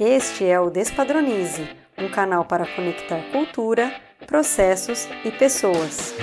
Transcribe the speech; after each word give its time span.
Este 0.00 0.44
é 0.44 0.60
o 0.60 0.70
Despadronize, 0.70 1.68
um 1.98 2.08
canal 2.08 2.44
para 2.44 2.64
conectar 2.76 3.20
cultura, 3.32 3.92
processos 4.28 5.08
e 5.24 5.32
pessoas. 5.32 6.14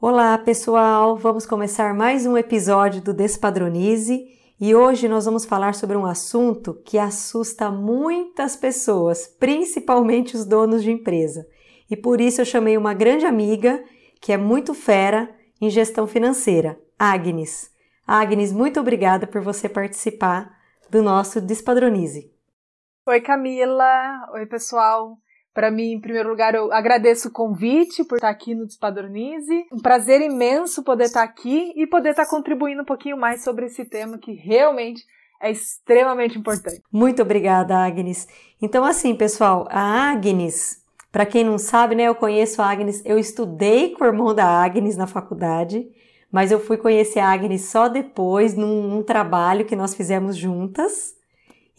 Olá, 0.00 0.38
pessoal! 0.38 1.16
Vamos 1.16 1.44
começar 1.44 1.92
mais 1.92 2.24
um 2.24 2.38
episódio 2.38 3.02
do 3.02 3.12
Despadronize 3.12 4.28
e 4.60 4.72
hoje 4.76 5.08
nós 5.08 5.24
vamos 5.24 5.44
falar 5.44 5.74
sobre 5.74 5.96
um 5.96 6.06
assunto 6.06 6.80
que 6.84 6.98
assusta 6.98 7.68
muitas 7.68 8.54
pessoas, 8.54 9.26
principalmente 9.26 10.36
os 10.36 10.44
donos 10.44 10.84
de 10.84 10.92
empresa. 10.92 11.44
E 11.90 11.96
por 11.96 12.20
isso 12.20 12.40
eu 12.40 12.44
chamei 12.44 12.76
uma 12.76 12.94
grande 12.94 13.26
amiga 13.26 13.82
que 14.20 14.32
é 14.32 14.36
muito 14.36 14.72
fera 14.72 15.34
em 15.60 15.68
gestão 15.68 16.06
financeira, 16.06 16.78
Agnes. 16.96 17.73
Agnes, 18.06 18.52
muito 18.52 18.78
obrigada 18.78 19.26
por 19.26 19.40
você 19.40 19.66
participar 19.66 20.54
do 20.90 21.02
nosso 21.02 21.40
Despadronize. 21.40 22.30
Oi, 23.06 23.20
Camila. 23.20 24.28
Oi, 24.34 24.44
pessoal. 24.46 25.16
Para 25.54 25.70
mim, 25.70 25.92
em 25.92 26.00
primeiro 26.00 26.28
lugar, 26.28 26.54
eu 26.54 26.70
agradeço 26.72 27.28
o 27.28 27.32
convite 27.32 28.04
por 28.04 28.16
estar 28.16 28.28
aqui 28.28 28.54
no 28.54 28.66
Despadronize. 28.66 29.66
Um 29.72 29.80
prazer 29.80 30.20
imenso 30.20 30.82
poder 30.82 31.04
estar 31.04 31.22
aqui 31.22 31.72
e 31.76 31.86
poder 31.86 32.10
estar 32.10 32.26
contribuindo 32.26 32.82
um 32.82 32.86
pouquinho 32.86 33.16
mais 33.16 33.42
sobre 33.42 33.66
esse 33.66 33.84
tema 33.86 34.18
que 34.18 34.32
realmente 34.32 35.02
é 35.40 35.50
extremamente 35.50 36.38
importante. 36.38 36.82
Muito 36.92 37.22
obrigada, 37.22 37.76
Agnes. 37.76 38.28
Então, 38.60 38.84
assim, 38.84 39.14
pessoal, 39.14 39.66
a 39.70 40.10
Agnes, 40.10 40.82
para 41.10 41.24
quem 41.24 41.44
não 41.44 41.56
sabe, 41.56 41.94
né, 41.94 42.04
eu 42.04 42.14
conheço 42.14 42.60
a 42.60 42.70
Agnes, 42.70 43.00
eu 43.04 43.18
estudei 43.18 43.90
com 43.94 44.04
o 44.04 44.06
irmão 44.06 44.34
da 44.34 44.46
Agnes 44.46 44.96
na 44.96 45.06
faculdade 45.06 45.86
mas 46.34 46.50
eu 46.50 46.58
fui 46.58 46.76
conhecer 46.76 47.20
a 47.20 47.30
Agnes 47.30 47.66
só 47.66 47.86
depois, 47.86 48.56
num, 48.56 48.88
num 48.88 49.04
trabalho 49.04 49.64
que 49.64 49.76
nós 49.76 49.94
fizemos 49.94 50.36
juntas. 50.36 51.14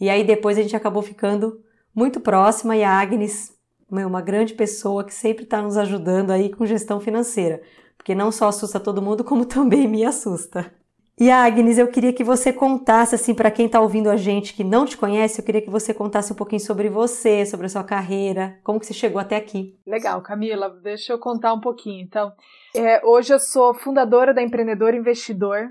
E 0.00 0.08
aí 0.08 0.24
depois 0.24 0.56
a 0.56 0.62
gente 0.62 0.74
acabou 0.74 1.02
ficando 1.02 1.60
muito 1.94 2.20
próxima 2.20 2.74
e 2.74 2.82
a 2.82 2.90
Agnes 2.90 3.54
é 3.92 4.06
uma 4.06 4.22
grande 4.22 4.54
pessoa 4.54 5.04
que 5.04 5.12
sempre 5.12 5.44
está 5.44 5.60
nos 5.60 5.76
ajudando 5.76 6.30
aí 6.30 6.48
com 6.48 6.64
gestão 6.64 6.98
financeira, 6.98 7.60
porque 7.98 8.14
não 8.14 8.32
só 8.32 8.48
assusta 8.48 8.80
todo 8.80 9.02
mundo, 9.02 9.22
como 9.22 9.44
também 9.44 9.86
me 9.86 10.06
assusta. 10.06 10.72
E 11.20 11.30
Agnes, 11.30 11.76
eu 11.76 11.88
queria 11.88 12.12
que 12.14 12.24
você 12.24 12.50
contasse, 12.50 13.14
assim, 13.14 13.34
para 13.34 13.50
quem 13.50 13.66
está 13.66 13.80
ouvindo 13.80 14.08
a 14.08 14.16
gente 14.16 14.54
que 14.54 14.64
não 14.64 14.86
te 14.86 14.96
conhece, 14.96 15.38
eu 15.38 15.44
queria 15.44 15.62
que 15.62 15.70
você 15.70 15.92
contasse 15.92 16.32
um 16.32 16.36
pouquinho 16.36 16.60
sobre 16.60 16.88
você, 16.88 17.44
sobre 17.44 17.66
a 17.66 17.68
sua 17.68 17.84
carreira, 17.84 18.58
como 18.64 18.80
que 18.80 18.86
você 18.86 18.94
chegou 18.94 19.18
até 19.18 19.36
aqui. 19.36 19.78
Legal, 19.86 20.20
Camila, 20.22 20.68
deixa 20.68 21.14
eu 21.14 21.18
contar 21.18 21.54
um 21.54 21.60
pouquinho. 21.60 22.02
Então, 22.02 22.32
é, 22.76 23.00
hoje 23.04 23.32
eu 23.32 23.38
sou 23.38 23.74
fundadora 23.74 24.34
da 24.34 24.42
Empreendedor 24.42 24.94
Investidor, 24.94 25.70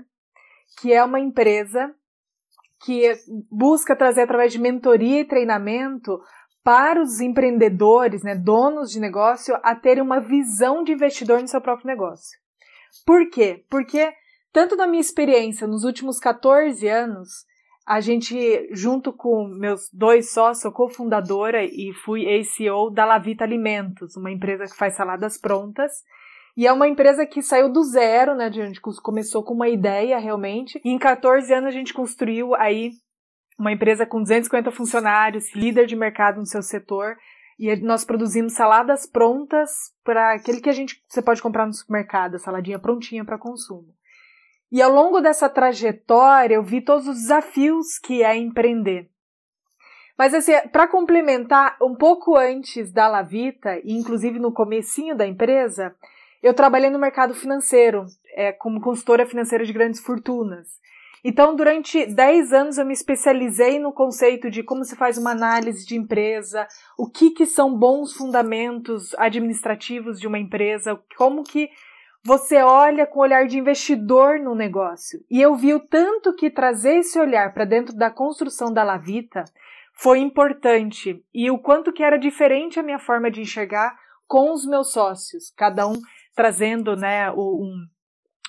que 0.80 0.92
é 0.92 1.02
uma 1.02 1.20
empresa 1.20 1.94
que 2.84 3.14
busca 3.50 3.96
trazer 3.96 4.22
através 4.22 4.52
de 4.52 4.58
mentoria 4.58 5.20
e 5.20 5.24
treinamento 5.24 6.20
para 6.62 7.00
os 7.00 7.20
empreendedores, 7.20 8.22
né, 8.22 8.34
donos 8.34 8.90
de 8.90 9.00
negócio, 9.00 9.56
a 9.62 9.74
terem 9.74 10.02
uma 10.02 10.20
visão 10.20 10.82
de 10.82 10.92
investidor 10.92 11.40
no 11.40 11.48
seu 11.48 11.60
próprio 11.60 11.86
negócio. 11.86 12.38
Por 13.04 13.30
quê? 13.30 13.64
Porque 13.70 14.12
tanto 14.52 14.74
na 14.74 14.86
minha 14.86 15.00
experiência 15.00 15.66
nos 15.66 15.84
últimos 15.84 16.18
14 16.18 16.88
anos, 16.88 17.44
a 17.86 18.00
gente, 18.00 18.68
junto 18.72 19.12
com 19.12 19.46
meus 19.46 19.88
dois 19.92 20.32
sócios, 20.32 20.62
sou 20.62 20.72
cofundadora 20.72 21.62
e 21.62 21.92
fui 22.04 22.26
ACO 22.26 22.90
da 22.90 23.04
Lavita 23.04 23.44
Alimentos, 23.44 24.16
uma 24.16 24.32
empresa 24.32 24.64
que 24.64 24.76
faz 24.76 24.96
saladas 24.96 25.38
prontas. 25.38 26.02
E 26.56 26.66
é 26.66 26.72
uma 26.72 26.88
empresa 26.88 27.26
que 27.26 27.42
saiu 27.42 27.70
do 27.70 27.82
zero, 27.82 28.34
né? 28.34 28.46
A 28.46 28.50
gente 28.50 28.80
começou 28.80 29.42
com 29.42 29.52
uma 29.52 29.68
ideia 29.68 30.18
realmente. 30.18 30.80
E 30.82 30.90
em 30.90 30.98
14 30.98 31.52
anos 31.52 31.68
a 31.68 31.70
gente 31.72 31.92
construiu 31.92 32.54
aí 32.54 32.92
uma 33.58 33.72
empresa 33.72 34.06
com 34.06 34.22
250 34.22 34.70
funcionários, 34.70 35.54
líder 35.54 35.86
de 35.86 35.94
mercado 35.94 36.38
no 36.38 36.46
seu 36.46 36.62
setor. 36.62 37.16
E 37.58 37.74
nós 37.76 38.04
produzimos 38.04 38.54
saladas 38.54 39.06
prontas 39.06 39.70
para 40.02 40.32
aquele 40.32 40.60
que 40.60 40.70
a 40.70 40.72
gente 40.72 41.02
você 41.06 41.20
pode 41.20 41.42
comprar 41.42 41.66
no 41.66 41.72
supermercado, 41.74 42.38
saladinha 42.38 42.78
prontinha 42.78 43.24
para 43.24 43.38
consumo. 43.38 43.94
E 44.72 44.80
ao 44.80 44.90
longo 44.90 45.20
dessa 45.20 45.48
trajetória, 45.48 46.54
eu 46.54 46.62
vi 46.62 46.80
todos 46.80 47.06
os 47.06 47.16
desafios 47.16 47.98
que 47.98 48.22
é 48.22 48.34
empreender. 48.34 49.10
Mas 50.18 50.32
assim, 50.32 50.52
para 50.72 50.88
complementar, 50.88 51.76
um 51.80 51.94
pouco 51.94 52.36
antes 52.36 52.90
da 52.90 53.06
Lavita, 53.06 53.78
e 53.84 53.92
inclusive 53.92 54.38
no 54.38 54.52
comecinho 54.52 55.14
da 55.14 55.26
empresa, 55.26 55.94
eu 56.42 56.54
trabalhei 56.54 56.90
no 56.90 56.98
mercado 56.98 57.34
financeiro, 57.34 58.06
é, 58.34 58.52
como 58.52 58.80
consultora 58.80 59.26
financeira 59.26 59.64
de 59.64 59.72
grandes 59.72 60.00
fortunas. 60.00 60.68
Então, 61.24 61.56
durante 61.56 62.06
10 62.06 62.52
anos 62.52 62.78
eu 62.78 62.86
me 62.86 62.92
especializei 62.92 63.80
no 63.80 63.92
conceito 63.92 64.48
de 64.48 64.62
como 64.62 64.84
se 64.84 64.94
faz 64.94 65.18
uma 65.18 65.32
análise 65.32 65.84
de 65.84 65.96
empresa, 65.96 66.68
o 66.96 67.10
que, 67.10 67.30
que 67.30 67.46
são 67.46 67.76
bons 67.76 68.12
fundamentos 68.12 69.12
administrativos 69.18 70.20
de 70.20 70.28
uma 70.28 70.38
empresa, 70.38 70.96
como 71.16 71.42
que 71.42 71.68
você 72.24 72.62
olha 72.62 73.06
com 73.06 73.20
o 73.20 73.22
olhar 73.22 73.46
de 73.46 73.58
investidor 73.58 74.38
no 74.38 74.54
negócio. 74.54 75.24
E 75.30 75.40
eu 75.40 75.54
vi 75.54 75.74
o 75.74 75.80
tanto 75.80 76.34
que 76.34 76.50
trazer 76.50 76.98
esse 76.98 77.18
olhar 77.18 77.54
para 77.54 77.64
dentro 77.64 77.96
da 77.96 78.10
construção 78.10 78.72
da 78.72 78.84
Lavita 78.84 79.44
foi 79.94 80.18
importante 80.18 81.24
e 81.32 81.50
o 81.50 81.58
quanto 81.58 81.92
que 81.92 82.02
era 82.02 82.18
diferente 82.18 82.78
a 82.78 82.82
minha 82.82 82.98
forma 82.98 83.30
de 83.30 83.40
enxergar 83.40 83.98
com 84.26 84.52
os 84.52 84.66
meus 84.66 84.92
sócios, 84.92 85.52
cada 85.56 85.86
um 85.86 85.94
trazendo 86.36 86.94
né, 86.94 87.32
um, 87.32 87.84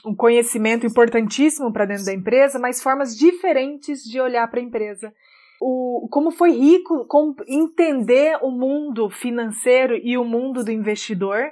um 0.05 0.15
conhecimento 0.15 0.85
importantíssimo 0.85 1.71
para 1.71 1.85
dentro 1.85 2.05
da 2.05 2.13
empresa, 2.13 2.59
mas 2.59 2.83
formas 2.83 3.17
diferentes 3.17 4.03
de 4.03 4.19
olhar 4.19 4.47
para 4.49 4.59
a 4.59 4.63
empresa. 4.63 5.11
O, 5.59 6.07
como 6.11 6.29
foi 6.29 6.51
rico 6.51 7.07
com 7.07 7.33
entender 7.47 8.37
o 8.43 8.51
mundo 8.51 9.09
financeiro 9.09 9.95
e 9.95 10.17
o 10.17 10.23
mundo 10.23 10.63
do 10.63 10.71
investidor 10.71 11.51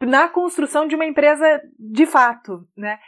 na 0.00 0.28
construção 0.28 0.86
de 0.86 0.94
uma 0.94 1.04
empresa 1.04 1.60
de 1.78 2.06
fato, 2.06 2.66
né? 2.76 2.98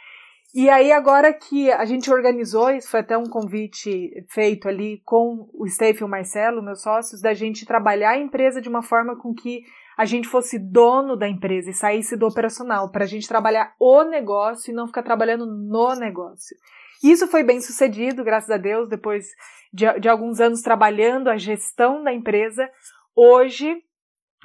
E 0.53 0.69
aí, 0.69 0.89
agora 0.93 1.33
que 1.33 1.69
a 1.69 1.83
gente 1.83 2.09
organizou, 2.09 2.71
isso 2.71 2.89
foi 2.89 3.01
até 3.01 3.17
um 3.17 3.25
convite 3.25 4.23
feito 4.29 4.69
ali 4.69 5.01
com 5.03 5.49
o 5.53 5.67
Steve 5.67 5.99
e 5.99 6.03
o 6.05 6.07
Marcelo, 6.07 6.63
meus 6.63 6.81
sócios, 6.81 7.19
da 7.19 7.33
gente 7.33 7.65
trabalhar 7.65 8.11
a 8.11 8.17
empresa 8.17 8.61
de 8.61 8.69
uma 8.69 8.81
forma 8.81 9.17
com 9.17 9.33
que 9.33 9.63
a 9.97 10.05
gente 10.05 10.27
fosse 10.27 10.59
dono 10.59 11.15
da 11.15 11.27
empresa 11.27 11.69
e 11.69 11.73
saísse 11.73 12.17
do 12.17 12.27
operacional, 12.27 12.91
para 12.91 13.05
a 13.05 13.07
gente 13.07 13.27
trabalhar 13.27 13.73
o 13.79 14.03
negócio 14.03 14.71
e 14.71 14.75
não 14.75 14.87
ficar 14.87 15.03
trabalhando 15.03 15.45
no 15.45 15.95
negócio. 15.95 16.55
Isso 17.03 17.27
foi 17.27 17.43
bem 17.43 17.61
sucedido, 17.61 18.23
graças 18.23 18.49
a 18.49 18.57
Deus, 18.57 18.89
depois 18.89 19.27
de, 19.71 19.99
de 19.99 20.09
alguns 20.09 20.39
anos 20.39 20.61
trabalhando 20.61 21.29
a 21.29 21.37
gestão 21.37 22.03
da 22.03 22.13
empresa. 22.13 22.69
Hoje, 23.15 23.77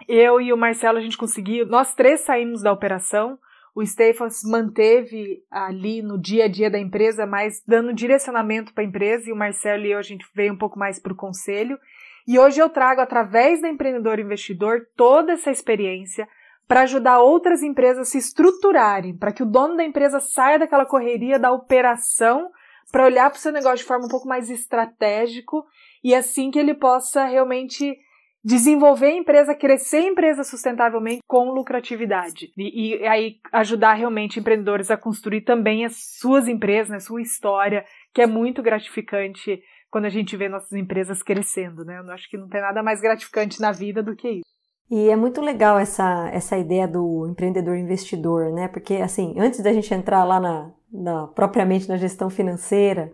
eu 0.08 0.40
e 0.40 0.52
o 0.52 0.56
Marcelo, 0.56 0.98
a 0.98 1.00
gente 1.00 1.16
conseguiu, 1.16 1.66
nós 1.66 1.94
três 1.94 2.20
saímos 2.20 2.62
da 2.62 2.72
operação. 2.72 3.38
O 3.74 3.86
Stephens 3.86 4.42
manteve 4.44 5.42
ali 5.50 6.02
no 6.02 6.20
dia 6.20 6.44
a 6.46 6.48
dia 6.48 6.68
da 6.68 6.78
empresa, 6.78 7.24
mas 7.24 7.62
dando 7.66 7.94
direcionamento 7.94 8.74
para 8.74 8.82
a 8.82 8.86
empresa, 8.86 9.28
e 9.28 9.32
o 9.32 9.36
Marcelo 9.36 9.86
e 9.86 9.92
eu, 9.92 9.98
a 9.98 10.02
gente 10.02 10.26
veio 10.34 10.52
um 10.52 10.58
pouco 10.58 10.78
mais 10.78 10.98
para 10.98 11.12
o 11.12 11.16
conselho. 11.16 11.78
E 12.26 12.38
hoje 12.38 12.60
eu 12.60 12.68
trago, 12.68 13.00
através 13.00 13.60
da 13.60 13.68
Empreendedor 13.68 14.18
Investidor, 14.18 14.86
toda 14.96 15.32
essa 15.32 15.50
experiência 15.50 16.28
para 16.66 16.82
ajudar 16.82 17.18
outras 17.18 17.62
empresas 17.62 18.06
a 18.06 18.10
se 18.10 18.18
estruturarem, 18.18 19.16
para 19.16 19.32
que 19.32 19.42
o 19.42 19.46
dono 19.46 19.76
da 19.76 19.84
empresa 19.84 20.20
saia 20.20 20.58
daquela 20.58 20.86
correria 20.86 21.38
da 21.38 21.50
operação 21.50 22.48
para 22.92 23.04
olhar 23.04 23.28
para 23.28 23.36
o 23.36 23.40
seu 23.40 23.52
negócio 23.52 23.78
de 23.78 23.84
forma 23.84 24.06
um 24.06 24.08
pouco 24.08 24.28
mais 24.28 24.50
estratégico 24.50 25.64
e 26.02 26.14
assim 26.14 26.50
que 26.50 26.58
ele 26.58 26.74
possa 26.74 27.24
realmente 27.24 27.96
desenvolver 28.42 29.06
a 29.06 29.16
empresa, 29.16 29.54
crescer 29.54 29.98
a 29.98 30.08
empresa 30.08 30.44
sustentavelmente 30.44 31.22
com 31.26 31.50
lucratividade. 31.50 32.50
E, 32.56 32.94
e, 32.94 33.06
aí 33.06 33.36
ajudar 33.52 33.94
realmente 33.94 34.40
empreendedores 34.40 34.90
a 34.90 34.96
construir 34.96 35.42
também 35.42 35.84
as 35.84 36.18
suas 36.18 36.48
empresas, 36.48 36.88
né, 36.88 36.96
a 36.96 37.00
sua 37.00 37.20
história, 37.20 37.84
que 38.14 38.22
é 38.22 38.26
muito 38.26 38.62
gratificante 38.62 39.60
quando 39.90 40.04
a 40.04 40.10
gente 40.10 40.36
vê 40.36 40.48
nossas 40.48 40.72
empresas 40.72 41.22
crescendo, 41.22 41.84
né? 41.84 41.98
Eu 41.98 42.12
acho 42.12 42.28
que 42.30 42.36
não 42.36 42.48
tem 42.48 42.60
nada 42.60 42.82
mais 42.82 43.00
gratificante 43.00 43.60
na 43.60 43.72
vida 43.72 44.02
do 44.02 44.14
que 44.14 44.28
isso. 44.28 44.50
E 44.90 45.08
é 45.08 45.14
muito 45.14 45.40
legal 45.40 45.78
essa, 45.78 46.28
essa 46.32 46.58
ideia 46.58 46.86
do 46.88 47.26
empreendedor 47.28 47.76
investidor, 47.76 48.50
né? 48.52 48.66
Porque, 48.68 48.96
assim, 48.96 49.34
antes 49.38 49.60
da 49.60 49.72
gente 49.72 49.92
entrar 49.94 50.24
lá 50.24 50.40
na, 50.40 50.70
na 50.92 51.26
propriamente 51.28 51.88
na 51.88 51.96
gestão 51.96 52.28
financeira, 52.28 53.12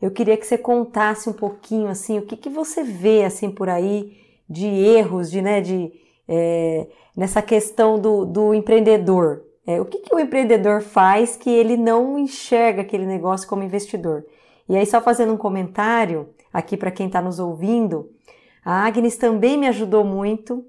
eu 0.00 0.10
queria 0.10 0.36
que 0.36 0.46
você 0.46 0.58
contasse 0.58 1.28
um 1.28 1.32
pouquinho, 1.32 1.88
assim, 1.88 2.18
o 2.18 2.22
que, 2.22 2.36
que 2.36 2.50
você 2.50 2.82
vê, 2.82 3.24
assim, 3.24 3.50
por 3.50 3.68
aí, 3.68 4.12
de 4.48 4.66
erros, 4.66 5.30
de, 5.30 5.40
né, 5.40 5.62
de, 5.62 5.90
é, 6.28 6.86
nessa 7.16 7.40
questão 7.40 7.98
do, 7.98 8.26
do 8.26 8.54
empreendedor. 8.54 9.42
É, 9.66 9.80
o 9.80 9.86
que, 9.86 9.98
que 9.98 10.14
o 10.14 10.20
empreendedor 10.20 10.82
faz 10.82 11.34
que 11.34 11.50
ele 11.50 11.76
não 11.76 12.18
enxerga 12.18 12.82
aquele 12.82 13.06
negócio 13.06 13.48
como 13.48 13.62
investidor? 13.62 14.24
E 14.68 14.76
aí, 14.76 14.86
só 14.86 15.00
fazendo 15.00 15.32
um 15.32 15.36
comentário 15.36 16.30
aqui 16.52 16.76
para 16.76 16.90
quem 16.90 17.06
está 17.06 17.20
nos 17.20 17.38
ouvindo, 17.38 18.10
a 18.64 18.84
Agnes 18.86 19.16
também 19.16 19.56
me 19.56 19.68
ajudou 19.68 20.04
muito 20.04 20.66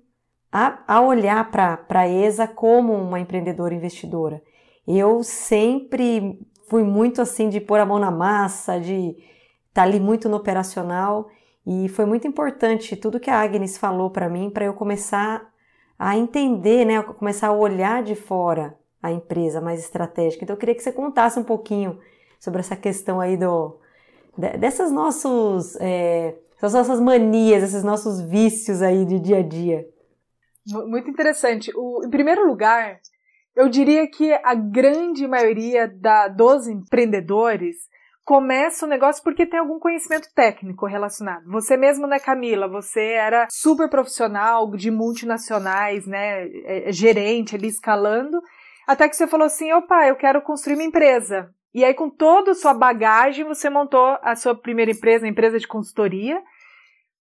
a, 0.51 0.83
a 0.87 1.01
olhar 1.01 1.49
para 1.49 1.85
a 1.89 2.07
ESA 2.07 2.47
como 2.47 2.93
uma 2.93 3.19
empreendedora 3.19 3.73
investidora. 3.73 4.41
Eu 4.87 5.23
sempre 5.23 6.39
fui 6.69 6.83
muito 6.83 7.21
assim 7.21 7.49
de 7.49 7.59
pôr 7.59 7.79
a 7.79 7.85
mão 7.85 7.99
na 7.99 8.11
massa, 8.11 8.79
de 8.79 9.15
tá 9.73 9.83
ali 9.83 9.99
muito 9.99 10.29
no 10.29 10.37
operacional 10.37 11.29
e 11.65 11.89
foi 11.89 12.05
muito 12.05 12.27
importante 12.27 12.95
tudo 12.95 13.19
que 13.19 13.29
a 13.29 13.41
Agnes 13.41 13.77
falou 13.77 14.09
para 14.09 14.29
mim 14.29 14.49
para 14.49 14.65
eu 14.65 14.73
começar 14.73 15.47
a 15.99 16.17
entender, 16.17 16.85
né, 16.85 17.01
começar 17.01 17.47
a 17.47 17.53
olhar 17.53 18.03
de 18.03 18.15
fora 18.15 18.77
a 19.01 19.11
empresa 19.11 19.59
mais 19.59 19.79
estratégica. 19.79 20.43
Então 20.43 20.55
eu 20.55 20.59
queria 20.59 20.75
que 20.75 20.81
você 20.81 20.91
contasse 20.91 21.39
um 21.39 21.43
pouquinho 21.43 21.99
sobre 22.39 22.59
essa 22.59 22.75
questão 22.75 23.19
aí 23.19 23.35
do 23.35 23.79
dessas 24.37 24.91
nossos 24.91 25.75
é, 25.79 26.37
essas 26.57 26.73
nossas 26.73 26.99
manias, 26.99 27.63
esses 27.63 27.83
nossos 27.83 28.21
vícios 28.21 28.81
aí 28.81 29.05
de 29.05 29.19
dia 29.19 29.37
a 29.37 29.43
dia. 29.43 29.85
Muito 30.87 31.09
interessante. 31.09 31.71
O, 31.75 32.03
em 32.05 32.09
primeiro 32.09 32.45
lugar, 32.45 32.99
eu 33.55 33.69
diria 33.69 34.09
que 34.09 34.33
a 34.43 34.53
grande 34.53 35.27
maioria 35.27 35.87
da, 35.87 36.27
dos 36.27 36.67
empreendedores 36.67 37.75
começa 38.25 38.85
o 38.85 38.89
negócio 38.89 39.23
porque 39.23 39.45
tem 39.45 39.59
algum 39.59 39.79
conhecimento 39.79 40.27
técnico 40.35 40.85
relacionado. 40.85 41.49
Você 41.49 41.77
mesmo, 41.77 42.05
né, 42.05 42.19
Camila? 42.19 42.67
Você 42.67 42.99
era 42.99 43.47
super 43.49 43.89
profissional 43.89 44.69
de 44.75 44.91
multinacionais, 44.91 46.05
né? 46.05 46.45
É, 46.65 46.89
é, 46.89 46.91
gerente 46.91 47.55
ali 47.55 47.67
escalando. 47.67 48.41
Até 48.85 49.07
que 49.07 49.15
você 49.15 49.27
falou 49.27 49.45
assim: 49.45 49.71
opa, 49.71 50.07
eu 50.07 50.15
quero 50.17 50.41
construir 50.41 50.75
uma 50.75 50.83
empresa. 50.83 51.49
E 51.73 51.83
aí, 51.83 51.93
com 51.93 52.09
toda 52.09 52.51
a 52.51 52.55
sua 52.55 52.73
bagagem, 52.73 53.45
você 53.45 53.69
montou 53.69 54.17
a 54.21 54.35
sua 54.35 54.55
primeira 54.55 54.91
empresa, 54.91 55.25
a 55.25 55.29
empresa 55.29 55.59
de 55.59 55.67
consultoria, 55.67 56.41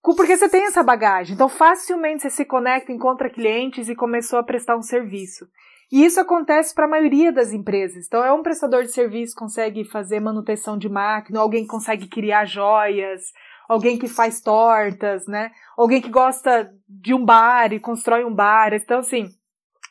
porque 0.02 0.36
você 0.36 0.48
tem 0.48 0.64
essa 0.66 0.82
bagagem. 0.82 1.34
Então, 1.34 1.48
facilmente 1.48 2.22
você 2.22 2.30
se 2.30 2.44
conecta, 2.44 2.92
encontra 2.92 3.28
clientes 3.28 3.88
e 3.88 3.94
começou 3.96 4.38
a 4.38 4.42
prestar 4.42 4.76
um 4.76 4.82
serviço. 4.82 5.46
E 5.90 6.04
isso 6.04 6.20
acontece 6.20 6.74
para 6.74 6.84
a 6.84 6.88
maioria 6.88 7.32
das 7.32 7.52
empresas. 7.52 8.06
Então, 8.06 8.24
é 8.24 8.32
um 8.32 8.42
prestador 8.42 8.82
de 8.82 8.92
serviço 8.92 9.36
consegue 9.36 9.84
fazer 9.84 10.20
manutenção 10.20 10.76
de 10.76 10.88
máquina, 10.88 11.40
alguém 11.40 11.66
consegue 11.66 12.08
criar 12.08 12.44
joias, 12.44 13.32
alguém 13.68 13.98
que 13.98 14.08
faz 14.08 14.40
tortas, 14.40 15.26
né? 15.26 15.50
Alguém 15.76 16.00
que 16.00 16.08
gosta 16.08 16.72
de 16.88 17.14
um 17.14 17.24
bar 17.24 17.72
e 17.72 17.80
constrói 17.80 18.24
um 18.24 18.34
bar. 18.34 18.72
Então, 18.74 18.98
assim, 18.98 19.28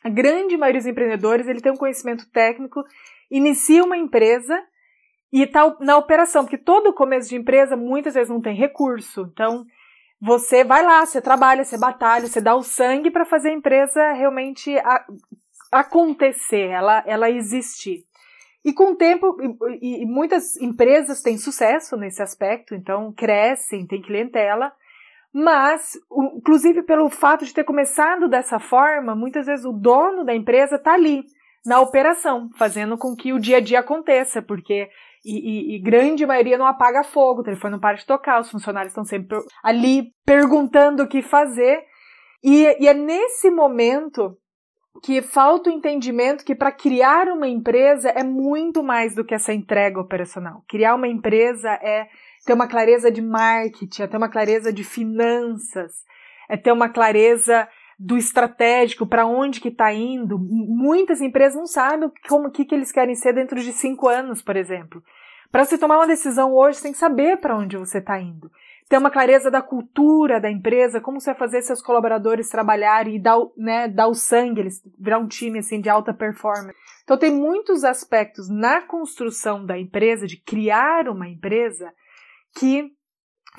a 0.04 0.08
grande 0.08 0.56
maioria 0.56 0.80
dos 0.80 0.86
empreendedores 0.88 1.46
ele 1.46 1.60
tem 1.60 1.72
um 1.72 1.76
conhecimento 1.76 2.30
técnico, 2.30 2.84
inicia 3.30 3.84
uma 3.84 3.96
empresa 3.96 4.62
e 5.32 5.42
está 5.42 5.76
na 5.80 5.96
operação, 5.96 6.44
porque 6.44 6.58
todo 6.58 6.92
começo 6.92 7.28
de 7.28 7.36
empresa 7.36 7.76
muitas 7.76 8.14
vezes 8.14 8.30
não 8.30 8.40
tem 8.40 8.54
recurso. 8.54 9.28
Então, 9.32 9.66
você 10.20 10.64
vai 10.64 10.82
lá, 10.84 11.04
você 11.04 11.20
trabalha, 11.20 11.64
você 11.64 11.76
batalha, 11.76 12.26
você 12.26 12.40
dá 12.40 12.54
o 12.54 12.62
sangue 12.62 13.10
para 13.10 13.24
fazer 13.24 13.50
a 13.50 13.54
empresa 13.54 14.12
realmente 14.12 14.74
acontecer, 15.70 16.68
ela, 16.70 17.02
ela 17.06 17.30
existir. 17.30 18.04
E 18.64 18.72
com 18.72 18.92
o 18.92 18.96
tempo, 18.96 19.36
e, 19.80 20.02
e 20.02 20.06
muitas 20.06 20.56
empresas 20.56 21.22
têm 21.22 21.38
sucesso 21.38 21.96
nesse 21.96 22.22
aspecto, 22.22 22.74
então 22.74 23.12
crescem, 23.12 23.86
tem 23.86 24.02
clientela, 24.02 24.72
mas, 25.32 25.92
inclusive 26.36 26.82
pelo 26.82 27.10
fato 27.10 27.44
de 27.44 27.52
ter 27.52 27.62
começado 27.62 28.26
dessa 28.26 28.58
forma, 28.58 29.14
muitas 29.14 29.46
vezes 29.46 29.66
o 29.66 29.72
dono 29.72 30.24
da 30.24 30.34
empresa 30.34 30.76
está 30.76 30.94
ali, 30.94 31.26
na 31.66 31.80
operação, 31.80 32.48
fazendo 32.56 32.96
com 32.96 33.14
que 33.14 33.32
o 33.32 33.38
dia 33.38 33.56
a 33.56 33.60
dia 33.60 33.80
aconteça, 33.80 34.40
porque 34.40 34.88
e, 35.24 35.74
e, 35.74 35.76
e, 35.76 35.78
grande 35.80 36.24
maioria 36.24 36.56
não 36.56 36.66
apaga 36.66 37.02
fogo, 37.02 37.40
o 37.40 37.44
telefone 37.44 37.72
não 37.72 37.80
para 37.80 37.96
de 37.96 38.06
tocar, 38.06 38.40
os 38.40 38.50
funcionários 38.50 38.92
estão 38.92 39.04
sempre 39.04 39.36
ali 39.62 40.12
perguntando 40.24 41.02
o 41.02 41.08
que 41.08 41.20
fazer. 41.20 41.82
E, 42.44 42.64
e 42.80 42.86
é 42.86 42.94
nesse 42.94 43.50
momento 43.50 44.38
que 45.02 45.20
falta 45.20 45.68
o 45.68 45.72
entendimento 45.72 46.44
que 46.44 46.54
para 46.54 46.70
criar 46.70 47.28
uma 47.28 47.48
empresa 47.48 48.08
é 48.10 48.22
muito 48.22 48.82
mais 48.82 49.16
do 49.16 49.24
que 49.24 49.34
essa 49.34 49.52
entrega 49.52 50.00
operacional. 50.00 50.62
Criar 50.68 50.94
uma 50.94 51.08
empresa 51.08 51.70
é 51.82 52.06
ter 52.46 52.52
uma 52.52 52.68
clareza 52.68 53.10
de 53.10 53.20
marketing, 53.20 54.02
é 54.02 54.06
ter 54.06 54.16
uma 54.16 54.30
clareza 54.30 54.72
de 54.72 54.84
finanças, 54.84 55.92
é 56.48 56.56
ter 56.56 56.70
uma 56.70 56.88
clareza 56.88 57.68
do 57.98 58.16
estratégico, 58.16 59.06
para 59.06 59.26
onde 59.26 59.60
que 59.60 59.68
está 59.68 59.92
indo. 59.92 60.38
Muitas 60.38 61.20
empresas 61.20 61.56
não 61.56 61.66
sabem 61.66 62.10
como 62.28 62.50
que, 62.50 62.64
que 62.64 62.74
eles 62.74 62.92
querem 62.92 63.14
ser 63.14 63.32
dentro 63.32 63.60
de 63.60 63.72
cinco 63.72 64.08
anos, 64.08 64.42
por 64.42 64.56
exemplo. 64.56 65.02
Para 65.50 65.64
você 65.64 65.78
tomar 65.78 65.96
uma 65.96 66.06
decisão 66.06 66.52
hoje, 66.52 66.78
você 66.78 66.84
tem 66.84 66.92
que 66.92 66.98
saber 66.98 67.38
para 67.38 67.56
onde 67.56 67.76
você 67.76 67.98
está 67.98 68.20
indo 68.20 68.50
ter 68.88 68.98
uma 68.98 69.10
clareza 69.10 69.50
da 69.50 69.60
cultura 69.60 70.40
da 70.40 70.50
empresa, 70.50 71.00
como 71.00 71.20
você 71.20 71.30
vai 71.30 71.38
fazer 71.38 71.62
seus 71.62 71.82
colaboradores 71.82 72.48
trabalharem 72.48 73.16
e 73.16 73.18
dar, 73.18 73.38
né, 73.56 73.88
dar 73.88 74.06
o 74.06 74.14
sangue, 74.14 74.60
eles 74.60 74.80
virar 74.98 75.18
um 75.18 75.26
time 75.26 75.58
assim 75.58 75.80
de 75.80 75.88
alta 75.88 76.14
performance. 76.14 76.78
Então 77.02 77.18
tem 77.18 77.32
muitos 77.32 77.82
aspectos 77.82 78.48
na 78.48 78.80
construção 78.80 79.64
da 79.64 79.78
empresa, 79.78 80.26
de 80.26 80.36
criar 80.36 81.08
uma 81.08 81.28
empresa, 81.28 81.92
que 82.56 82.92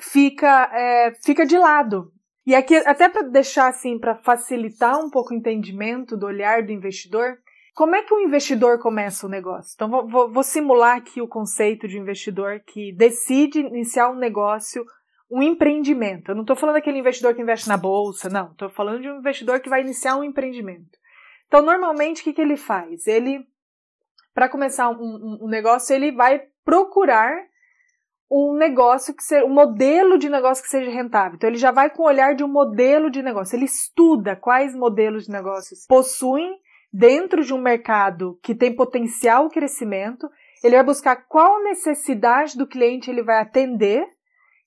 fica, 0.00 0.70
é, 0.72 1.12
fica 1.22 1.44
de 1.44 1.58
lado. 1.58 2.10
E 2.48 2.54
aqui, 2.54 2.76
até 2.76 3.10
para 3.10 3.28
deixar 3.28 3.68
assim, 3.68 3.98
para 3.98 4.14
facilitar 4.14 4.98
um 4.98 5.10
pouco 5.10 5.34
o 5.34 5.36
entendimento 5.36 6.16
do 6.16 6.24
olhar 6.24 6.62
do 6.62 6.72
investidor, 6.72 7.36
como 7.74 7.94
é 7.94 8.02
que 8.02 8.14
o 8.14 8.20
investidor 8.20 8.78
começa 8.78 9.26
o 9.26 9.28
negócio? 9.28 9.72
Então, 9.74 9.90
vou, 9.90 10.08
vou, 10.08 10.32
vou 10.32 10.42
simular 10.42 10.96
aqui 10.96 11.20
o 11.20 11.28
conceito 11.28 11.86
de 11.86 11.98
investidor 11.98 12.60
que 12.60 12.90
decide 12.90 13.60
iniciar 13.60 14.08
um 14.08 14.16
negócio 14.16 14.82
um 15.30 15.42
empreendimento. 15.42 16.30
Eu 16.30 16.36
não 16.36 16.40
estou 16.40 16.56
falando 16.56 16.76
daquele 16.76 17.00
investidor 17.00 17.34
que 17.34 17.42
investe 17.42 17.68
na 17.68 17.76
bolsa, 17.76 18.30
não. 18.30 18.52
Estou 18.52 18.70
falando 18.70 19.02
de 19.02 19.10
um 19.10 19.18
investidor 19.18 19.60
que 19.60 19.68
vai 19.68 19.82
iniciar 19.82 20.16
um 20.16 20.24
empreendimento. 20.24 20.96
Então, 21.48 21.60
normalmente, 21.60 22.22
o 22.22 22.24
que, 22.24 22.32
que 22.32 22.40
ele 22.40 22.56
faz? 22.56 23.06
Ele, 23.06 23.46
para 24.32 24.48
começar 24.48 24.88
um, 24.88 24.94
um, 24.94 25.38
um, 25.42 25.48
negócio, 25.48 25.94
ele 25.94 26.12
vai 26.12 26.44
procurar 26.64 27.30
um 28.30 28.54
negócio 28.56 29.14
que 29.14 29.22
seja, 29.22 29.44
um 29.44 29.52
modelo 29.52 30.18
de 30.18 30.28
negócio 30.28 30.62
que 30.62 30.70
seja 30.70 30.90
rentável. 30.90 31.36
Então, 31.36 31.48
ele 31.48 31.58
já 31.58 31.70
vai 31.70 31.88
com 31.88 32.02
o 32.02 32.06
olhar 32.06 32.34
de 32.34 32.44
um 32.44 32.48
modelo 32.48 33.10
de 33.10 33.22
negócio. 33.22 33.56
Ele 33.56 33.64
estuda 33.64 34.36
quais 34.36 34.74
modelos 34.74 35.24
de 35.24 35.32
negócios 35.32 35.86
possuem 35.86 36.58
dentro 36.92 37.42
de 37.42 37.54
um 37.54 37.60
mercado 37.60 38.38
que 38.42 38.54
tem 38.54 38.74
potencial 38.74 39.48
crescimento. 39.48 40.28
Ele 40.62 40.76
vai 40.76 40.84
buscar 40.84 41.16
qual 41.16 41.62
necessidade 41.62 42.56
do 42.56 42.66
cliente 42.66 43.10
ele 43.10 43.22
vai 43.22 43.40
atender 43.40 44.06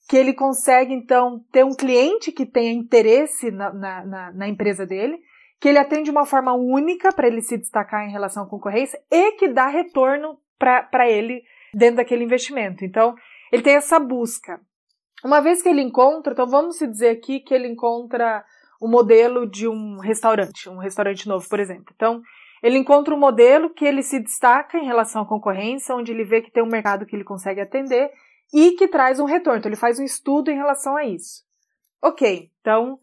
que 0.09 0.17
ele 0.17 0.33
consegue, 0.33 0.93
então, 0.93 1.39
ter 1.51 1.63
um 1.63 1.75
cliente 1.75 2.31
que 2.31 2.45
tenha 2.45 2.71
interesse 2.71 3.51
na, 3.51 3.71
na, 3.71 4.05
na, 4.05 4.31
na 4.33 4.47
empresa 4.47 4.85
dele, 4.85 5.19
que 5.59 5.69
ele 5.69 5.77
atende 5.77 6.05
de 6.05 6.11
uma 6.11 6.25
forma 6.25 6.53
única 6.53 7.13
para 7.13 7.27
ele 7.27 7.41
se 7.41 7.55
destacar 7.55 8.07
em 8.07 8.11
relação 8.11 8.43
à 8.43 8.49
concorrência 8.49 8.99
e 9.11 9.33
que 9.33 9.47
dá 9.47 9.67
retorno 9.67 10.39
para 10.57 11.09
ele 11.09 11.43
dentro 11.73 11.97
daquele 11.97 12.23
investimento. 12.23 12.83
Então, 12.83 13.15
ele 13.51 13.61
tem 13.61 13.75
essa 13.75 13.99
busca. 13.99 14.59
Uma 15.23 15.41
vez 15.41 15.61
que 15.61 15.69
ele 15.69 15.81
encontra, 15.81 16.33
então 16.33 16.47
vamos 16.47 16.79
dizer 16.79 17.09
aqui 17.09 17.39
que 17.39 17.53
ele 17.53 17.67
encontra 17.67 18.43
o 18.79 18.87
modelo 18.87 19.45
de 19.45 19.67
um 19.67 19.99
restaurante, 19.99 20.67
um 20.67 20.77
restaurante 20.77 21.27
novo, 21.27 21.47
por 21.47 21.59
exemplo. 21.59 21.93
Então, 21.95 22.21
ele 22.63 22.77
encontra 22.77 23.13
um 23.13 23.19
modelo 23.19 23.69
que 23.69 23.85
ele 23.85 24.01
se 24.01 24.19
destaca 24.19 24.77
em 24.77 24.85
relação 24.85 25.21
à 25.21 25.25
concorrência, 25.25 25.95
onde 25.95 26.11
ele 26.11 26.23
vê 26.23 26.41
que 26.41 26.51
tem 26.51 26.63
um 26.63 26.67
mercado 26.67 27.05
que 27.05 27.15
ele 27.15 27.23
consegue 27.23 27.61
atender 27.61 28.11
e 28.51 28.71
que 28.71 28.87
traz 28.87 29.19
um 29.19 29.25
retorno. 29.25 29.59
Então, 29.59 29.69
ele 29.69 29.75
faz 29.75 29.99
um 29.99 30.03
estudo 30.03 30.49
em 30.49 30.55
relação 30.55 30.97
a 30.97 31.05
isso. 31.05 31.43
Ok, 32.01 32.49
então, 32.59 32.97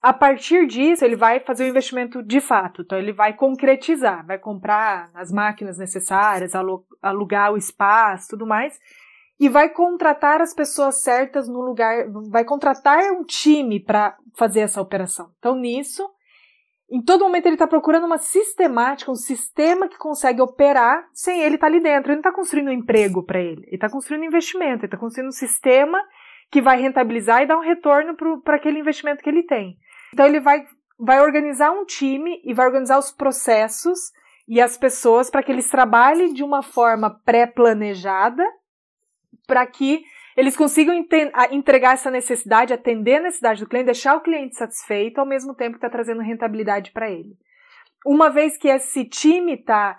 a 0.00 0.12
partir 0.12 0.66
disso, 0.66 1.04
ele 1.04 1.16
vai 1.16 1.40
fazer 1.40 1.64
o 1.64 1.68
investimento 1.68 2.22
de 2.22 2.40
fato. 2.40 2.82
Então, 2.82 2.98
ele 2.98 3.12
vai 3.12 3.32
concretizar, 3.32 4.24
vai 4.24 4.38
comprar 4.38 5.10
as 5.14 5.32
máquinas 5.32 5.78
necessárias, 5.78 6.52
alugar 7.02 7.52
o 7.52 7.56
espaço, 7.56 8.28
tudo 8.30 8.46
mais, 8.46 8.78
e 9.44 9.48
vai 9.48 9.68
contratar 9.68 10.40
as 10.40 10.54
pessoas 10.54 11.02
certas 11.02 11.46
no 11.46 11.60
lugar, 11.60 12.08
vai 12.30 12.44
contratar 12.44 13.12
um 13.12 13.22
time 13.22 13.78
para 13.78 14.16
fazer 14.34 14.60
essa 14.60 14.80
operação. 14.80 15.30
Então, 15.38 15.54
nisso, 15.54 16.02
em 16.90 17.02
todo 17.02 17.24
momento 17.24 17.44
ele 17.44 17.56
está 17.56 17.66
procurando 17.66 18.06
uma 18.06 18.16
sistemática, 18.16 19.12
um 19.12 19.14
sistema 19.14 19.86
que 19.86 19.98
consegue 19.98 20.40
operar 20.40 21.06
sem 21.12 21.42
ele 21.42 21.56
estar 21.56 21.66
tá 21.66 21.70
ali 21.70 21.78
dentro. 21.78 22.10
Ele 22.10 22.22
não 22.22 22.30
está 22.30 22.32
construindo 22.32 22.68
um 22.68 22.72
emprego 22.72 23.22
para 23.22 23.38
ele, 23.38 23.64
ele 23.66 23.74
está 23.74 23.90
construindo 23.90 24.22
um 24.22 24.28
investimento, 24.28 24.78
ele 24.78 24.86
está 24.86 24.96
construindo 24.96 25.28
um 25.28 25.32
sistema 25.32 26.02
que 26.50 26.62
vai 26.62 26.80
rentabilizar 26.80 27.42
e 27.42 27.46
dar 27.46 27.58
um 27.58 27.62
retorno 27.62 28.16
para 28.42 28.56
aquele 28.56 28.78
investimento 28.78 29.22
que 29.22 29.28
ele 29.28 29.42
tem. 29.42 29.76
Então 30.14 30.24
ele 30.24 30.40
vai, 30.40 30.64
vai 30.98 31.20
organizar 31.20 31.70
um 31.70 31.84
time 31.84 32.40
e 32.42 32.54
vai 32.54 32.64
organizar 32.64 32.98
os 32.98 33.12
processos 33.12 34.10
e 34.48 34.58
as 34.58 34.78
pessoas 34.78 35.28
para 35.28 35.42
que 35.42 35.52
eles 35.52 35.68
trabalhem 35.68 36.32
de 36.32 36.42
uma 36.42 36.62
forma 36.62 37.10
pré-planejada 37.10 38.42
para 39.46 39.66
que 39.66 40.04
eles 40.36 40.56
consigam 40.56 40.94
entregar 41.50 41.94
essa 41.94 42.10
necessidade, 42.10 42.72
atender 42.72 43.16
a 43.16 43.22
necessidade 43.22 43.60
do 43.60 43.68
cliente, 43.68 43.86
deixar 43.86 44.16
o 44.16 44.20
cliente 44.20 44.56
satisfeito, 44.56 45.18
ao 45.18 45.26
mesmo 45.26 45.54
tempo 45.54 45.72
que 45.72 45.78
está 45.78 45.88
trazendo 45.88 46.22
rentabilidade 46.22 46.90
para 46.90 47.10
ele. 47.10 47.36
Uma 48.04 48.30
vez 48.30 48.58
que 48.58 48.68
esse 48.68 49.04
time 49.04 49.54
está 49.54 49.96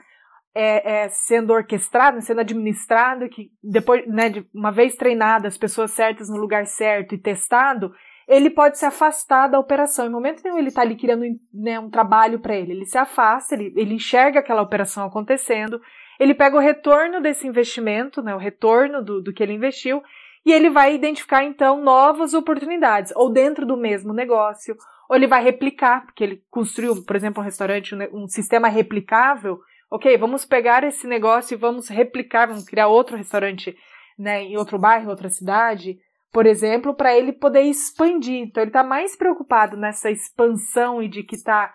é, 0.53 1.03
é, 1.03 1.09
sendo 1.09 1.53
orquestrado, 1.53 2.21
sendo 2.21 2.41
administrado, 2.41 3.29
que 3.29 3.49
depois, 3.63 4.05
né, 4.07 4.29
de 4.29 4.45
uma 4.53 4.71
vez 4.71 4.95
treinado, 4.95 5.47
as 5.47 5.57
pessoas 5.57 5.91
certas 5.91 6.29
no 6.29 6.37
lugar 6.37 6.65
certo 6.65 7.15
e 7.15 7.17
testado, 7.17 7.93
ele 8.27 8.49
pode 8.49 8.77
se 8.77 8.85
afastar 8.85 9.47
da 9.47 9.59
operação. 9.59 10.05
Em 10.05 10.09
momento 10.09 10.41
nenhum 10.43 10.57
ele 10.57 10.69
está 10.69 10.81
ali 10.81 10.95
criando 10.95 11.23
né, 11.53 11.79
um 11.79 11.89
trabalho 11.89 12.39
para 12.39 12.55
ele. 12.55 12.71
Ele 12.71 12.85
se 12.85 12.97
afasta, 12.97 13.53
ele, 13.53 13.73
ele 13.75 13.95
enxerga 13.95 14.39
aquela 14.39 14.61
operação 14.61 15.05
acontecendo, 15.05 15.79
ele 16.19 16.34
pega 16.34 16.55
o 16.55 16.60
retorno 16.60 17.22
desse 17.22 17.48
investimento, 17.48 18.22
né, 18.22 18.34
o 18.34 18.39
retorno 18.39 19.03
do, 19.03 19.22
do 19.22 19.34
que 19.34 19.43
ele 19.43 19.53
investiu, 19.53 20.01
e 20.45 20.53
ele 20.53 20.69
vai 20.69 20.93
identificar 20.93 21.43
então 21.43 21.81
novas 21.84 22.34
oportunidades, 22.34 23.12
ou 23.15 23.31
dentro 23.31 23.65
do 23.65 23.75
mesmo 23.75 24.13
negócio, 24.13 24.75
ou 25.10 25.15
ele 25.15 25.27
vai 25.27 25.43
replicar, 25.43 26.05
porque 26.05 26.24
ele 26.24 26.43
construiu, 26.50 27.03
por 27.03 27.15
exemplo, 27.15 27.41
um 27.41 27.45
restaurante, 27.45 27.95
um 28.13 28.27
sistema 28.27 28.67
replicável. 28.67 29.60
Ok, 29.89 30.17
vamos 30.17 30.45
pegar 30.45 30.84
esse 30.84 31.07
negócio 31.07 31.53
e 31.53 31.57
vamos 31.57 31.89
replicar, 31.89 32.48
vamos 32.48 32.65
criar 32.65 32.88
outro 32.88 33.15
restaurante 33.15 33.75
né, 34.17 34.43
em 34.43 34.57
outro 34.57 34.79
bairro, 34.79 35.10
outra 35.10 35.29
cidade, 35.29 35.98
por 36.31 36.45
exemplo, 36.45 36.93
para 36.93 37.15
ele 37.15 37.31
poder 37.31 37.62
expandir. 37.62 38.41
Então, 38.41 38.62
ele 38.62 38.69
está 38.69 38.84
mais 38.84 39.15
preocupado 39.15 39.77
nessa 39.77 40.10
expansão 40.10 41.01
e 41.01 41.07
de 41.07 41.24
que 41.24 41.36
está 41.36 41.74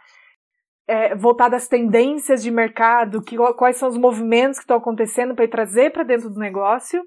é, 0.86 1.14
voltado 1.14 1.54
às 1.54 1.68
tendências 1.68 2.42
de 2.42 2.50
mercado, 2.50 3.22
que, 3.22 3.36
quais 3.56 3.76
são 3.76 3.88
os 3.88 3.96
movimentos 3.96 4.58
que 4.58 4.64
estão 4.64 4.76
acontecendo 4.76 5.34
para 5.34 5.46
trazer 5.48 5.90
para 5.90 6.02
dentro 6.02 6.28
do 6.30 6.38
negócio, 6.38 7.02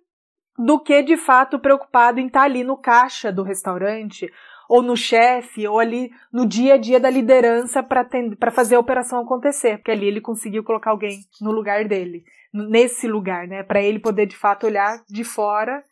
do 0.57 0.79
que 0.79 1.01
de 1.01 1.17
fato 1.17 1.59
preocupado 1.59 2.19
em 2.19 2.27
estar 2.27 2.41
tá 2.41 2.45
ali 2.45 2.63
no 2.63 2.77
caixa 2.77 3.31
do 3.31 3.43
restaurante, 3.43 4.31
ou 4.69 4.81
no 4.81 4.95
chefe, 4.95 5.67
ou 5.67 5.79
ali 5.79 6.11
no 6.31 6.47
dia 6.47 6.75
a 6.75 6.77
dia 6.77 6.99
da 6.99 7.09
liderança 7.09 7.83
para 7.83 8.51
fazer 8.51 8.75
a 8.75 8.79
operação 8.79 9.19
acontecer, 9.19 9.77
porque 9.77 9.91
ali 9.91 10.07
ele 10.07 10.21
conseguiu 10.21 10.63
colocar 10.63 10.91
alguém 10.91 11.19
no 11.41 11.51
lugar 11.51 11.85
dele, 11.85 12.23
nesse 12.53 13.07
lugar, 13.07 13.47
né, 13.47 13.63
para 13.63 13.81
ele 13.81 13.99
poder 13.99 14.25
de 14.25 14.37
fato 14.37 14.65
olhar 14.65 15.03
de 15.09 15.23
fora 15.23 15.83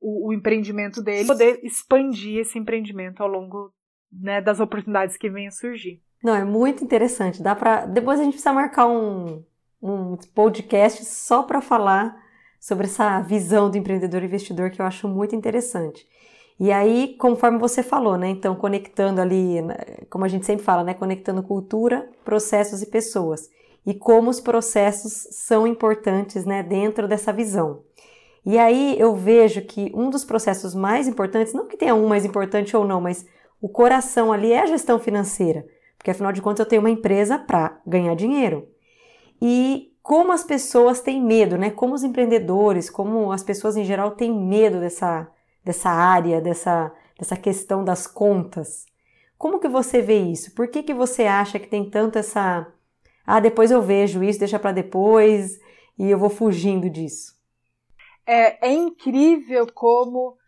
o, 0.00 0.28
o 0.28 0.32
empreendimento 0.32 1.02
dele, 1.02 1.26
poder 1.26 1.60
expandir 1.62 2.38
esse 2.38 2.58
empreendimento 2.58 3.22
ao 3.22 3.28
longo 3.28 3.72
né, 4.12 4.40
das 4.40 4.60
oportunidades 4.60 5.16
que 5.16 5.28
venham 5.28 5.48
a 5.48 5.52
surgir. 5.52 6.00
Não, 6.22 6.34
é 6.34 6.44
muito 6.44 6.84
interessante. 6.84 7.42
Dá 7.42 7.54
para 7.54 7.86
depois 7.86 8.20
a 8.20 8.22
gente 8.22 8.34
precisa 8.34 8.52
marcar 8.52 8.86
um, 8.86 9.42
um 9.82 10.16
podcast 10.34 11.04
só 11.04 11.42
para 11.42 11.60
falar 11.60 12.16
sobre 12.60 12.86
essa 12.86 13.20
visão 13.20 13.70
do 13.70 13.78
empreendedor 13.78 14.22
investidor 14.22 14.70
que 14.70 14.82
eu 14.82 14.86
acho 14.86 15.08
muito 15.08 15.34
interessante. 15.34 16.06
E 16.58 16.70
aí, 16.70 17.16
conforme 17.18 17.58
você 17.58 17.82
falou, 17.82 18.18
né? 18.18 18.28
Então, 18.28 18.54
conectando 18.54 19.18
ali, 19.18 19.62
né, 19.62 19.76
como 20.10 20.26
a 20.26 20.28
gente 20.28 20.44
sempre 20.44 20.62
fala, 20.62 20.84
né? 20.84 20.92
Conectando 20.92 21.42
cultura, 21.42 22.06
processos 22.22 22.82
e 22.82 22.86
pessoas. 22.86 23.48
E 23.86 23.94
como 23.94 24.28
os 24.28 24.40
processos 24.40 25.26
são 25.30 25.66
importantes, 25.66 26.44
né? 26.44 26.62
Dentro 26.62 27.08
dessa 27.08 27.32
visão. 27.32 27.82
E 28.44 28.58
aí 28.58 28.94
eu 28.98 29.14
vejo 29.14 29.62
que 29.62 29.90
um 29.94 30.10
dos 30.10 30.22
processos 30.22 30.74
mais 30.74 31.08
importantes, 31.08 31.54
não 31.54 31.66
que 31.66 31.78
tenha 31.78 31.94
um 31.94 32.06
mais 32.06 32.26
importante 32.26 32.76
ou 32.76 32.86
não, 32.86 33.00
mas 33.00 33.24
o 33.60 33.68
coração 33.68 34.30
ali 34.30 34.52
é 34.52 34.60
a 34.60 34.66
gestão 34.66 34.98
financeira. 34.98 35.64
Porque 36.00 36.12
afinal 36.12 36.32
de 36.32 36.40
contas 36.40 36.60
eu 36.60 36.66
tenho 36.66 36.80
uma 36.80 36.88
empresa 36.88 37.38
para 37.38 37.78
ganhar 37.86 38.14
dinheiro. 38.16 38.66
E 39.40 39.92
como 40.02 40.32
as 40.32 40.42
pessoas 40.42 41.02
têm 41.02 41.22
medo, 41.22 41.58
né? 41.58 41.70
Como 41.70 41.92
os 41.92 42.02
empreendedores, 42.02 42.88
como 42.88 43.30
as 43.30 43.42
pessoas 43.42 43.76
em 43.76 43.84
geral 43.84 44.12
têm 44.12 44.32
medo 44.32 44.80
dessa, 44.80 45.30
dessa 45.62 45.90
área, 45.90 46.40
dessa, 46.40 46.90
dessa 47.18 47.36
questão 47.36 47.84
das 47.84 48.06
contas. 48.06 48.86
Como 49.36 49.60
que 49.60 49.68
você 49.68 50.00
vê 50.00 50.18
isso? 50.18 50.54
Por 50.54 50.68
que, 50.68 50.82
que 50.82 50.94
você 50.94 51.24
acha 51.24 51.58
que 51.58 51.68
tem 51.68 51.90
tanto 51.90 52.18
essa. 52.18 52.66
Ah, 53.26 53.38
depois 53.38 53.70
eu 53.70 53.82
vejo 53.82 54.24
isso, 54.24 54.38
deixa 54.38 54.58
para 54.58 54.72
depois 54.72 55.60
e 55.98 56.10
eu 56.10 56.18
vou 56.18 56.30
fugindo 56.30 56.88
disso? 56.88 57.34
É, 58.26 58.68
é 58.68 58.72
incrível 58.72 59.66
como 59.74 60.38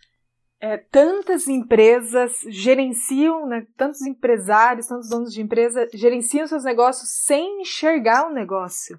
é, 0.63 0.77
tantas 0.77 1.49
empresas 1.49 2.37
gerenciam, 2.47 3.49
né, 3.49 3.67
tantos 3.77 4.01
empresários, 4.03 4.87
tantos 4.87 5.09
donos 5.09 5.35
de 5.35 5.43
empresa 5.43 5.89
gerenciam 5.93 6.47
seus 6.47 6.63
negócios 6.63 7.09
sem 7.27 7.63
enxergar 7.63 8.29
o 8.29 8.33
negócio. 8.33 8.97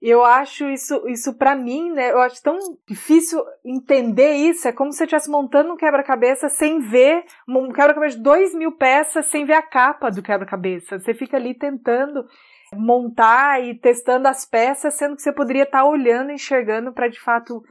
Eu 0.00 0.24
acho 0.24 0.68
isso, 0.70 1.06
isso 1.06 1.34
para 1.34 1.54
mim, 1.54 1.90
né? 1.90 2.10
Eu 2.10 2.20
acho 2.20 2.42
tão 2.42 2.58
difícil 2.86 3.42
entender 3.64 4.34
isso. 4.34 4.68
É 4.68 4.72
como 4.72 4.92
se 4.92 4.98
você 4.98 5.04
estivesse 5.04 5.30
montando 5.30 5.72
um 5.72 5.76
quebra-cabeça 5.76 6.48
sem 6.48 6.78
ver 6.78 7.24
um 7.48 7.72
quebra-cabeça 7.72 8.16
de 8.16 8.22
dois 8.22 8.54
mil 8.54 8.72
peças 8.72 9.26
sem 9.26 9.46
ver 9.46 9.54
a 9.54 9.62
capa 9.62 10.10
do 10.10 10.22
quebra-cabeça. 10.22 10.98
Você 10.98 11.14
fica 11.14 11.38
ali 11.38 11.54
tentando 11.54 12.26
montar 12.74 13.62
e 13.62 13.74
testando 13.74 14.28
as 14.28 14.44
peças, 14.44 14.94
sendo 14.94 15.16
que 15.16 15.22
você 15.22 15.32
poderia 15.32 15.62
estar 15.62 15.82
tá 15.82 15.86
olhando, 15.86 16.32
enxergando 16.32 16.92
para 16.92 17.08
de 17.08 17.20
fato 17.20 17.62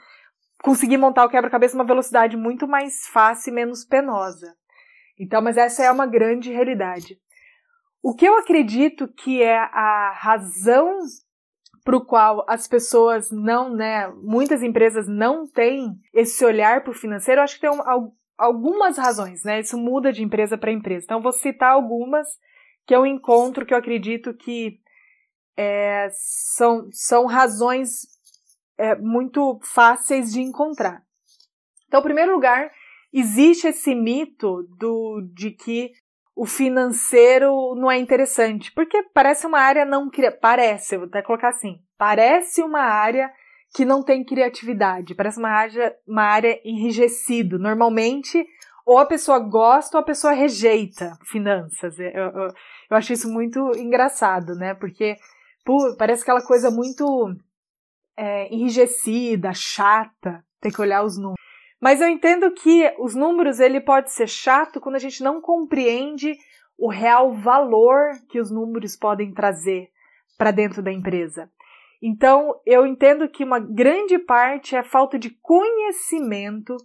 conseguir 0.64 0.98
montar 0.98 1.26
o 1.26 1.30
quebra-cabeça 1.30 1.76
uma 1.76 1.84
velocidade 1.84 2.38
muito 2.38 2.66
mais 2.66 3.06
fácil 3.08 3.52
e 3.52 3.54
menos 3.54 3.84
penosa. 3.84 4.56
Então, 5.20 5.42
mas 5.42 5.58
essa 5.58 5.84
é 5.84 5.92
uma 5.92 6.08
grande 6.08 6.52
realidade. 6.52 7.20
O 8.02 8.16
que 8.16 8.26
eu 8.26 8.38
acredito 8.38 9.08
que 9.08 9.44
é 9.44 9.58
a 9.58 10.14
razão 10.16 11.00
para 11.84 11.98
o 11.98 12.06
qual 12.06 12.46
as 12.48 12.66
pessoas 12.66 13.30
não, 13.30 13.76
né, 13.76 14.08
muitas 14.24 14.64
empresas 14.64 15.06
não 15.06 15.46
têm 15.46 16.00
esse 16.14 16.44
olhar 16.46 16.82
para 16.82 16.92
o 16.92 16.96
financeiro, 16.96 17.40
eu 17.40 17.44
acho 17.44 17.56
que 17.56 17.62
tem 17.62 17.70
um, 17.70 17.82
algumas 18.38 18.98
razões, 18.98 19.44
né? 19.44 19.60
Isso 19.60 19.78
muda 19.78 20.14
de 20.14 20.24
empresa 20.24 20.58
para 20.58 20.72
empresa. 20.72 21.04
Então, 21.04 21.22
vou 21.22 21.34
citar 21.34 21.74
algumas 21.74 22.26
que 22.88 22.96
eu 22.96 23.06
encontro 23.06 23.66
que 23.66 23.74
eu 23.74 23.78
acredito 23.78 24.34
que 24.34 24.80
é, 25.58 26.08
são, 26.56 26.88
são 26.92 27.26
razões 27.26 28.13
é, 28.84 28.96
muito 28.96 29.60
fáceis 29.64 30.32
de 30.32 30.42
encontrar. 30.42 31.02
Então, 31.88 32.02
em 32.02 32.04
primeiro 32.04 32.34
lugar, 32.34 32.70
existe 33.14 33.68
esse 33.68 33.96
mito 33.96 34.64
do, 34.78 35.22
de 35.34 35.52
que 35.52 35.92
o 36.36 36.46
financeiro 36.46 37.76
não 37.76 37.90
é 37.90 37.98
interessante, 37.98 38.72
porque 38.74 39.04
parece 39.14 39.46
uma 39.46 39.60
área 39.60 39.86
não 39.86 40.10
parece, 40.42 40.98
vou 40.98 41.06
até 41.06 41.22
colocar 41.22 41.50
assim, 41.50 41.80
parece 41.98 42.62
uma 42.62 42.82
área 42.82 43.32
que 43.74 43.86
não 43.86 44.04
tem 44.04 44.24
criatividade, 44.24 45.16
parece 45.16 45.40
uma 45.40 45.50
área, 45.50 45.96
uma 46.08 46.24
área 46.24 46.60
enrijecida. 46.66 47.58
Normalmente, 47.58 48.46
ou 48.86 48.98
a 48.98 49.06
pessoa 49.06 49.40
gosta 49.40 49.98
ou 49.98 50.02
a 50.02 50.06
pessoa 50.06 50.34
rejeita 50.34 51.18
finanças. 51.32 51.98
Eu, 51.98 52.08
eu, 52.08 52.48
eu 52.90 52.98
acho 52.98 53.14
isso 53.14 53.32
muito 53.32 53.60
engraçado, 53.78 54.56
né? 54.56 54.74
Porque 54.76 55.16
pô, 55.66 55.96
parece 55.98 56.22
aquela 56.22 56.46
coisa 56.46 56.70
muito 56.70 57.36
é, 58.18 58.54
enrijecida, 58.54 59.52
chata, 59.54 60.44
ter 60.62 60.72
que 60.72 60.82
olhar 60.82 61.04
os 61.04 61.18
números. 61.18 61.42
Mas 61.82 62.00
eu 62.00 62.08
entendo 62.08 62.52
que 62.52 62.94
os 62.98 63.14
números 63.14 63.60
ele 63.60 63.82
pode 63.82 64.12
ser 64.12 64.28
chato 64.28 64.80
quando 64.80 64.96
a 64.96 65.00
gente 65.00 65.22
não 65.22 65.42
compreende 65.42 66.34
o 66.78 66.90
real 66.90 67.34
valor 67.34 68.12
que 68.30 68.40
os 68.40 68.50
números 68.50 68.96
podem 68.96 69.34
trazer 69.34 69.90
para 70.38 70.52
dentro 70.52 70.82
da 70.82 70.92
empresa. 70.92 71.50
Então, 72.02 72.60
eu 72.66 72.86
entendo 72.86 73.30
que 73.30 73.44
uma 73.44 73.60
grande 73.60 74.18
parte 74.20 74.76
é 74.76 74.84
falta 74.84 75.18
de 75.18 75.30
conhecimento 75.42 76.76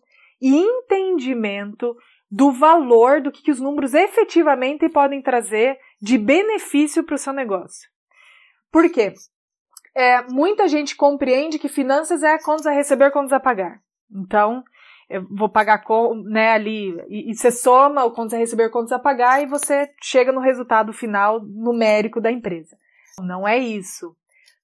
e 0.40 0.56
entendimento 0.56 1.96
do 2.30 2.52
valor 2.52 3.20
do 3.20 3.32
que 3.32 3.50
os 3.50 3.60
números 3.60 3.94
efetivamente 3.94 4.88
podem 4.88 5.22
trazer 5.22 5.78
de 6.00 6.18
benefício 6.18 7.02
para 7.02 7.14
o 7.14 7.18
seu 7.18 7.32
negócio. 7.32 7.88
Por 8.70 8.88
quê? 8.90 9.14
É, 9.98 10.22
muita 10.30 10.68
gente 10.68 10.94
compreende 10.94 11.58
que 11.58 11.68
finanças 11.68 12.22
é 12.22 12.38
contas 12.38 12.66
a 12.66 12.70
receber, 12.70 13.10
contas 13.10 13.32
a 13.32 13.40
pagar. 13.40 13.80
Então, 14.08 14.62
eu 15.10 15.26
vou 15.28 15.48
pagar 15.48 15.82
né, 16.24 16.52
ali, 16.52 16.96
e, 17.08 17.32
e 17.32 17.34
você 17.34 17.50
soma 17.50 18.04
o 18.04 18.12
quanto 18.12 18.30
você 18.30 18.36
receber, 18.36 18.70
quanto 18.70 18.90
você 18.90 18.98
pagar, 19.00 19.42
e 19.42 19.46
você 19.46 19.90
chega 20.00 20.30
no 20.30 20.40
resultado 20.40 20.92
final 20.92 21.40
numérico 21.44 22.20
da 22.20 22.30
empresa. 22.30 22.78
Não 23.18 23.46
é 23.46 23.58
isso. 23.58 24.14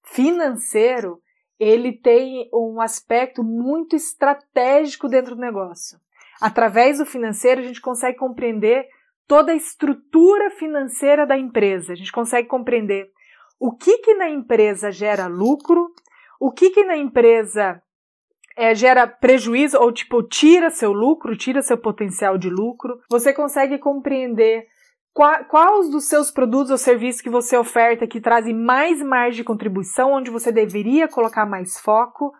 Financeiro, 0.05 1.21
ele 1.59 1.91
tem 1.91 2.49
um 2.55 2.81
aspecto 2.81 3.43
muito 3.43 3.97
estratégico 3.97 5.09
dentro 5.09 5.35
do 5.35 5.41
negócio. 5.41 5.99
Através 6.41 6.99
do 6.99 7.07
financeiro, 7.07 7.61
a 7.61 7.65
gente 7.65 7.81
consegue 7.81 8.19
compreender 8.19 8.87
toda 9.27 9.51
a 9.51 9.57
estrutura 9.57 10.49
financeira 10.53 11.27
da 11.27 11.37
empresa. 11.37 11.93
A 11.93 11.97
gente 11.97 12.13
consegue 12.13 12.47
compreender 12.47 13.11
o 13.65 13.73
que 13.73 13.97
que 13.97 14.13
na 14.13 14.29
empresa 14.29 14.93
gera 14.93 15.27
lucro, 15.27 15.91
o 16.39 16.53
que 16.53 16.69
que 16.69 16.85
na 16.85 16.99
empresa 16.99 17.81
é, 18.55 18.75
gera 18.75 19.07
prejuízo 19.07 19.79
ou 19.79 19.91
tipo 19.91 20.23
tira 20.23 20.69
seu 20.69 20.93
lucro, 20.93 21.35
tira 21.35 21.63
seu 21.63 21.79
potencial 21.79 22.37
de 22.37 22.51
lucro. 22.51 23.01
Você 23.09 23.33
consegue 23.33 23.79
compreender 23.79 24.67
quais 25.15 25.89
dos 25.89 26.05
seus 26.05 26.31
produtos 26.31 26.73
ou 26.73 26.77
serviços 26.77 27.23
que 27.23 27.31
você 27.31 27.57
oferta 27.57 28.07
que 28.07 28.21
trazem 28.21 28.55
mais 28.55 29.01
margem 29.01 29.37
de 29.37 29.45
contribuição, 29.45 30.13
onde 30.13 30.31
você 30.31 30.53
deveria 30.53 31.09
colocar 31.09 31.47
mais 31.47 31.81
foco. 31.81 32.35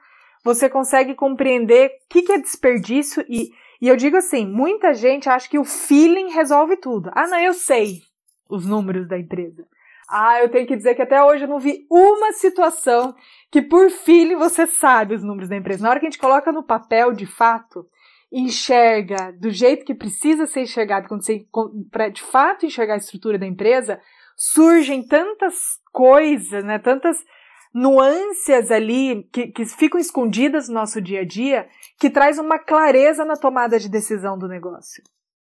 Você 0.45 0.69
consegue 0.69 1.15
compreender 1.15 1.87
o 1.87 1.91
que, 2.11 2.21
que 2.21 2.33
é 2.33 2.39
desperdício 2.39 3.25
e, 3.31 3.49
e 3.81 3.89
eu 3.89 3.97
digo 3.97 4.19
assim, 4.19 4.45
muita 4.45 4.93
gente 4.93 5.27
acha 5.31 5.49
que 5.49 5.59
o 5.59 5.65
feeling 5.65 6.35
resolve 6.35 6.77
tudo. 6.77 7.11
Ah, 7.15 7.27
não, 7.27 7.39
eu 7.39 7.55
sei 7.55 8.03
os 8.47 8.67
números 8.67 9.09
da 9.09 9.19
empresa. 9.19 9.67
Ah, 10.09 10.41
eu 10.41 10.49
tenho 10.49 10.67
que 10.67 10.77
dizer 10.77 10.95
que 10.95 11.03
até 11.03 11.23
hoje 11.23 11.45
eu 11.45 11.49
não 11.49 11.59
vi 11.59 11.87
uma 11.91 12.33
situação 12.33 13.15
que 13.51 13.63
por 13.63 13.91
feeling 13.91 14.37
você 14.37 14.67
sabe 14.67 15.15
os 15.15 15.23
números 15.23 15.49
da 15.49 15.57
empresa. 15.57 15.83
Na 15.83 15.91
hora 15.91 16.01
que 16.01 16.07
a 16.07 16.11
gente 16.11 16.21
coloca 16.21 16.53
no 16.53 16.63
papel, 16.63 17.13
de 17.13 17.27
fato, 17.27 17.87
enxerga 18.31 19.33
do 19.33 19.51
jeito 19.51 19.85
que 19.85 19.95
precisa 19.95 20.47
ser 20.47 20.63
enxergado, 20.63 21.09
quando 21.09 21.25
você 21.25 21.47
para 21.91 22.09
de 22.09 22.23
fato 22.23 22.67
enxergar 22.67 22.95
a 22.95 22.99
estrutura 22.99 23.39
da 23.39 23.47
empresa, 23.47 24.01
surgem 24.37 25.07
tantas 25.07 25.79
coisas, 25.93 26.65
né, 26.65 26.79
tantas 26.79 27.25
nuances 27.73 28.71
ali 28.71 29.29
que, 29.33 29.49
que 29.49 29.65
ficam 29.65 30.01
escondidas 30.01 30.69
no 30.69 30.75
nosso 30.75 31.01
dia 31.01 31.21
a 31.21 31.25
dia 31.25 31.69
que 31.99 32.11
traz 32.11 32.39
uma 32.39 32.59
clareza 32.59 33.25
na 33.25 33.37
tomada 33.37 33.79
de 33.79 33.89
decisão 33.89 34.39
do 34.39 34.49
negócio. 34.49 35.03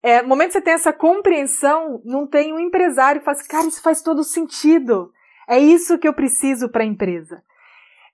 É, 0.04 0.20
no 0.20 0.28
momento 0.28 0.48
que 0.48 0.52
você 0.52 0.60
tem 0.60 0.74
essa 0.74 0.92
compreensão, 0.92 2.02
não 2.04 2.26
tem 2.26 2.52
um 2.52 2.60
empresário 2.60 3.22
que 3.22 3.24
fala 3.24 3.38
assim, 3.38 3.48
cara, 3.48 3.66
isso 3.66 3.80
faz 3.80 4.02
todo 4.02 4.22
sentido. 4.22 5.10
É 5.48 5.58
isso 5.58 5.98
que 5.98 6.06
eu 6.06 6.12
preciso 6.12 6.68
para 6.68 6.82
a 6.82 6.86
empresa. 6.86 7.42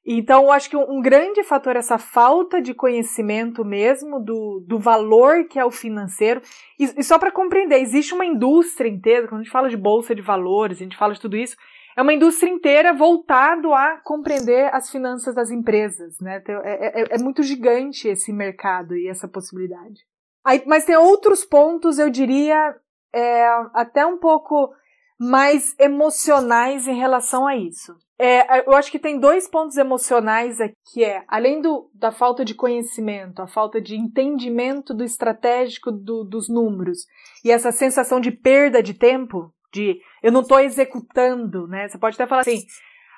Então, 0.07 0.45
eu 0.45 0.53
acho 0.53 0.71
que 0.71 0.77
um 0.77 1.03
grande 1.03 1.43
fator 1.43 1.75
é 1.75 1.81
essa 1.81 1.99
falta 1.99 2.63
de 2.63 2.73
conhecimento 2.75 3.65
mesmo 3.65 4.21
do, 4.21 4.65
do 4.69 4.79
valor 4.79 5.49
que 5.49 5.59
é 5.59 5.65
o 5.65 5.71
financeiro. 5.73 6.41
E, 6.79 6.85
e 6.97 7.03
só 7.03 7.19
para 7.19 7.33
compreender, 7.33 7.81
existe 7.81 8.15
uma 8.15 8.25
indústria 8.25 8.89
inteira, 8.89 9.27
quando 9.27 9.41
a 9.41 9.43
gente 9.43 9.53
fala 9.53 9.69
de 9.69 9.77
bolsa 9.77 10.15
de 10.15 10.23
valores, 10.23 10.79
a 10.79 10.85
gente 10.85 10.97
fala 10.97 11.13
de 11.13 11.21
tudo 11.21 11.37
isso, 11.37 11.57
é 11.97 12.03
uma 12.03 12.15
indústria 12.15 12.49
inteira 12.49 12.93
voltado 12.93 13.75
a 13.75 13.97
compreender 14.05 14.73
as 14.73 14.89
finanças 14.89 15.35
das 15.35 15.51
empresas, 15.51 16.21
né? 16.21 16.41
É, 16.47 17.03
é, 17.03 17.05
é 17.17 17.19
muito 17.19 17.43
gigante 17.43 18.07
esse 18.07 18.33
mercado 18.33 18.97
e 18.97 19.09
essa 19.09 19.27
possibilidade. 19.27 20.09
Aí, 20.45 20.63
mas 20.67 20.85
tem 20.85 20.97
outros 20.97 21.45
pontos, 21.45 21.99
eu 21.99 22.11
diria, 22.11 22.75
é, 23.13 23.47
até 23.75 24.05
um 24.07 24.19
pouco 24.19 24.73
mais 25.19 25.75
emocionais 25.79 26.89
em 26.89 26.95
relação 26.95 27.47
a 27.47 27.55
isso. 27.55 27.95
É, 28.19 28.67
eu 28.67 28.75
acho 28.75 28.91
que 28.91 28.99
tem 28.99 29.19
dois 29.19 29.49
pontos 29.49 29.77
emocionais 29.79 30.61
aqui, 30.61 31.03
é, 31.03 31.25
além 31.27 31.61
do, 31.61 31.91
da 31.95 32.13
falta 32.13 32.45
de 32.45 32.55
conhecimento, 32.55 33.41
a 33.41 33.47
falta 33.47 33.81
de 33.81 33.97
entendimento 33.97 34.93
do 34.93 35.03
estratégico 35.03 35.91
do, 35.91 36.23
dos 36.25 36.49
números 36.49 37.07
e 37.43 37.51
essa 37.51 37.73
sensação 37.73 38.21
de 38.21 38.31
perda 38.31 38.83
de 38.83 38.93
tempo, 38.93 39.53
de 39.73 40.01
eu 40.23 40.31
não 40.31 40.43
estou 40.43 40.61
executando, 40.61 41.67
né? 41.67 41.89
Você 41.89 41.97
pode 41.97 42.15
até 42.15 42.27
falar 42.27 42.43
assim, 42.43 42.63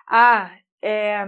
ah, 0.08 0.52
é, 0.80 1.26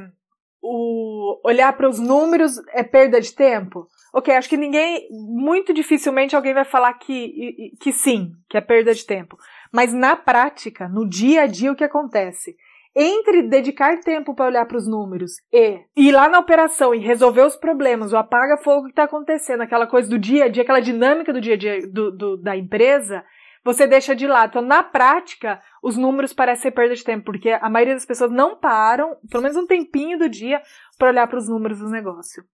o 0.66 1.40
olhar 1.44 1.76
para 1.76 1.88
os 1.88 1.98
números 1.98 2.56
é 2.72 2.82
perda 2.82 3.20
de 3.20 3.34
tempo. 3.34 3.86
Ok, 4.14 4.34
acho 4.34 4.48
que 4.48 4.56
ninguém, 4.56 5.06
muito 5.10 5.74
dificilmente 5.74 6.34
alguém 6.34 6.54
vai 6.54 6.64
falar 6.64 6.94
que, 6.94 7.72
que 7.78 7.92
sim, 7.92 8.32
que 8.48 8.56
é 8.56 8.62
perda 8.62 8.94
de 8.94 9.04
tempo. 9.04 9.36
Mas 9.70 9.92
na 9.92 10.16
prática, 10.16 10.88
no 10.88 11.06
dia 11.06 11.42
a 11.42 11.46
dia, 11.46 11.70
o 11.70 11.76
que 11.76 11.84
acontece? 11.84 12.56
Entre 12.96 13.42
dedicar 13.42 14.00
tempo 14.00 14.34
para 14.34 14.46
olhar 14.46 14.64
para 14.66 14.78
os 14.78 14.86
números 14.86 15.32
e 15.52 15.80
ir 15.96 16.12
lá 16.12 16.28
na 16.28 16.38
operação 16.38 16.94
e 16.94 16.98
resolver 16.98 17.42
os 17.42 17.56
problemas, 17.56 18.12
o 18.12 18.16
apaga-fogo 18.16 18.84
que 18.84 18.90
está 18.90 19.02
acontecendo, 19.02 19.62
aquela 19.62 19.86
coisa 19.86 20.08
do 20.08 20.18
dia 20.18 20.44
a 20.44 20.48
dia, 20.48 20.62
aquela 20.62 20.80
dinâmica 20.80 21.32
do 21.32 21.40
dia 21.40 21.54
a 21.54 21.58
dia 21.58 21.86
do, 21.88 22.10
do, 22.10 22.36
da 22.36 22.56
empresa, 22.56 23.22
você 23.64 23.86
deixa 23.86 24.14
de 24.14 24.26
lado. 24.26 24.50
Então, 24.50 24.62
na 24.62 24.82
prática, 24.82 25.60
os 25.82 25.96
números 25.96 26.34
parecem 26.34 26.64
ser 26.64 26.70
perda 26.72 26.94
de 26.94 27.02
tempo, 27.02 27.24
porque 27.24 27.50
a 27.50 27.70
maioria 27.70 27.94
das 27.94 28.04
pessoas 28.04 28.30
não 28.30 28.56
param, 28.56 29.16
pelo 29.30 29.42
menos 29.42 29.56
um 29.56 29.66
tempinho 29.66 30.18
do 30.18 30.28
dia, 30.28 30.62
para 30.98 31.08
olhar 31.08 31.26
para 31.26 31.38
os 31.38 31.48
números 31.48 31.78
do 31.78 31.88
negócio. 31.88 32.44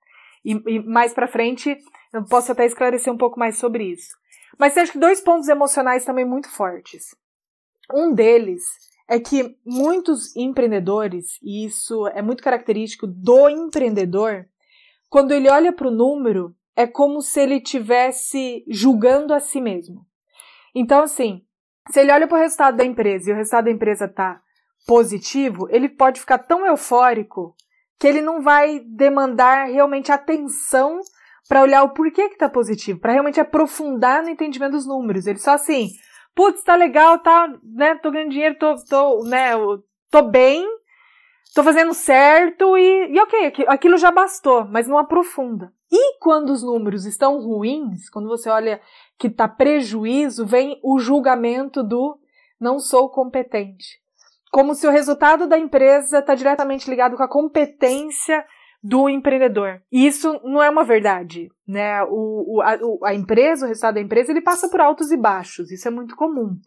E, 0.44 0.52
e 0.66 0.78
mais 0.78 1.12
para 1.12 1.26
frente, 1.26 1.76
eu 2.12 2.24
posso 2.24 2.52
até 2.52 2.64
esclarecer 2.64 3.12
um 3.12 3.18
pouco 3.18 3.38
mais 3.38 3.58
sobre 3.58 3.84
isso. 3.84 4.16
Mas 4.56 4.76
acho 4.76 4.92
que 4.92 4.98
dois 4.98 5.20
pontos 5.20 5.48
emocionais 5.48 6.04
também 6.04 6.24
muito 6.24 6.48
fortes. 6.48 7.14
Um 7.92 8.14
deles 8.14 8.62
é 9.08 9.18
que 9.18 9.56
muitos 9.66 10.36
empreendedores, 10.36 11.38
e 11.42 11.66
isso 11.66 12.06
é 12.08 12.22
muito 12.22 12.42
característico 12.42 13.08
do 13.08 13.48
empreendedor, 13.48 14.46
quando 15.08 15.32
ele 15.32 15.50
olha 15.50 15.72
para 15.72 15.88
o 15.88 15.90
número, 15.90 16.54
é 16.76 16.86
como 16.86 17.20
se 17.20 17.40
ele 17.40 17.56
estivesse 17.56 18.64
julgando 18.68 19.34
a 19.34 19.40
si 19.40 19.60
mesmo. 19.60 20.06
Então, 20.74 21.02
assim, 21.02 21.42
se 21.90 22.00
ele 22.00 22.12
olha 22.12 22.26
para 22.26 22.38
o 22.38 22.40
resultado 22.40 22.76
da 22.76 22.84
empresa 22.84 23.30
e 23.30 23.32
o 23.32 23.36
resultado 23.36 23.64
da 23.64 23.70
empresa 23.70 24.04
está 24.04 24.40
positivo, 24.86 25.68
ele 25.70 25.88
pode 25.88 26.20
ficar 26.20 26.38
tão 26.38 26.66
eufórico 26.66 27.54
que 27.98 28.06
ele 28.06 28.20
não 28.20 28.40
vai 28.40 28.80
demandar 28.80 29.66
realmente 29.66 30.10
atenção 30.10 31.00
para 31.48 31.62
olhar 31.62 31.82
o 31.82 31.92
porquê 31.92 32.28
que 32.28 32.34
está 32.34 32.48
positivo, 32.48 33.00
para 33.00 33.12
realmente 33.12 33.40
aprofundar 33.40 34.22
no 34.22 34.30
entendimento 34.30 34.72
dos 34.72 34.86
números. 34.86 35.26
Ele 35.26 35.38
só 35.38 35.52
assim, 35.52 35.88
putz, 36.34 36.62
tá 36.62 36.76
legal, 36.76 37.18
tá, 37.18 37.52
né, 37.62 37.96
tô 37.96 38.10
ganhando 38.10 38.30
dinheiro, 38.30 38.56
tô, 38.58 38.74
tô, 38.88 39.24
né, 39.24 39.50
tô 40.10 40.22
bem, 40.22 40.64
tô 41.54 41.62
fazendo 41.62 41.94
certo 41.94 42.76
e, 42.76 43.12
e 43.12 43.20
ok, 43.20 43.66
aquilo 43.68 43.96
já 43.96 44.10
bastou, 44.10 44.66
mas 44.66 44.86
não 44.86 44.98
aprofunda. 44.98 45.72
E 45.90 46.18
quando 46.18 46.50
os 46.50 46.62
números 46.62 47.04
estão 47.04 47.40
ruins, 47.40 48.08
quando 48.10 48.28
você 48.28 48.48
olha 48.48 48.80
que 49.18 49.28
tá 49.28 49.48
prejuízo, 49.48 50.46
vem 50.46 50.78
o 50.82 50.98
julgamento 50.98 51.82
do 51.82 52.18
não 52.60 52.78
sou 52.78 53.08
competente 53.10 54.00
como 54.50 54.74
se 54.74 54.86
o 54.86 54.90
resultado 54.90 55.46
da 55.46 55.56
empresa 55.56 56.18
está 56.18 56.34
diretamente 56.34 56.90
ligado 56.90 57.16
com 57.16 57.22
a 57.22 57.28
competência 57.28 58.44
do 58.82 59.08
empreendedor. 59.08 59.80
E 59.92 60.06
isso 60.06 60.40
não 60.42 60.62
é 60.62 60.68
uma 60.68 60.82
verdade, 60.82 61.48
né? 61.66 62.02
O, 62.04 62.56
o, 62.56 62.60
a, 62.62 62.78
a, 63.04 63.14
empresa, 63.14 63.64
o 63.64 63.68
resultado 63.68 63.94
da 63.94 64.00
empresa, 64.00 64.32
ele 64.32 64.40
passa 64.40 64.68
por 64.68 64.80
altos 64.80 65.12
e 65.12 65.16
baixos. 65.16 65.70
Isso 65.70 65.86
é 65.86 65.90
muito 65.90 66.16
comum. 66.16 66.58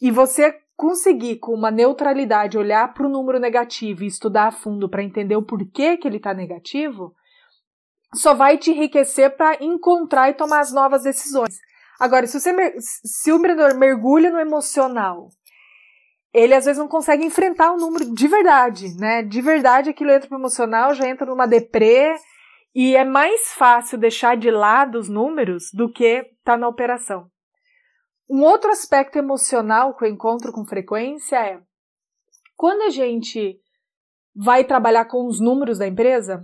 E 0.00 0.10
você 0.10 0.54
conseguir, 0.78 1.38
com 1.38 1.52
uma 1.52 1.72
neutralidade, 1.72 2.56
olhar 2.56 2.94
para 2.94 3.04
o 3.04 3.10
número 3.10 3.40
negativo 3.40 4.04
e 4.04 4.06
estudar 4.06 4.46
a 4.46 4.52
fundo 4.52 4.88
para 4.88 5.02
entender 5.02 5.34
o 5.34 5.42
porquê 5.42 5.96
que 5.96 6.06
ele 6.06 6.18
está 6.18 6.32
negativo, 6.32 7.12
só 8.14 8.32
vai 8.32 8.56
te 8.56 8.70
enriquecer 8.70 9.36
para 9.36 9.62
encontrar 9.62 10.30
e 10.30 10.34
tomar 10.34 10.60
as 10.60 10.72
novas 10.72 11.02
decisões. 11.02 11.58
Agora, 11.98 12.28
se, 12.28 12.38
você, 12.38 12.54
se 12.80 13.32
o 13.32 13.38
empreendedor 13.38 13.74
mergulha 13.74 14.30
no 14.30 14.38
emocional 14.38 15.30
ele 16.32 16.54
às 16.54 16.66
vezes 16.66 16.78
não 16.78 16.86
consegue 16.86 17.24
enfrentar 17.24 17.72
o 17.72 17.78
número 17.78 18.14
de 18.14 18.28
verdade, 18.28 18.94
né? 18.96 19.22
De 19.22 19.40
verdade 19.40 19.90
aquilo 19.90 20.10
entra 20.10 20.28
pro 20.28 20.38
emocional, 20.38 20.94
já 20.94 21.08
entra 21.08 21.26
numa 21.26 21.46
deprê 21.46 22.14
e 22.74 22.94
é 22.94 23.04
mais 23.04 23.54
fácil 23.54 23.98
deixar 23.98 24.36
de 24.36 24.50
lado 24.50 24.98
os 24.98 25.08
números 25.08 25.70
do 25.72 25.90
que 25.90 26.24
tá 26.44 26.56
na 26.56 26.68
operação. 26.68 27.28
Um 28.28 28.42
outro 28.42 28.70
aspecto 28.70 29.16
emocional 29.16 29.96
que 29.96 30.04
eu 30.04 30.08
encontro 30.08 30.52
com 30.52 30.64
frequência 30.64 31.36
é 31.36 31.60
quando 32.56 32.82
a 32.82 32.90
gente 32.90 33.58
vai 34.34 34.64
trabalhar 34.64 35.06
com 35.06 35.26
os 35.26 35.40
números 35.40 35.78
da 35.78 35.86
empresa, 35.86 36.42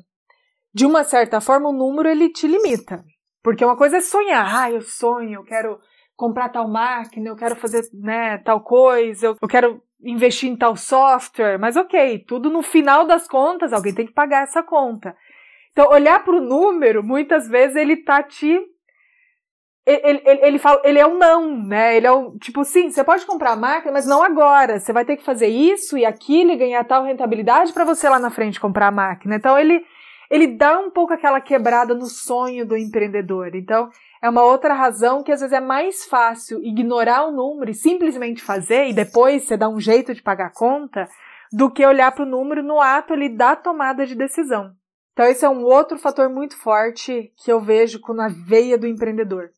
de 0.73 0.87
uma 0.87 1.05
certa 1.05 1.40
forma 1.40 1.68
o 1.68 1.73
número 1.73 2.09
ele 2.09 2.31
te 2.31 2.47
limita. 2.47 3.05
Porque 3.42 3.64
uma 3.64 3.77
coisa 3.77 3.99
é 3.99 4.01
sonhar, 4.01 4.62
ah, 4.62 4.70
eu 4.70 4.81
sonho, 4.81 5.40
eu 5.40 5.44
quero 5.44 5.79
comprar 6.16 6.49
tal 6.49 6.68
máquina, 6.68 7.29
eu 7.29 7.37
quero 7.37 7.57
fazer 7.57 7.83
né, 7.92 8.38
tal 8.38 8.62
coisa, 8.62 9.27
eu, 9.27 9.37
eu 9.40 9.49
quero 9.49 9.83
investir 10.03 10.51
em 10.51 10.57
tal 10.57 10.77
software, 10.77 11.59
mas 11.59 11.77
ok, 11.77 12.25
tudo 12.27 12.51
no 12.51 12.62
final 12.62 13.07
das 13.07 13.29
contas, 13.29 13.73
alguém 13.73 13.94
tem 13.94 14.07
que 14.07 14.12
pagar 14.12 14.42
essa 14.42 14.62
conta. 14.62 15.14
Então, 15.73 15.90
olhar 15.90 16.23
para 16.25 16.37
o 16.37 16.40
número, 16.40 17.03
muitas 17.03 17.49
vezes 17.49 17.77
ele 17.77 17.97
tá 17.97 18.23
te. 18.23 18.61
Ele, 19.87 20.23
ele, 20.25 20.40
ele, 20.47 20.59
fala, 20.59 20.81
ele 20.83 20.99
é 20.99 21.07
um 21.07 21.18
não, 21.18 21.62
né? 21.62 21.97
Ele 21.97 22.07
é 22.07 22.12
um, 22.12 22.38
tipo, 22.38 22.64
sim, 22.64 22.90
você 22.90 23.05
pode 23.05 23.27
comprar 23.27 23.53
a 23.53 23.57
máquina, 23.57 23.92
mas 23.92 24.07
não 24.07 24.23
agora. 24.23 24.81
Você 24.81 24.92
vai 24.92 25.05
ter 25.05 25.16
que 25.16 25.25
fazer 25.25 25.49
isso 25.49 25.99
e 25.99 26.07
aquilo 26.07 26.53
e 26.53 26.57
ganhar 26.57 26.83
tal 26.85 27.05
rentabilidade 27.05 27.73
para 27.73 27.85
você 27.85 28.09
lá 28.09 28.18
na 28.18 28.31
frente 28.31 28.61
comprar 28.61 28.88
a 28.88 28.90
máquina. 28.90 29.37
Então, 29.37 29.59
ele, 29.59 29.85
ele 30.31 30.47
dá 30.47 30.79
um 30.79 30.90
pouco 30.90 31.12
aquela 31.12 31.40
quebrada 31.40 31.94
no 31.94 32.07
sonho 32.07 32.64
do 32.64 32.77
empreendedor. 32.77 33.55
Então, 33.55 33.90
é 34.25 34.31
uma 34.31 34.42
outra 34.42 34.73
razão 34.73 35.23
que 35.23 35.31
às 35.31 35.40
vezes 35.40 35.53
é 35.53 35.61
mais 35.61 36.07
fácil 36.07 36.64
ignorar 36.64 37.27
o 37.27 37.31
número 37.31 37.70
e 37.70 37.75
simplesmente 37.75 38.42
fazer 38.42 38.88
e 38.88 38.94
depois 38.94 39.44
você 39.44 39.55
dá 39.55 39.68
um 39.68 39.79
jeito 39.79 40.14
de 40.14 40.23
pagar 40.23 40.47
a 40.47 40.51
conta 40.51 41.07
do 41.53 41.70
que 41.70 41.85
olhar 41.85 42.11
para 42.11 42.25
o 42.25 42.29
número 42.29 42.62
no 42.62 42.81
ato 42.81 43.12
ali 43.12 43.29
da 43.29 43.55
tomada 43.55 44.07
de 44.07 44.14
decisão. 44.14 44.75
Então 45.12 45.27
esse 45.27 45.44
é 45.44 45.49
um 45.51 45.62
outro 45.62 45.99
fator 45.99 46.31
muito 46.31 46.57
forte 46.57 47.35
que 47.37 47.53
eu 47.53 47.61
vejo 47.61 48.01
na 48.14 48.29
veia 48.29 48.79
do 48.79 48.87
empreendedor. 48.87 49.51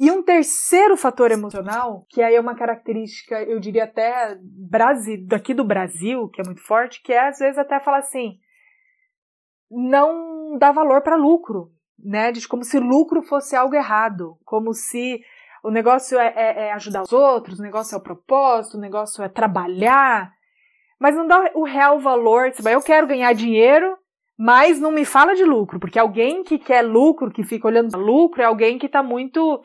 E 0.00 0.10
um 0.10 0.22
terceiro 0.22 0.96
fator 0.96 1.30
emocional, 1.30 2.06
que 2.08 2.22
aí 2.22 2.34
é 2.34 2.40
uma 2.40 2.54
característica, 2.54 3.42
eu 3.42 3.58
diria 3.58 3.84
até 3.84 4.38
Brasil, 4.40 5.24
daqui 5.26 5.52
do 5.52 5.64
Brasil, 5.64 6.28
que 6.28 6.40
é 6.40 6.44
muito 6.44 6.62
forte, 6.62 7.02
que 7.02 7.12
é 7.12 7.28
às 7.28 7.38
vezes 7.38 7.58
até 7.58 7.80
falar 7.80 7.98
assim, 7.98 8.38
não 9.68 10.56
dá 10.56 10.70
valor 10.70 11.02
para 11.02 11.16
lucro 11.16 11.72
né? 12.02 12.30
De 12.32 12.46
como 12.46 12.64
se 12.64 12.78
lucro 12.78 13.22
fosse 13.22 13.56
algo 13.56 13.74
errado, 13.74 14.36
como 14.44 14.72
se 14.72 15.20
o 15.62 15.70
negócio 15.70 16.18
é, 16.18 16.32
é, 16.36 16.66
é, 16.66 16.72
ajudar 16.72 17.02
os 17.02 17.12
outros, 17.12 17.58
o 17.58 17.62
negócio 17.62 17.94
é 17.94 17.98
o 17.98 18.02
propósito, 18.02 18.76
o 18.76 18.80
negócio 18.80 19.22
é 19.22 19.28
trabalhar, 19.28 20.32
mas 21.00 21.16
não 21.16 21.26
dá 21.26 21.50
o 21.54 21.64
real 21.64 21.98
valor. 21.98 22.52
Tipo, 22.52 22.68
eu 22.68 22.80
quero 22.80 23.06
ganhar 23.06 23.32
dinheiro, 23.32 23.96
mas 24.38 24.80
não 24.80 24.92
me 24.92 25.04
fala 25.04 25.34
de 25.34 25.44
lucro, 25.44 25.80
porque 25.80 25.98
alguém 25.98 26.44
que 26.44 26.58
quer 26.58 26.82
lucro, 26.82 27.30
que 27.30 27.42
fica 27.42 27.66
olhando 27.66 27.90
para 27.90 28.00
lucro, 28.00 28.40
é 28.40 28.44
alguém 28.44 28.78
que 28.78 28.86
está 28.86 29.02
muito 29.02 29.60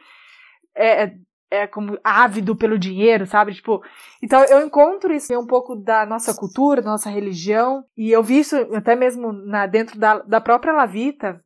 é, 0.76 1.04
é, 1.04 1.14
é 1.52 1.68
como 1.68 1.98
ávido 2.04 2.56
pelo 2.56 2.80
dinheiro, 2.80 3.26
sabe? 3.26 3.54
Tipo, 3.54 3.84
então 4.22 4.44
eu 4.46 4.66
encontro 4.66 5.14
isso 5.14 5.38
um 5.40 5.48
pouco 5.48 5.76
da 5.76 6.06
nossa 6.06 6.34
cultura, 6.34 6.82
da 6.82 6.92
nossa 6.92 7.10
religião, 7.10 7.84
e 7.96 8.12
eu 8.12 8.24
vi 8.24 8.40
isso 8.40 8.56
até 8.74 8.96
mesmo 8.96 9.32
na, 9.32 9.66
dentro 9.66 10.00
da, 10.00 10.20
da 10.20 10.42
própria 10.42 10.74
Lavita, 10.74 11.44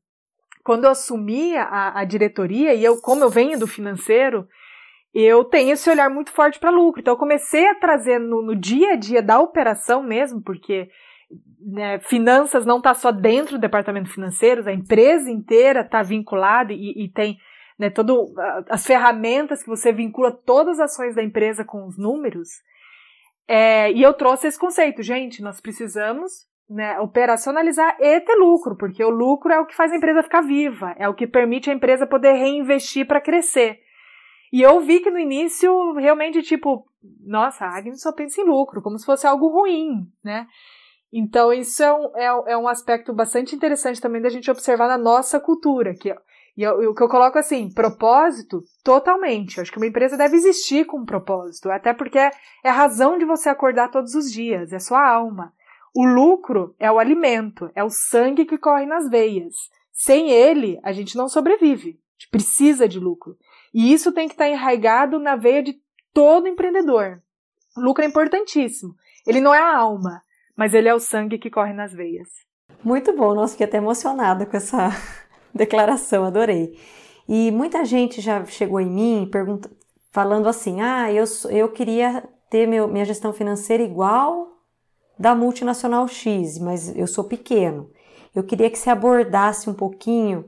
quando 0.63 0.83
eu 0.83 0.91
assumi 0.91 1.55
a, 1.55 1.99
a 1.99 2.03
diretoria, 2.03 2.73
e 2.73 2.83
eu, 2.83 2.99
como 3.01 3.23
eu 3.23 3.29
venho 3.29 3.57
do 3.57 3.65
financeiro, 3.65 4.47
eu 5.13 5.43
tenho 5.45 5.71
esse 5.71 5.89
olhar 5.89 6.09
muito 6.09 6.31
forte 6.31 6.59
para 6.59 6.69
lucro. 6.69 7.01
Então, 7.01 7.13
eu 7.13 7.17
comecei 7.17 7.65
a 7.67 7.75
trazer 7.75 8.19
no, 8.19 8.41
no, 8.41 8.55
dia 8.55 8.91
a 8.91 8.95
dia 8.95 9.21
da 9.21 9.39
operação 9.39 10.03
mesmo, 10.03 10.41
porque 10.41 10.89
né, 11.59 11.99
finanças 11.99 12.65
não 12.65 12.77
está 12.77 12.93
só 12.93 13.11
dentro 13.11 13.57
do 13.57 13.61
departamento 13.61 14.09
financeiro, 14.09 14.67
a 14.67 14.73
empresa 14.73 15.31
inteira 15.31 15.81
está 15.81 16.03
vinculada 16.03 16.73
e, 16.73 17.05
e 17.05 17.09
tem 17.09 17.37
né, 17.77 17.89
todo, 17.89 18.33
as 18.69 18.85
ferramentas 18.85 19.61
que 19.61 19.69
você 19.69 19.91
vincula 19.91 20.31
todas 20.31 20.79
as 20.79 20.91
ações 20.91 21.15
da 21.15 21.23
empresa 21.23 21.63
com 21.63 21.85
os 21.85 21.97
números. 21.97 22.49
É, 23.47 23.91
e 23.91 24.01
eu 24.01 24.13
trouxe 24.13 24.47
esse 24.47 24.59
conceito, 24.59 25.01
gente, 25.01 25.41
nós 25.41 25.61
precisamos 25.61 26.47
né, 26.69 26.99
operacionalizar 26.99 27.95
e 27.99 28.19
ter 28.19 28.35
lucro, 28.35 28.75
porque 28.75 29.03
o 29.03 29.09
lucro 29.09 29.53
é 29.53 29.59
o 29.59 29.65
que 29.65 29.75
faz 29.75 29.91
a 29.91 29.95
empresa 29.95 30.23
ficar 30.23 30.41
viva, 30.41 30.93
é 30.97 31.07
o 31.07 31.13
que 31.13 31.25
permite 31.25 31.69
a 31.69 31.73
empresa 31.73 32.05
poder 32.05 32.33
reinvestir 32.33 33.07
para 33.07 33.21
crescer. 33.21 33.79
E 34.51 34.61
eu 34.61 34.79
vi 34.79 34.99
que 34.99 35.11
no 35.11 35.19
início, 35.19 35.93
realmente, 35.93 36.41
tipo, 36.41 36.85
nossa, 37.25 37.65
a 37.65 37.77
Agnes 37.77 38.01
só 38.01 38.11
pensa 38.11 38.41
em 38.41 38.45
lucro, 38.45 38.81
como 38.81 38.97
se 38.97 39.05
fosse 39.05 39.27
algo 39.27 39.47
ruim, 39.47 40.07
né? 40.23 40.45
Então, 41.11 41.53
isso 41.53 41.81
é 41.81 41.93
um, 41.93 42.17
é, 42.17 42.51
é 42.53 42.57
um 42.57 42.67
aspecto 42.67 43.13
bastante 43.13 43.55
interessante 43.55 44.01
também 44.01 44.21
da 44.21 44.29
gente 44.29 44.51
observar 44.51 44.87
na 44.87 44.97
nossa 44.97 45.39
cultura, 45.39 45.93
que 45.93 46.13
e 46.57 46.67
o 46.67 46.95
que 46.95 47.03
eu 47.03 47.07
coloco 47.07 47.37
assim, 47.37 47.71
propósito, 47.71 48.63
totalmente. 48.83 49.57
Eu 49.57 49.61
acho 49.61 49.71
que 49.71 49.77
uma 49.77 49.85
empresa 49.85 50.17
deve 50.17 50.35
existir 50.35 50.85
com 50.85 50.97
um 50.97 51.05
propósito, 51.05 51.69
até 51.69 51.93
porque 51.93 52.17
é, 52.17 52.31
a 52.63 52.71
razão 52.71 53.15
de 53.15 53.25
você 53.25 53.47
acordar 53.47 53.91
todos 53.91 54.15
os 54.15 54.31
dias, 54.31 54.73
é 54.73 54.79
sua 54.79 55.07
alma. 55.07 55.53
O 55.95 56.03
lucro 56.03 56.75
é 56.79 56.91
o 56.91 56.97
alimento, 56.97 57.69
é 57.75 57.83
o 57.83 57.91
sangue 57.91 58.43
que 58.43 58.57
corre 58.57 58.87
nas 58.87 59.07
veias. 59.07 59.53
Sem 59.91 60.31
ele, 60.31 60.79
a 60.81 60.91
gente 60.91 61.15
não 61.15 61.29
sobrevive. 61.29 61.89
A 61.89 62.13
gente 62.19 62.31
precisa 62.31 62.87
de 62.87 62.99
lucro. 62.99 63.37
E 63.71 63.93
isso 63.93 64.11
tem 64.11 64.27
que 64.27 64.33
estar 64.33 64.49
enraigado 64.49 65.19
na 65.19 65.35
veia 65.35 65.61
de 65.61 65.79
todo 66.11 66.47
empreendedor. 66.47 67.21
O 67.75 67.81
lucro 67.81 68.03
é 68.03 68.07
importantíssimo. 68.07 68.95
Ele 69.27 69.39
não 69.39 69.53
é 69.53 69.59
a 69.59 69.77
alma, 69.77 70.23
mas 70.55 70.73
ele 70.73 70.89
é 70.89 70.95
o 70.95 70.99
sangue 70.99 71.37
que 71.37 71.51
corre 71.51 71.73
nas 71.73 71.93
veias. 71.93 72.29
Muito 72.83 73.15
bom, 73.15 73.35
nossa, 73.35 73.53
fiquei 73.53 73.67
até 73.67 73.77
emocionada 73.77 74.45
com 74.45 74.57
essa 74.57 74.89
declaração, 75.53 76.25
adorei. 76.25 76.77
E 77.27 77.51
muita 77.51 77.83
gente 77.83 78.21
já 78.21 78.45
chegou 78.45 78.79
em 78.79 78.89
mim 78.89 79.29
pergunta, 79.31 79.69
falando 80.11 80.47
assim: 80.47 80.81
ah, 80.81 81.11
eu, 81.11 81.25
eu 81.49 81.69
queria 81.69 82.23
ter 82.49 82.67
meu, 82.67 82.87
minha 82.87 83.05
gestão 83.05 83.33
financeira 83.33 83.83
igual 83.83 84.47
da 85.19 85.35
multinacional 85.35 86.07
X, 86.07 86.59
mas 86.59 86.95
eu 86.95 87.07
sou 87.07 87.23
pequeno. 87.23 87.89
Eu 88.35 88.43
queria 88.43 88.69
que 88.69 88.77
se 88.77 88.89
abordasse 88.89 89.69
um 89.69 89.73
pouquinho 89.73 90.45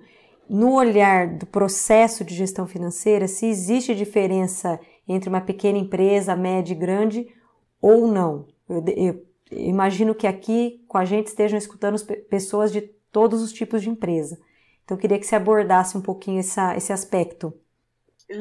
no 0.50 0.74
olhar 0.74 1.28
do 1.28 1.46
processo 1.46 2.24
de 2.24 2.34
gestão 2.34 2.66
financeira 2.68 3.28
se 3.28 3.46
existe 3.46 3.94
diferença 3.94 4.80
entre 5.08 5.30
uma 5.30 5.42
pequena 5.42 5.78
empresa, 5.78 6.36
média 6.36 6.74
e 6.74 6.78
grande 6.78 7.28
ou 7.82 8.08
não. 8.08 8.48
Eu, 8.68 8.84
eu, 8.96 9.26
imagino 9.52 10.14
que 10.14 10.28
aqui 10.28 10.84
com 10.88 10.98
a 10.98 11.06
gente 11.06 11.28
estejam 11.28 11.58
escutando 11.58 12.00
pessoas 12.30 12.72
de 12.72 12.82
todos 13.12 13.42
os 13.42 13.52
tipos 13.52 13.82
de 13.82 13.90
empresa. 13.90 14.40
Então, 14.89 14.97
eu 14.97 15.02
queria 15.02 15.19
que 15.19 15.25
você 15.28 15.36
abordasse 15.36 15.95
um 15.95 16.02
pouquinho 16.02 16.39
essa, 16.39 16.75
esse 16.75 16.91
aspecto. 16.91 17.54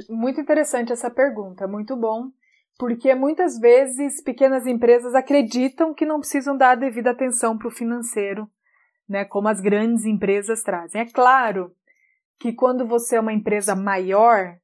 Muito 0.08 0.40
interessante 0.40 0.90
essa 0.90 1.10
pergunta, 1.10 1.68
muito 1.68 1.94
bom, 1.94 2.30
porque 2.78 3.14
muitas 3.14 3.58
vezes 3.58 4.22
pequenas 4.22 4.66
empresas 4.66 5.14
acreditam 5.14 5.92
que 5.92 6.06
não 6.06 6.20
precisam 6.20 6.56
dar 6.56 6.70
a 6.70 6.74
devida 6.74 7.10
atenção 7.10 7.58
para 7.58 7.68
o 7.68 7.70
financeiro, 7.70 8.48
né, 9.06 9.26
como 9.26 9.46
as 9.46 9.60
grandes 9.60 10.06
empresas 10.06 10.62
trazem. 10.62 11.02
É 11.02 11.04
claro 11.04 11.70
que 12.38 12.50
quando 12.54 12.86
você 12.86 13.16
é 13.16 13.20
uma 13.20 13.34
empresa 13.34 13.76
maior 13.76 14.56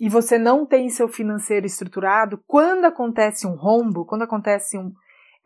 e 0.00 0.08
você 0.08 0.38
não 0.38 0.64
tem 0.64 0.88
seu 0.88 1.06
financeiro 1.06 1.66
estruturado, 1.66 2.42
quando 2.46 2.86
acontece 2.86 3.46
um 3.46 3.56
rombo, 3.56 4.06
quando 4.06 4.22
acontece 4.22 4.78
um, 4.78 4.90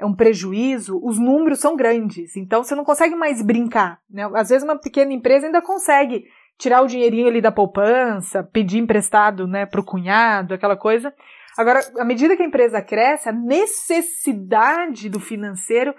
é 0.00 0.06
um 0.06 0.14
prejuízo, 0.14 0.98
os 1.02 1.18
números 1.18 1.60
são 1.60 1.76
grandes. 1.76 2.36
Então 2.36 2.64
você 2.64 2.74
não 2.74 2.84
consegue 2.84 3.14
mais 3.14 3.42
brincar. 3.42 4.00
Né? 4.08 4.28
Às 4.34 4.48
vezes 4.48 4.64
uma 4.64 4.78
pequena 4.78 5.12
empresa 5.12 5.46
ainda 5.46 5.60
consegue 5.60 6.24
tirar 6.58 6.82
o 6.82 6.86
dinheirinho 6.86 7.28
ali 7.28 7.40
da 7.40 7.52
poupança, 7.52 8.42
pedir 8.42 8.78
emprestado 8.78 9.46
né, 9.46 9.66
para 9.66 9.80
o 9.80 9.84
cunhado, 9.84 10.54
aquela 10.54 10.76
coisa. 10.76 11.14
Agora, 11.56 11.80
à 11.98 12.04
medida 12.04 12.36
que 12.36 12.42
a 12.42 12.46
empresa 12.46 12.80
cresce, 12.80 13.28
a 13.28 13.32
necessidade 13.32 15.08
do 15.08 15.20
financeiro 15.20 15.94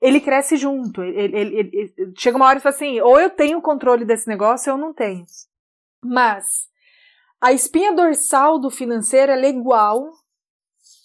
ele 0.00 0.20
cresce 0.20 0.56
junto. 0.56 1.02
Ele, 1.02 1.36
ele, 1.36 1.56
ele, 1.56 2.12
chega 2.18 2.36
uma 2.36 2.46
hora 2.46 2.58
e 2.58 2.62
fala 2.62 2.74
assim: 2.74 3.00
ou 3.00 3.18
eu 3.18 3.30
tenho 3.30 3.62
controle 3.62 4.04
desse 4.04 4.28
negócio 4.28 4.72
ou 4.72 4.78
eu 4.78 4.84
não 4.84 4.92
tenho. 4.92 5.24
Mas 6.04 6.44
a 7.40 7.52
espinha 7.52 7.94
dorsal 7.94 8.58
do 8.58 8.70
financeiro 8.70 9.32
é 9.32 9.48
igual 9.48 10.10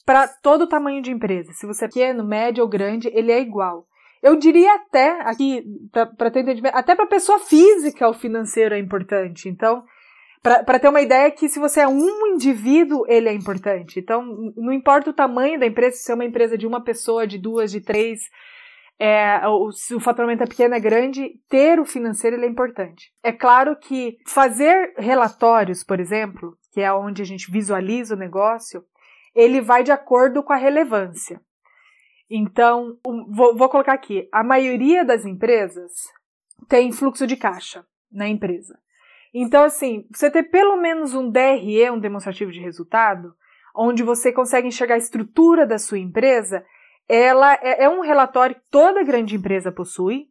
para 0.09 0.27
todo 0.27 0.65
tamanho 0.65 1.03
de 1.03 1.11
empresa. 1.11 1.53
Se 1.53 1.67
você 1.67 1.85
é 1.85 1.87
pequeno, 1.87 2.23
médio 2.23 2.63
ou 2.63 2.67
grande, 2.67 3.11
ele 3.13 3.31
é 3.31 3.39
igual. 3.39 3.85
Eu 4.23 4.35
diria 4.37 4.73
até, 4.73 5.21
aqui, 5.21 5.63
para 6.17 6.31
ter 6.31 6.39
entendimento, 6.39 6.75
até 6.75 6.95
para 6.95 7.05
pessoa 7.05 7.37
física 7.37 8.09
o 8.09 8.13
financeiro 8.15 8.73
é 8.73 8.79
importante. 8.79 9.47
Então, 9.47 9.83
para 10.41 10.79
ter 10.79 10.89
uma 10.89 11.01
ideia 11.01 11.29
que 11.29 11.47
se 11.47 11.59
você 11.59 11.81
é 11.81 11.87
um 11.87 12.25
indivíduo, 12.25 13.05
ele 13.07 13.29
é 13.29 13.33
importante. 13.33 13.99
Então, 13.99 14.51
não 14.57 14.73
importa 14.73 15.11
o 15.11 15.13
tamanho 15.13 15.59
da 15.59 15.67
empresa, 15.67 15.97
se 15.97 16.11
é 16.11 16.15
uma 16.15 16.25
empresa 16.25 16.57
de 16.57 16.65
uma 16.65 16.83
pessoa, 16.83 17.27
de 17.27 17.37
duas, 17.37 17.69
de 17.69 17.79
três, 17.79 18.21
é, 18.99 19.39
se 19.73 19.93
o 19.93 19.99
faturamento 19.99 20.41
é 20.41 20.47
pequeno, 20.47 20.73
é 20.73 20.79
grande, 20.79 21.35
ter 21.47 21.79
o 21.79 21.85
financeiro 21.85 22.35
ele 22.35 22.47
é 22.47 22.49
importante. 22.49 23.11
É 23.23 23.31
claro 23.31 23.77
que 23.77 24.17
fazer 24.25 24.91
relatórios, 24.97 25.83
por 25.83 25.99
exemplo, 25.99 26.57
que 26.73 26.81
é 26.81 26.91
onde 26.91 27.21
a 27.21 27.25
gente 27.25 27.51
visualiza 27.51 28.15
o 28.15 28.17
negócio, 28.17 28.83
ele 29.35 29.61
vai 29.61 29.83
de 29.83 29.91
acordo 29.91 30.43
com 30.43 30.53
a 30.53 30.57
relevância. 30.57 31.41
Então, 32.29 32.97
vou, 33.29 33.55
vou 33.55 33.69
colocar 33.69 33.93
aqui: 33.93 34.27
a 34.31 34.43
maioria 34.43 35.03
das 35.03 35.25
empresas 35.25 35.91
tem 36.67 36.91
fluxo 36.91 37.25
de 37.25 37.35
caixa 37.35 37.85
na 38.11 38.27
empresa. 38.27 38.77
Então, 39.33 39.63
assim, 39.63 40.05
você 40.11 40.29
ter 40.29 40.43
pelo 40.43 40.77
menos 40.77 41.13
um 41.13 41.29
DRE, 41.29 41.89
um 41.91 41.99
demonstrativo 41.99 42.51
de 42.51 42.59
resultado, 42.59 43.33
onde 43.75 44.03
você 44.03 44.31
consegue 44.31 44.67
enxergar 44.67 44.95
a 44.95 44.99
estrutura 44.99 45.65
da 45.65 45.77
sua 45.77 45.99
empresa, 45.99 46.65
ela 47.07 47.53
é, 47.55 47.83
é 47.83 47.89
um 47.89 48.01
relatório 48.01 48.55
que 48.55 48.61
toda 48.69 49.03
grande 49.03 49.35
empresa 49.35 49.71
possui, 49.71 50.27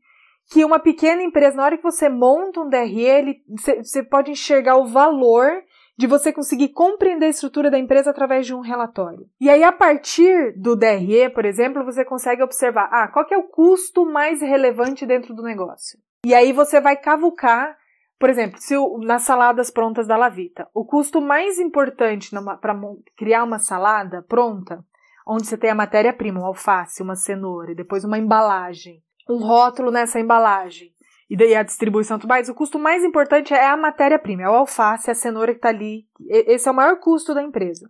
que 0.50 0.64
uma 0.64 0.78
pequena 0.78 1.22
empresa, 1.22 1.56
na 1.56 1.64
hora 1.64 1.76
que 1.76 1.82
você 1.82 2.08
monta 2.08 2.60
um 2.60 2.68
DRE, 2.68 3.42
você 3.82 4.02
pode 4.02 4.30
enxergar 4.30 4.76
o 4.76 4.86
valor 4.86 5.62
de 5.98 6.06
você 6.06 6.32
conseguir 6.32 6.68
compreender 6.68 7.26
a 7.26 7.30
estrutura 7.30 7.72
da 7.72 7.78
empresa 7.78 8.10
através 8.10 8.46
de 8.46 8.54
um 8.54 8.60
relatório. 8.60 9.28
E 9.40 9.50
aí, 9.50 9.64
a 9.64 9.72
partir 9.72 10.52
do 10.56 10.76
DRE, 10.76 11.28
por 11.34 11.44
exemplo, 11.44 11.84
você 11.84 12.04
consegue 12.04 12.40
observar, 12.40 12.88
ah, 12.92 13.08
qual 13.08 13.26
é 13.32 13.36
o 13.36 13.48
custo 13.48 14.06
mais 14.06 14.40
relevante 14.40 15.04
dentro 15.04 15.34
do 15.34 15.42
negócio. 15.42 15.98
E 16.24 16.32
aí 16.32 16.52
você 16.52 16.80
vai 16.80 16.96
cavucar, 16.96 17.76
por 18.16 18.30
exemplo, 18.30 18.60
se 18.60 18.76
o, 18.76 18.98
nas 18.98 19.22
saladas 19.22 19.72
prontas 19.72 20.06
da 20.06 20.16
Lavita, 20.16 20.68
o 20.72 20.84
custo 20.84 21.20
mais 21.20 21.58
importante 21.58 22.30
para 22.60 22.80
criar 23.16 23.42
uma 23.42 23.58
salada 23.58 24.22
pronta, 24.22 24.84
onde 25.26 25.48
você 25.48 25.58
tem 25.58 25.70
a 25.70 25.74
matéria-prima, 25.74 26.40
um 26.40 26.46
alface, 26.46 27.02
uma 27.02 27.16
cenoura, 27.16 27.72
e 27.72 27.76
depois 27.76 28.04
uma 28.04 28.18
embalagem, 28.18 29.02
um 29.28 29.38
rótulo 29.38 29.90
nessa 29.90 30.20
embalagem, 30.20 30.92
e 31.30 31.36
daí 31.36 31.54
a 31.54 31.62
distribuição 31.62 32.18
tudo 32.18 32.30
mais, 32.30 32.48
o 32.48 32.54
custo 32.54 32.78
mais 32.78 33.04
importante 33.04 33.52
é 33.52 33.66
a 33.66 33.76
matéria-prima, 33.76 34.42
é 34.42 34.48
o 34.48 34.54
alface, 34.54 35.10
a 35.10 35.14
cenoura 35.14 35.52
que 35.52 35.58
está 35.58 35.68
ali. 35.68 36.06
Esse 36.28 36.68
é 36.68 36.72
o 36.72 36.74
maior 36.74 36.98
custo 36.98 37.34
da 37.34 37.42
empresa. 37.42 37.88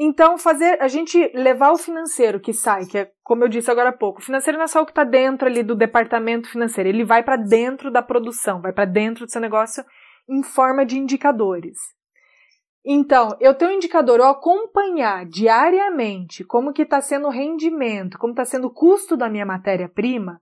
Então, 0.00 0.38
fazer 0.38 0.80
a 0.80 0.86
gente 0.86 1.18
levar 1.34 1.72
o 1.72 1.76
financeiro 1.76 2.38
que 2.38 2.52
sai, 2.52 2.86
que 2.86 2.98
é 2.98 3.10
como 3.24 3.42
eu 3.42 3.48
disse 3.48 3.68
agora 3.68 3.88
há 3.88 3.92
pouco, 3.92 4.20
o 4.20 4.24
financeiro 4.24 4.56
não 4.56 4.64
é 4.64 4.68
só 4.68 4.80
o 4.80 4.86
que 4.86 4.92
está 4.92 5.02
dentro 5.02 5.48
ali 5.48 5.62
do 5.62 5.74
departamento 5.74 6.48
financeiro, 6.48 6.88
ele 6.88 7.04
vai 7.04 7.22
para 7.22 7.36
dentro 7.36 7.90
da 7.90 8.00
produção, 8.00 8.62
vai 8.62 8.72
para 8.72 8.84
dentro 8.84 9.26
do 9.26 9.30
seu 9.30 9.40
negócio 9.40 9.84
em 10.28 10.42
forma 10.42 10.86
de 10.86 10.96
indicadores. 10.96 11.76
Então, 12.84 13.36
eu 13.40 13.54
tenho 13.54 13.72
um 13.72 13.74
indicador, 13.74 14.20
eu 14.20 14.26
acompanhar 14.28 15.26
diariamente 15.26 16.44
como 16.44 16.72
que 16.72 16.82
está 16.82 17.00
sendo 17.00 17.26
o 17.26 17.30
rendimento, 17.30 18.18
como 18.18 18.32
está 18.32 18.44
sendo 18.44 18.68
o 18.68 18.72
custo 18.72 19.16
da 19.16 19.28
minha 19.28 19.44
matéria-prima, 19.44 20.40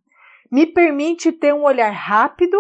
me 0.50 0.66
permite 0.66 1.32
ter 1.32 1.52
um 1.54 1.64
olhar 1.64 1.90
rápido 1.90 2.56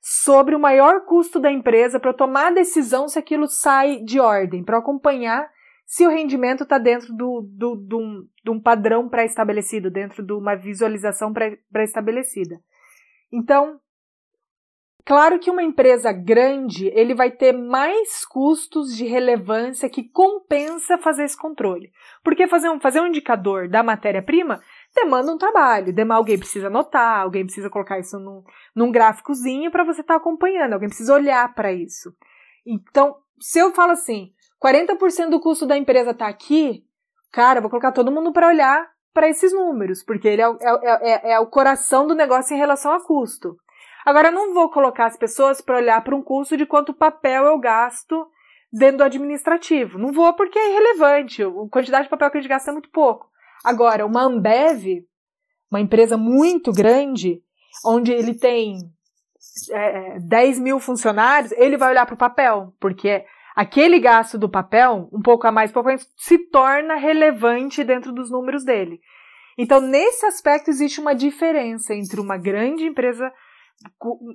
sobre 0.00 0.54
o 0.54 0.60
maior 0.60 1.04
custo 1.04 1.40
da 1.40 1.50
empresa 1.50 1.98
para 1.98 2.12
tomar 2.12 2.48
a 2.48 2.54
decisão 2.54 3.08
se 3.08 3.18
aquilo 3.18 3.48
sai 3.48 3.96
de 4.04 4.20
ordem, 4.20 4.62
para 4.62 4.78
acompanhar 4.78 5.50
se 5.86 6.04
o 6.04 6.10
rendimento 6.10 6.64
está 6.64 6.78
dentro 6.78 7.14
do, 7.14 7.48
do, 7.48 7.76
do, 7.76 7.98
um, 7.98 8.28
de 8.44 8.50
um 8.50 8.60
padrão 8.60 9.08
pré-estabelecido, 9.08 9.90
dentro 9.90 10.24
de 10.24 10.32
uma 10.32 10.56
visualização 10.56 11.32
pré-estabelecida. 11.32 12.60
Então, 13.32 13.80
claro 15.04 15.38
que 15.38 15.50
uma 15.50 15.62
empresa 15.62 16.12
grande 16.12 16.88
ele 16.88 17.14
vai 17.14 17.30
ter 17.30 17.52
mais 17.52 18.24
custos 18.24 18.96
de 18.96 19.06
relevância 19.06 19.88
que 19.88 20.08
compensa 20.08 20.98
fazer 20.98 21.24
esse 21.24 21.36
controle. 21.36 21.92
Porque 22.24 22.48
fazer 22.48 22.68
um, 22.68 22.80
fazer 22.80 23.00
um 23.00 23.06
indicador 23.06 23.68
da 23.68 23.82
matéria-prima 23.82 24.60
demanda 24.96 25.32
um 25.32 25.38
trabalho. 25.38 25.94
Alguém 26.12 26.38
precisa 26.38 26.66
anotar, 26.66 27.20
alguém 27.20 27.44
precisa 27.44 27.70
colocar 27.70 27.98
isso 28.00 28.18
num, 28.18 28.42
num 28.74 28.90
gráficozinho 28.90 29.70
para 29.70 29.84
você 29.84 30.00
estar 30.00 30.14
tá 30.14 30.18
acompanhando, 30.18 30.72
alguém 30.72 30.88
precisa 30.88 31.14
olhar 31.14 31.54
para 31.54 31.72
isso. 31.72 32.12
Então, 32.66 33.16
se 33.40 33.58
eu 33.60 33.72
falo 33.72 33.92
assim, 33.92 34.32
40% 34.62 35.28
do 35.28 35.40
custo 35.40 35.66
da 35.66 35.76
empresa 35.76 36.10
está 36.10 36.26
aqui, 36.26 36.84
cara, 37.30 37.60
vou 37.60 37.70
colocar 37.70 37.92
todo 37.92 38.10
mundo 38.10 38.32
para 38.32 38.48
olhar 38.48 38.90
para 39.14 39.28
esses 39.28 39.52
números, 39.52 40.02
porque 40.02 40.28
ele 40.28 40.42
é, 40.42 40.46
é, 40.46 41.30
é, 41.30 41.32
é, 41.32 41.40
o 41.40 41.46
coração 41.46 42.06
do 42.06 42.14
negócio 42.14 42.54
em 42.54 42.58
relação 42.58 42.92
a 42.92 43.02
custo. 43.02 43.56
Agora, 44.04 44.28
eu 44.28 44.32
não 44.32 44.52
vou 44.52 44.70
colocar 44.70 45.06
as 45.06 45.16
pessoas 45.16 45.60
para 45.60 45.76
olhar 45.76 46.02
para 46.02 46.14
um 46.14 46.22
custo 46.22 46.56
de 46.56 46.66
quanto 46.66 46.94
papel 46.94 47.44
eu 47.44 47.58
gasto 47.58 48.26
dentro 48.72 48.98
do 48.98 49.04
administrativo. 49.04 49.98
Não 49.98 50.12
vou 50.12 50.34
porque 50.34 50.58
é 50.58 50.70
irrelevante. 50.70 51.42
A 51.42 51.50
quantidade 51.70 52.04
de 52.04 52.10
papel 52.10 52.30
que 52.30 52.38
a 52.38 52.40
gente 52.40 52.50
gasta 52.50 52.70
é 52.70 52.72
muito 52.72 52.90
pouco. 52.90 53.26
Agora, 53.64 54.06
uma 54.06 54.22
Ambev, 54.22 55.04
uma 55.70 55.80
empresa 55.80 56.16
muito 56.16 56.72
grande, 56.72 57.42
onde 57.84 58.12
ele 58.12 58.34
tem 58.34 58.78
é, 59.70 60.18
10 60.20 60.58
mil 60.60 60.78
funcionários, 60.78 61.52
ele 61.52 61.76
vai 61.76 61.90
olhar 61.90 62.06
para 62.06 62.14
o 62.14 62.18
papel, 62.18 62.74
porque 62.80 63.24
aquele 63.54 63.98
gasto 63.98 64.38
do 64.38 64.48
papel, 64.48 65.08
um 65.12 65.20
pouco 65.20 65.46
a 65.46 65.52
mais, 65.52 65.70
um 65.70 65.74
pouco 65.74 65.88
a 65.88 65.92
mais, 65.92 66.06
se 66.16 66.38
torna 66.38 66.94
relevante 66.94 67.82
dentro 67.82 68.12
dos 68.12 68.30
números 68.30 68.64
dele. 68.64 69.00
Então, 69.58 69.80
nesse 69.80 70.26
aspecto, 70.26 70.68
existe 70.68 71.00
uma 71.00 71.14
diferença 71.14 71.94
entre 71.94 72.20
uma 72.20 72.36
grande 72.36 72.84
empresa, 72.84 73.32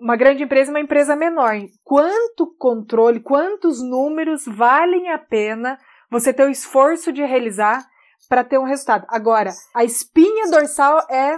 uma 0.01 0.15
grande 0.15 0.43
empresa 0.43 0.71
e 0.71 0.73
uma 0.73 0.79
empresa 0.79 1.15
menor. 1.15 1.55
Quanto 1.83 2.55
controle, 2.57 3.19
quantos 3.19 3.81
números 3.83 4.45
valem 4.45 5.11
a 5.11 5.19
pena 5.19 5.77
você 6.09 6.33
ter 6.33 6.43
o 6.43 6.49
esforço 6.49 7.13
de 7.13 7.23
realizar 7.23 7.85
para 8.31 8.45
ter 8.45 8.57
um 8.57 8.63
resultado. 8.63 9.05
Agora, 9.09 9.51
a 9.75 9.83
espinha 9.83 10.49
dorsal 10.49 11.05
é 11.09 11.37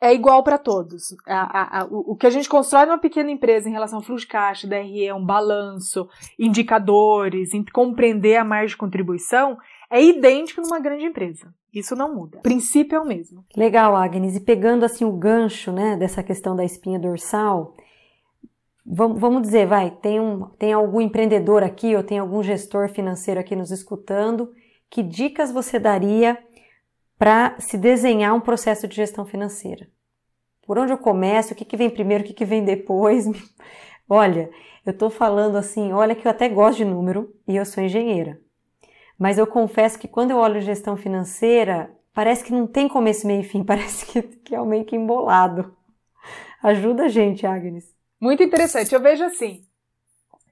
é 0.00 0.12
igual 0.12 0.42
para 0.42 0.58
todos. 0.58 1.04
A, 1.26 1.60
a, 1.60 1.80
a, 1.80 1.84
o, 1.84 2.12
o, 2.12 2.16
que 2.16 2.26
a 2.26 2.30
gente 2.30 2.48
constrói 2.48 2.86
numa 2.86 2.98
pequena 2.98 3.30
empresa 3.30 3.68
em 3.68 3.72
relação 3.72 4.00
ao 4.00 4.04
fluxo 4.04 4.26
de 4.26 4.32
caixa, 4.32 4.66
DRE, 4.66 5.12
um 5.12 5.24
balanço, 5.24 6.08
indicadores, 6.38 7.50
compreender 7.72 8.36
a 8.36 8.44
margem 8.44 8.70
de 8.70 8.76
contribuição, 8.76 9.56
é 9.88 10.02
idêntico 10.02 10.60
numa 10.60 10.80
grande 10.80 11.04
empresa. 11.04 11.54
Isso 11.72 11.94
não 11.94 12.12
muda. 12.12 12.38
O 12.38 12.42
princípio 12.42 12.96
é 12.96 13.00
o 13.00 13.06
mesmo. 13.06 13.44
Legal, 13.56 13.94
Agnes. 13.94 14.36
E 14.36 14.40
pegando 14.40 14.84
assim 14.84 15.04
o 15.04 15.12
gancho 15.12 15.70
né, 15.70 15.96
dessa 15.96 16.22
questão 16.22 16.56
da 16.56 16.64
espinha 16.64 16.98
dorsal, 16.98 17.76
vamos, 18.84 19.20
vamos 19.20 19.42
dizer, 19.42 19.66
vai, 19.66 19.92
tem, 19.92 20.20
um, 20.20 20.48
tem 20.58 20.72
algum 20.72 21.00
empreendedor 21.00 21.62
aqui 21.62 21.94
ou 21.94 22.02
tem 22.02 22.18
algum 22.18 22.42
gestor 22.42 22.88
financeiro 22.88 23.38
aqui 23.38 23.54
nos 23.54 23.70
escutando, 23.70 24.52
que 24.90 25.02
dicas 25.02 25.50
você 25.50 25.78
daria 25.78 26.38
para 27.18 27.58
se 27.58 27.78
desenhar 27.78 28.34
um 28.34 28.40
processo 28.40 28.86
de 28.86 28.96
gestão 28.96 29.24
financeira. 29.24 29.88
Por 30.66 30.78
onde 30.78 30.92
eu 30.92 30.98
começo? 30.98 31.52
O 31.52 31.56
que, 31.56 31.64
que 31.64 31.76
vem 31.76 31.88
primeiro? 31.88 32.24
O 32.24 32.26
que, 32.26 32.34
que 32.34 32.44
vem 32.44 32.64
depois? 32.64 33.24
olha, 34.08 34.50
eu 34.84 34.92
estou 34.92 35.10
falando 35.10 35.56
assim, 35.56 35.92
olha 35.92 36.14
que 36.14 36.26
eu 36.26 36.30
até 36.30 36.48
gosto 36.48 36.78
de 36.78 36.84
número 36.84 37.34
e 37.46 37.56
eu 37.56 37.64
sou 37.64 37.82
engenheira. 37.82 38.40
Mas 39.18 39.38
eu 39.38 39.46
confesso 39.46 39.98
que 39.98 40.08
quando 40.08 40.32
eu 40.32 40.36
olho 40.36 40.60
gestão 40.60 40.96
financeira, 40.96 41.90
parece 42.12 42.44
que 42.44 42.52
não 42.52 42.66
tem 42.66 42.88
começo, 42.88 43.26
meio 43.26 43.40
e 43.40 43.44
fim, 43.44 43.62
parece 43.64 44.04
que, 44.06 44.22
que 44.22 44.54
é 44.54 44.62
meio 44.62 44.84
que 44.84 44.96
embolado. 44.96 45.74
Ajuda 46.62 47.04
a 47.04 47.08
gente, 47.08 47.46
Agnes. 47.46 47.94
Muito 48.20 48.42
interessante. 48.42 48.94
Eu 48.94 49.00
vejo 49.00 49.24
assim, 49.24 49.62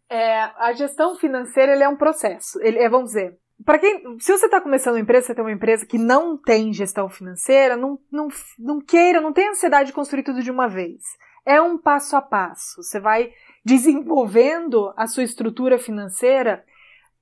é, 0.08 0.42
a 0.42 0.72
gestão 0.72 1.16
financeira 1.16 1.72
é 1.76 1.88
um 1.88 1.96
processo. 1.96 2.60
Ele 2.62 2.78
é, 2.78 2.88
vamos 2.88 3.10
dizer, 3.10 3.38
para 3.64 3.78
quem, 3.78 4.18
se 4.18 4.32
você 4.32 4.46
está 4.46 4.60
começando 4.60 4.94
uma 4.94 5.00
empresa, 5.00 5.26
você 5.26 5.34
tem 5.34 5.44
uma 5.44 5.52
empresa 5.52 5.86
que 5.86 5.98
não 5.98 6.36
tem 6.36 6.72
gestão 6.72 7.08
financeira, 7.08 7.76
não, 7.76 7.98
não, 8.10 8.28
não 8.58 8.80
queira, 8.80 9.20
não 9.20 9.32
tenha 9.32 9.50
ansiedade 9.50 9.88
de 9.88 9.92
construir 9.92 10.22
tudo 10.22 10.42
de 10.42 10.50
uma 10.50 10.68
vez. 10.68 11.02
É 11.46 11.60
um 11.60 11.78
passo 11.78 12.16
a 12.16 12.22
passo. 12.22 12.82
Você 12.82 12.98
vai 12.98 13.32
desenvolvendo 13.64 14.92
a 14.96 15.06
sua 15.06 15.22
estrutura 15.22 15.78
financeira 15.78 16.64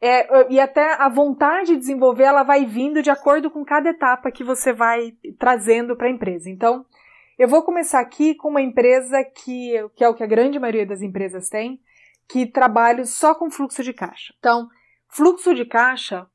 é, 0.01 0.53
e 0.53 0.59
até 0.59 0.95
a 0.95 1.09
vontade 1.09 1.73
de 1.73 1.77
desenvolver 1.77 2.25
ela 2.25 2.43
vai 2.43 2.65
vindo 2.65 3.03
de 3.03 3.11
acordo 3.11 3.51
com 3.51 3.65
cada 3.65 3.91
etapa 3.91 4.33
que 4.33 4.43
você 4.43 4.73
vai 4.73 5.13
trazendo 5.39 5.97
para 5.97 6.09
a 6.09 6.11
empresa. 6.11 6.51
Então, 6.51 6.85
eu 7.39 7.47
vou 7.47 7.63
começar 7.63 8.01
aqui 8.01 8.35
com 8.35 8.49
uma 8.49 8.61
empresa 8.61 9.23
que, 9.25 9.73
que 9.95 10.03
é 10.03 10.09
o 10.09 10.15
que 10.15 10.25
a 10.25 10.27
grande 10.27 10.59
maioria 10.59 10.87
das 10.87 11.03
empresas 11.03 11.49
tem, 11.49 11.81
que 12.29 12.47
trabalha 12.47 13.05
só 13.05 13.35
com 13.35 13.51
fluxo 13.51 13.83
de 13.83 13.93
caixa. 13.93 14.35
Então, 14.39 14.69
Fluxo 15.15 15.55
de 15.55 15.67
caixa 15.67 16.27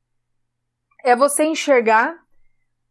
é 1.04 1.16
você 1.16 1.44
enxergar 1.44 2.16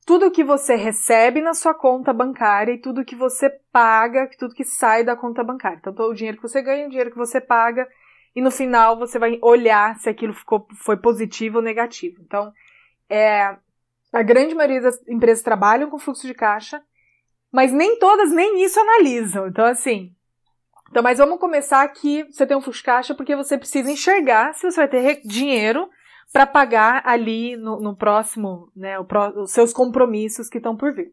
tudo 0.05 0.29
que 0.29 0.43
você 0.43 0.75
recebe 0.75 1.39
na 1.39 1.53
sua 1.53 1.73
conta 1.73 2.11
bancária 2.11 2.73
e 2.73 2.81
tudo 2.81 3.05
que 3.05 3.15
você 3.15 3.49
paga, 3.71 4.29
tudo 4.37 4.53
que 4.53 4.65
sai 4.65 5.05
da 5.05 5.15
conta 5.15 5.45
bancária. 5.45 5.77
Então, 5.79 5.93
o 6.09 6.13
dinheiro 6.13 6.35
que 6.35 6.43
você 6.43 6.61
ganha, 6.61 6.87
o 6.87 6.89
dinheiro 6.89 7.11
que 7.11 7.17
você 7.17 7.39
paga, 7.39 7.87
e 8.35 8.41
no 8.41 8.51
final 8.51 8.99
você 8.99 9.17
vai 9.17 9.39
olhar 9.41 9.97
se 9.97 10.09
aquilo 10.09 10.33
ficou, 10.33 10.67
foi 10.83 10.97
positivo 10.97 11.59
ou 11.59 11.63
negativo. 11.63 12.17
Então, 12.21 12.51
é, 13.09 13.55
a 14.11 14.23
grande 14.23 14.53
maioria 14.53 14.81
das 14.81 14.99
empresas 15.07 15.41
trabalham 15.41 15.89
com 15.89 15.97
fluxo 15.97 16.27
de 16.27 16.33
caixa, 16.33 16.81
mas 17.49 17.71
nem 17.71 17.97
todas 17.97 18.29
nem 18.33 18.61
isso 18.61 18.77
analisam. 18.77 19.47
Então, 19.47 19.63
assim, 19.63 20.13
então, 20.89 21.03
mas 21.03 21.17
vamos 21.17 21.39
começar 21.39 21.83
aqui. 21.83 22.23
Você 22.31 22.45
tem 22.45 22.55
um 22.55 22.61
fluxo 22.61 22.79
de 22.79 22.85
caixa 22.85 23.15
porque 23.15 23.35
você 23.35 23.57
precisa 23.57 23.91
enxergar 23.91 24.53
se 24.53 24.69
você 24.69 24.77
vai 24.77 24.87
ter 24.87 25.21
dinheiro 25.25 25.89
para 26.31 26.45
pagar 26.45 27.01
ali 27.05 27.55
no, 27.55 27.79
no 27.79 27.95
próximo, 27.95 28.71
né, 28.75 29.01
pro, 29.03 29.43
os 29.43 29.51
seus 29.51 29.73
compromissos 29.73 30.49
que 30.49 30.57
estão 30.57 30.75
por 30.75 30.93
vir. 30.93 31.11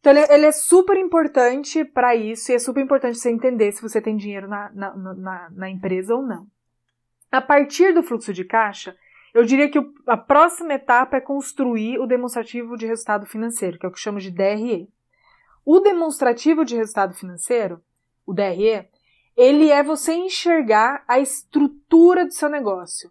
Então, 0.00 0.12
ele, 0.12 0.26
ele 0.30 0.46
é 0.46 0.52
super 0.52 0.98
importante 0.98 1.84
para 1.84 2.14
isso 2.14 2.52
e 2.52 2.54
é 2.54 2.58
super 2.58 2.82
importante 2.82 3.18
você 3.18 3.30
entender 3.30 3.72
se 3.72 3.80
você 3.80 4.00
tem 4.00 4.16
dinheiro 4.16 4.46
na, 4.46 4.70
na, 4.72 4.94
na, 4.94 5.50
na 5.50 5.70
empresa 5.70 6.14
ou 6.14 6.22
não. 6.22 6.46
A 7.32 7.40
partir 7.40 7.94
do 7.94 8.02
fluxo 8.02 8.32
de 8.32 8.44
caixa, 8.44 8.94
eu 9.32 9.44
diria 9.44 9.70
que 9.70 9.80
a 10.06 10.16
próxima 10.16 10.74
etapa 10.74 11.16
é 11.16 11.20
construir 11.20 11.98
o 11.98 12.06
demonstrativo 12.06 12.76
de 12.76 12.86
resultado 12.86 13.26
financeiro, 13.26 13.78
que 13.78 13.86
é 13.86 13.88
o 13.88 13.92
que 13.92 13.98
chamo 13.98 14.20
de 14.20 14.30
DRE. 14.30 14.88
O 15.64 15.80
demonstrativo 15.80 16.64
de 16.64 16.76
resultado 16.76 17.14
financeiro 17.14 17.82
o 18.26 18.32
DRE, 18.32 18.88
ele 19.36 19.70
é 19.70 19.82
você 19.82 20.14
enxergar 20.14 21.04
a 21.08 21.18
estrutura 21.18 22.24
do 22.24 22.32
seu 22.32 22.48
negócio. 22.48 23.10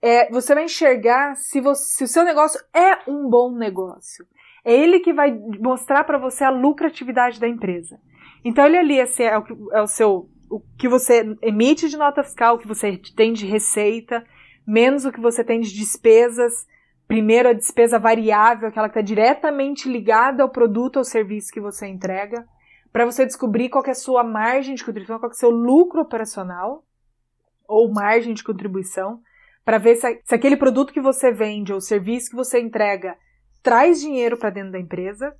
É, 0.00 0.30
você 0.30 0.54
vai 0.54 0.64
enxergar 0.64 1.34
se, 1.36 1.60
você, 1.60 1.96
se 1.96 2.04
o 2.04 2.08
seu 2.08 2.24
negócio 2.24 2.60
é 2.72 3.10
um 3.10 3.28
bom 3.28 3.50
negócio. 3.50 4.26
É 4.64 4.72
ele 4.72 5.00
que 5.00 5.12
vai 5.12 5.32
mostrar 5.32 6.04
para 6.04 6.18
você 6.18 6.44
a 6.44 6.50
lucratividade 6.50 7.40
da 7.40 7.48
empresa. 7.48 7.98
Então 8.44 8.64
ele 8.64 8.78
ali 8.78 9.00
é, 9.00 9.06
é, 9.22 9.38
o, 9.38 9.44
é 9.72 9.82
o 9.82 9.86
seu 9.86 10.30
o 10.48 10.60
que 10.78 10.88
você 10.88 11.36
emite 11.42 11.88
de 11.88 11.96
nota 11.96 12.22
fiscal, 12.22 12.54
o 12.54 12.58
que 12.58 12.68
você 12.68 12.96
tem 13.16 13.32
de 13.32 13.44
receita, 13.46 14.24
menos 14.64 15.04
o 15.04 15.10
que 15.10 15.20
você 15.20 15.42
tem 15.42 15.60
de 15.60 15.74
despesas. 15.74 16.52
Primeiro 17.08 17.48
a 17.48 17.52
despesa 17.52 17.98
variável, 17.98 18.68
aquela 18.68 18.88
que 18.88 18.98
está 18.98 19.00
diretamente 19.00 19.88
ligada 19.88 20.44
ao 20.44 20.48
produto 20.48 20.98
ou 20.98 21.04
serviço 21.04 21.52
que 21.52 21.60
você 21.60 21.88
entrega 21.88 22.46
para 22.96 23.04
você 23.04 23.26
descobrir 23.26 23.68
qual 23.68 23.84
é 23.84 23.90
a 23.90 23.94
sua 23.94 24.24
margem 24.24 24.74
de 24.74 24.82
contribuição, 24.82 25.18
qual 25.18 25.30
é 25.30 25.34
o 25.34 25.36
seu 25.36 25.50
lucro 25.50 26.00
operacional 26.00 26.82
ou 27.68 27.92
margem 27.92 28.32
de 28.32 28.42
contribuição, 28.42 29.20
para 29.62 29.76
ver 29.76 29.96
se, 29.96 30.22
se 30.24 30.34
aquele 30.34 30.56
produto 30.56 30.94
que 30.94 31.00
você 31.02 31.30
vende 31.30 31.74
ou 31.74 31.78
serviço 31.78 32.30
que 32.30 32.36
você 32.36 32.58
entrega 32.58 33.14
traz 33.62 34.00
dinheiro 34.00 34.38
para 34.38 34.48
dentro 34.48 34.72
da 34.72 34.80
empresa. 34.80 35.36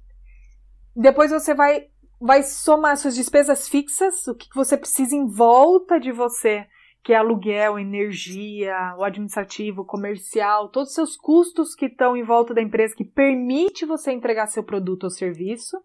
Depois 0.95 1.31
você 1.31 1.55
vai 1.55 1.87
vai 2.21 2.43
somar 2.43 2.95
suas 2.99 3.15
despesas 3.15 3.67
fixas, 3.67 4.27
o 4.27 4.35
que 4.35 4.49
você 4.55 4.77
precisa 4.77 5.17
em 5.17 5.27
volta 5.27 5.99
de 5.99 6.13
você, 6.13 6.67
que 7.03 7.15
é 7.15 7.17
aluguel, 7.17 7.79
energia, 7.79 8.95
o 8.99 9.03
administrativo, 9.03 9.83
comercial, 9.83 10.69
todos 10.69 10.91
os 10.91 10.95
seus 10.95 11.17
custos 11.17 11.75
que 11.75 11.87
estão 11.87 12.19
em 12.19 12.23
volta 12.23 12.53
da 12.53 12.61
empresa 12.61 12.95
que 12.95 13.05
permite 13.05 13.87
você 13.87 14.13
entregar 14.13 14.47
seu 14.47 14.63
produto 14.63 15.05
ou 15.05 15.11
serviço 15.11 15.79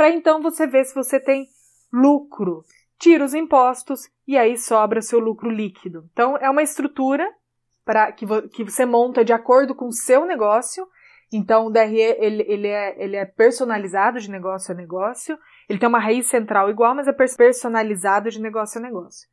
para 0.00 0.08
então 0.08 0.40
você 0.40 0.66
ver 0.66 0.86
se 0.86 0.94
você 0.94 1.20
tem 1.20 1.46
lucro. 1.92 2.64
Tira 2.98 3.22
os 3.22 3.34
impostos 3.34 4.08
e 4.26 4.34
aí 4.38 4.56
sobra 4.56 5.02
seu 5.02 5.18
lucro 5.18 5.50
líquido. 5.50 6.08
Então 6.10 6.38
é 6.38 6.48
uma 6.48 6.62
estrutura 6.62 7.30
para 7.84 8.10
que, 8.10 8.24
vo 8.24 8.48
que 8.48 8.64
você 8.64 8.86
monta 8.86 9.22
de 9.22 9.34
acordo 9.34 9.74
com 9.74 9.88
o 9.88 9.92
seu 9.92 10.24
negócio. 10.24 10.88
Então 11.30 11.66
o 11.66 11.70
DRE 11.70 12.00
ele, 12.00 12.46
ele, 12.48 12.68
é, 12.68 12.94
ele 12.96 13.14
é 13.14 13.26
personalizado 13.26 14.18
de 14.18 14.30
negócio 14.30 14.72
a 14.72 14.74
negócio. 14.74 15.38
Ele 15.68 15.78
tem 15.78 15.86
uma 15.86 16.00
raiz 16.00 16.28
central 16.28 16.70
igual, 16.70 16.94
mas 16.94 17.06
é 17.06 17.12
personalizado 17.12 18.30
de 18.30 18.40
negócio 18.40 18.80
a 18.80 18.82
negócio. 18.82 19.28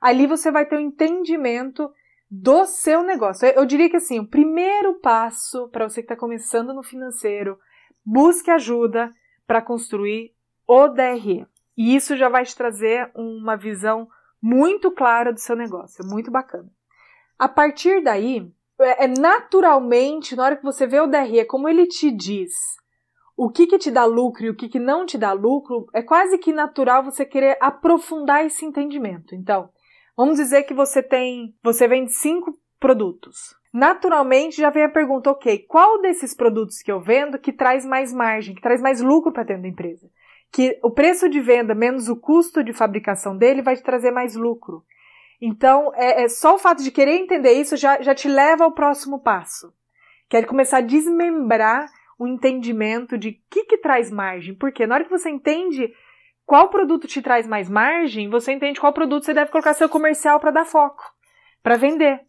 Ali 0.00 0.28
você 0.28 0.52
vai 0.52 0.66
ter 0.66 0.76
um 0.76 0.82
entendimento 0.82 1.90
do 2.30 2.64
seu 2.64 3.02
negócio. 3.02 3.48
Eu 3.48 3.66
diria 3.66 3.90
que 3.90 3.96
assim, 3.96 4.20
o 4.20 4.28
primeiro 4.28 5.00
passo 5.00 5.68
para 5.70 5.88
você 5.88 6.00
que 6.00 6.04
está 6.04 6.14
começando 6.16 6.72
no 6.72 6.84
financeiro, 6.84 7.58
busque 8.06 8.52
ajuda, 8.52 9.12
para 9.46 9.62
construir 9.62 10.32
o 10.66 10.88
DRE. 10.88 11.46
E 11.76 11.94
isso 11.94 12.16
já 12.16 12.28
vai 12.28 12.44
te 12.44 12.56
trazer 12.56 13.10
uma 13.14 13.56
visão 13.56 14.08
muito 14.40 14.90
clara 14.90 15.32
do 15.32 15.40
seu 15.40 15.56
negócio, 15.56 16.04
é 16.04 16.06
muito 16.06 16.30
bacana. 16.30 16.68
A 17.38 17.48
partir 17.48 18.02
daí, 18.02 18.50
é, 18.80 19.04
é 19.04 19.08
naturalmente, 19.08 20.36
na 20.36 20.44
hora 20.44 20.56
que 20.56 20.64
você 20.64 20.86
vê 20.86 21.00
o 21.00 21.06
DRE, 21.06 21.44
como 21.44 21.68
ele 21.68 21.86
te 21.86 22.10
diz 22.10 22.52
o 23.36 23.50
que, 23.50 23.66
que 23.66 23.78
te 23.78 23.90
dá 23.90 24.04
lucro 24.04 24.44
e 24.44 24.50
o 24.50 24.54
que, 24.54 24.68
que 24.68 24.78
não 24.78 25.06
te 25.06 25.16
dá 25.16 25.32
lucro, 25.32 25.86
é 25.92 26.02
quase 26.02 26.38
que 26.38 26.52
natural 26.52 27.02
você 27.02 27.24
querer 27.24 27.56
aprofundar 27.60 28.44
esse 28.44 28.64
entendimento. 28.64 29.34
Então, 29.34 29.70
vamos 30.16 30.36
dizer 30.36 30.64
que 30.64 30.74
você 30.74 31.02
tem, 31.02 31.56
você 31.62 31.88
vende 31.88 32.12
cinco 32.12 32.56
produtos. 32.78 33.54
Naturalmente 33.72 34.60
já 34.60 34.70
vem 34.70 34.84
a 34.84 34.88
pergunta, 34.88 35.30
ok, 35.30 35.60
qual 35.68 36.00
desses 36.00 36.34
produtos 36.34 36.82
que 36.82 36.92
eu 36.92 37.00
vendo 37.00 37.38
que 37.38 37.52
traz 37.52 37.84
mais 37.86 38.12
margem, 38.12 38.54
que 38.54 38.60
traz 38.60 38.82
mais 38.82 39.00
lucro 39.00 39.32
para 39.32 39.44
dentro 39.44 39.62
da 39.62 39.68
empresa? 39.68 40.10
Que 40.50 40.78
o 40.82 40.90
preço 40.90 41.28
de 41.28 41.40
venda 41.40 41.74
menos 41.74 42.08
o 42.08 42.16
custo 42.16 42.62
de 42.62 42.72
fabricação 42.72 43.36
dele 43.36 43.62
vai 43.62 43.74
te 43.74 43.82
trazer 43.82 44.10
mais 44.10 44.34
lucro. 44.34 44.84
Então, 45.40 45.90
é, 45.94 46.24
é 46.24 46.28
só 46.28 46.54
o 46.54 46.58
fato 46.58 46.82
de 46.82 46.90
querer 46.90 47.16
entender 47.16 47.52
isso 47.52 47.76
já, 47.76 48.00
já 48.02 48.14
te 48.14 48.28
leva 48.28 48.64
ao 48.64 48.72
próximo 48.72 49.18
passo. 49.18 49.72
Quer 50.28 50.46
começar 50.46 50.78
a 50.78 50.82
desmembrar 50.82 51.90
o 52.18 52.28
entendimento 52.28 53.18
de 53.18 53.30
o 53.30 53.34
que, 53.50 53.64
que 53.64 53.78
traz 53.78 54.10
margem. 54.10 54.54
Porque 54.54 54.86
na 54.86 54.94
hora 54.94 55.04
que 55.04 55.10
você 55.10 55.30
entende 55.30 55.92
qual 56.46 56.68
produto 56.68 57.08
te 57.08 57.20
traz 57.20 57.46
mais 57.46 57.68
margem, 57.68 58.28
você 58.28 58.52
entende 58.52 58.80
qual 58.80 58.92
produto 58.92 59.24
você 59.24 59.34
deve 59.34 59.50
colocar 59.50 59.74
seu 59.74 59.88
comercial 59.88 60.38
para 60.38 60.50
dar 60.50 60.64
foco, 60.64 61.02
para 61.62 61.76
vender 61.76 62.20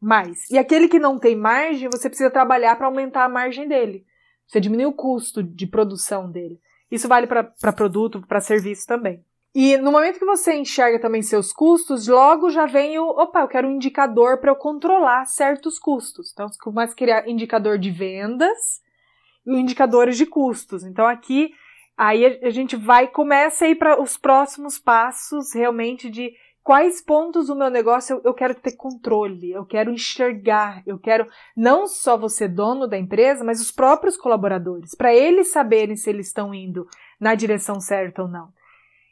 mais. 0.00 0.48
E 0.50 0.56
aquele 0.56 0.88
que 0.88 0.98
não 0.98 1.18
tem 1.18 1.36
margem, 1.36 1.88
você 1.90 2.08
precisa 2.08 2.30
trabalhar 2.30 2.76
para 2.76 2.86
aumentar 2.86 3.24
a 3.24 3.28
margem 3.28 3.68
dele. 3.68 4.06
Você 4.46 4.60
diminui 4.60 4.86
o 4.86 4.92
custo 4.92 5.42
de 5.42 5.66
produção 5.66 6.30
dele. 6.30 6.60
Isso 6.90 7.06
vale 7.06 7.26
para 7.26 7.44
produto, 7.72 8.20
para 8.26 8.40
serviço 8.40 8.86
também. 8.86 9.24
E 9.54 9.76
no 9.76 9.90
momento 9.90 10.18
que 10.18 10.24
você 10.24 10.54
enxerga 10.54 11.00
também 11.00 11.22
seus 11.22 11.52
custos, 11.52 12.06
logo 12.06 12.50
já 12.50 12.66
vem 12.66 12.98
o, 12.98 13.08
opa, 13.08 13.40
eu 13.40 13.48
quero 13.48 13.68
um 13.68 13.72
indicador 13.72 14.38
para 14.38 14.50
eu 14.50 14.56
controlar 14.56 15.24
certos 15.26 15.78
custos. 15.78 16.30
Então, 16.32 16.48
você 16.48 16.58
começa 16.58 16.92
a 16.92 16.96
criar 16.96 17.28
indicador 17.28 17.76
de 17.76 17.90
vendas 17.90 18.80
e 19.44 19.52
indicadores 19.56 20.16
de 20.16 20.24
custos. 20.24 20.84
Então, 20.84 21.04
aqui, 21.04 21.52
aí 21.96 22.24
a 22.42 22.50
gente 22.50 22.76
vai, 22.76 23.08
começa 23.08 23.64
a 23.64 23.68
ir 23.68 23.74
para 23.74 24.00
os 24.00 24.16
próximos 24.16 24.78
passos 24.78 25.52
realmente 25.52 26.08
de 26.08 26.32
quais 26.70 27.00
pontos 27.00 27.48
do 27.48 27.56
meu 27.56 27.68
negócio 27.68 28.14
eu, 28.14 28.22
eu, 28.26 28.32
quero 28.32 28.54
ter 28.54 28.76
controle, 28.76 29.50
eu 29.50 29.66
quero 29.66 29.90
enxergar, 29.90 30.84
eu 30.86 31.00
quero 31.00 31.26
não 31.56 31.88
só 31.88 32.16
você 32.16 32.46
dono 32.46 32.86
da 32.86 32.96
empresa, 32.96 33.42
mas 33.42 33.60
os 33.60 33.72
próprios 33.72 34.16
colaboradores, 34.16 34.94
para 34.94 35.12
eles 35.12 35.50
saberem 35.50 35.96
se 35.96 36.08
eles 36.08 36.28
estão 36.28 36.54
indo 36.54 36.86
na 37.18 37.34
direção 37.34 37.80
certa 37.80 38.22
ou 38.22 38.28
não. 38.28 38.52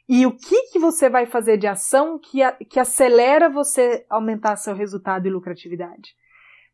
E 0.07 0.25
o 0.25 0.31
que, 0.31 0.67
que 0.71 0.79
você 0.79 1.09
vai 1.09 1.25
fazer 1.25 1.57
de 1.57 1.67
ação 1.67 2.17
que, 2.17 2.41
a, 2.41 2.53
que 2.53 2.79
acelera 2.79 3.49
você 3.49 4.05
aumentar 4.09 4.55
seu 4.55 4.73
resultado 4.73 5.27
e 5.27 5.29
lucratividade? 5.29 6.15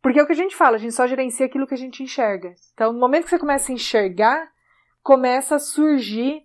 Porque 0.03 0.19
é 0.19 0.23
o 0.23 0.27
que 0.27 0.33
a 0.33 0.35
gente 0.35 0.55
fala, 0.55 0.75
a 0.75 0.79
gente 0.79 0.93
só 0.93 1.07
gerencia 1.07 1.47
aquilo 1.47 1.65
que 1.65 1.73
a 1.73 1.77
gente 1.77 2.03
enxerga. 2.03 2.53
Então, 2.75 2.93
no 2.93 2.99
momento 2.99 3.23
que 3.23 3.31
você 3.31 3.39
começa 3.39 3.71
a 3.71 3.73
enxergar, 3.73 4.51
começa 5.01 5.55
a 5.55 5.59
surgir 5.59 6.43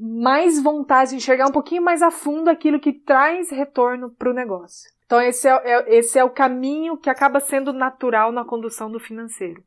mais 0.00 0.62
vontade 0.62 1.10
de 1.10 1.16
enxergar 1.16 1.46
um 1.46 1.52
pouquinho 1.52 1.82
mais 1.82 2.00
a 2.00 2.10
fundo 2.10 2.48
aquilo 2.48 2.80
que 2.80 2.92
traz 2.92 3.50
retorno 3.50 4.10
para 4.10 4.30
o 4.30 4.34
negócio. 4.34 4.90
Então, 5.04 5.20
esse 5.20 5.46
é, 5.46 5.52
é, 5.64 5.98
esse 5.98 6.18
é 6.18 6.24
o 6.24 6.30
caminho 6.30 6.96
que 6.96 7.10
acaba 7.10 7.40
sendo 7.40 7.72
natural 7.72 8.32
na 8.32 8.44
condução 8.44 8.90
do 8.90 8.98
financeiro. 8.98 9.62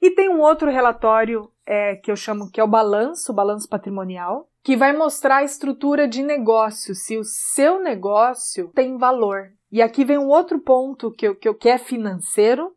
E 0.00 0.10
tem 0.10 0.28
um 0.28 0.40
outro 0.40 0.70
relatório 0.70 1.50
é, 1.66 1.96
que 1.96 2.10
eu 2.10 2.16
chamo 2.16 2.50
que 2.50 2.60
é 2.60 2.64
o 2.64 2.68
balanço, 2.68 3.32
o 3.32 3.34
balanço 3.34 3.68
patrimonial, 3.68 4.48
que 4.62 4.76
vai 4.76 4.92
mostrar 4.92 5.38
a 5.38 5.44
estrutura 5.44 6.06
de 6.06 6.22
negócio, 6.22 6.94
se 6.94 7.16
o 7.16 7.24
seu 7.24 7.80
negócio 7.80 8.68
tem 8.74 8.96
valor. 8.96 9.52
E 9.70 9.82
aqui 9.82 10.04
vem 10.04 10.18
um 10.18 10.28
outro 10.28 10.60
ponto 10.60 11.10
que, 11.10 11.26
eu, 11.26 11.34
que, 11.34 11.52
que 11.54 11.68
é 11.68 11.78
financeiro 11.78 12.72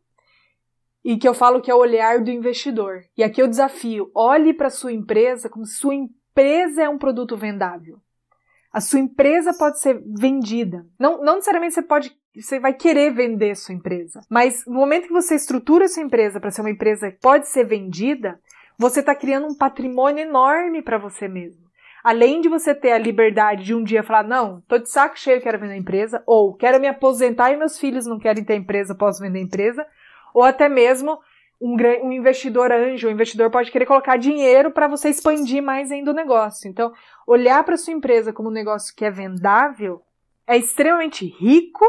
e 1.04 1.16
que 1.16 1.28
eu 1.28 1.34
falo 1.34 1.60
que 1.60 1.70
é 1.70 1.74
o 1.74 1.78
olhar 1.78 2.20
do 2.24 2.30
investidor. 2.30 3.04
E 3.16 3.22
aqui 3.22 3.40
eu 3.40 3.46
desafio: 3.46 4.10
olhe 4.14 4.52
para 4.52 4.70
sua 4.70 4.92
empresa 4.92 5.48
como 5.48 5.64
se 5.64 5.76
sua 5.76 5.94
empresa 6.36 6.82
é 6.82 6.88
um 6.88 6.98
produto 6.98 7.36
vendável. 7.36 7.98
A 8.70 8.80
sua 8.80 9.00
empresa 9.00 9.54
pode 9.54 9.80
ser 9.80 10.02
vendida. 10.04 10.86
Não, 10.98 11.22
não 11.22 11.36
necessariamente 11.36 11.74
você 11.74 11.82
pode, 11.82 12.14
você 12.34 12.60
vai 12.60 12.74
querer 12.74 13.10
vender 13.10 13.56
sua 13.56 13.74
empresa, 13.74 14.20
mas 14.28 14.64
no 14.66 14.74
momento 14.74 15.06
que 15.06 15.12
você 15.12 15.34
estrutura 15.34 15.88
sua 15.88 16.02
empresa 16.02 16.38
para 16.38 16.50
ser 16.50 16.60
uma 16.60 16.70
empresa 16.70 17.10
que 17.10 17.18
pode 17.20 17.48
ser 17.48 17.64
vendida, 17.64 18.38
você 18.78 19.00
está 19.00 19.14
criando 19.14 19.46
um 19.46 19.56
patrimônio 19.56 20.22
enorme 20.22 20.82
para 20.82 20.98
você 20.98 21.26
mesmo 21.26 21.66
além 22.04 22.40
de 22.40 22.48
você 22.48 22.72
ter 22.72 22.92
a 22.92 22.98
liberdade 22.98 23.64
de 23.64 23.74
um 23.74 23.82
dia 23.82 24.00
falar, 24.00 24.22
não, 24.22 24.60
tô 24.68 24.78
de 24.78 24.88
saco 24.88 25.18
cheio, 25.18 25.42
quero 25.42 25.58
vender 25.58 25.72
a 25.72 25.76
empresa, 25.76 26.22
ou 26.24 26.54
quero 26.54 26.78
me 26.78 26.86
aposentar 26.86 27.50
e 27.50 27.56
meus 27.56 27.80
filhos 27.80 28.06
não 28.06 28.16
querem 28.16 28.44
ter 28.44 28.54
empresa, 28.54 28.94
posso 28.94 29.20
vender 29.20 29.40
a 29.40 29.42
empresa, 29.42 29.84
ou 30.32 30.44
até 30.44 30.68
mesmo 30.68 31.18
um, 31.60 31.76
um 32.04 32.12
investidor 32.12 32.70
anjo, 32.70 33.08
um 33.08 33.10
investidor 33.10 33.50
pode 33.50 33.70
querer 33.70 33.86
colocar 33.86 34.16
dinheiro 34.16 34.70
para 34.70 34.88
você 34.88 35.08
expandir 35.08 35.62
mais 35.62 35.90
ainda 35.90 36.10
o 36.10 36.14
negócio. 36.14 36.68
Então, 36.68 36.92
olhar 37.26 37.64
para 37.64 37.76
sua 37.76 37.92
empresa 37.92 38.32
como 38.32 38.48
um 38.48 38.52
negócio 38.52 38.94
que 38.94 39.04
é 39.04 39.10
vendável 39.10 40.02
é 40.46 40.56
extremamente 40.56 41.26
rico, 41.26 41.84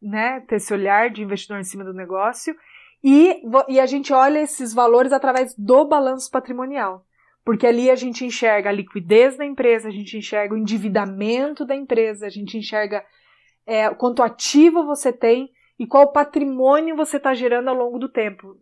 né? 0.00 0.40
Ter 0.40 0.56
esse 0.56 0.72
olhar 0.72 1.10
de 1.10 1.22
investidor 1.22 1.58
em 1.60 1.64
cima 1.64 1.84
do 1.84 1.94
negócio. 1.94 2.56
E, 3.02 3.42
e 3.68 3.78
a 3.78 3.86
gente 3.86 4.12
olha 4.12 4.40
esses 4.40 4.74
valores 4.74 5.12
através 5.12 5.54
do 5.56 5.84
balanço 5.84 6.30
patrimonial. 6.30 7.04
Porque 7.44 7.66
ali 7.66 7.90
a 7.90 7.94
gente 7.94 8.24
enxerga 8.24 8.68
a 8.68 8.72
liquidez 8.72 9.36
da 9.36 9.44
empresa, 9.44 9.88
a 9.88 9.92
gente 9.92 10.16
enxerga 10.16 10.54
o 10.54 10.58
endividamento 10.58 11.64
da 11.64 11.74
empresa, 11.74 12.26
a 12.26 12.30
gente 12.30 12.56
enxerga 12.56 13.04
é, 13.66 13.88
quanto 13.90 14.22
ativo 14.22 14.84
você 14.84 15.12
tem 15.12 15.50
e 15.78 15.86
qual 15.86 16.12
patrimônio 16.12 16.94
você 16.94 17.16
está 17.16 17.32
gerando 17.32 17.68
ao 17.68 17.74
longo 17.74 17.98
do 17.98 18.08
tempo. 18.08 18.58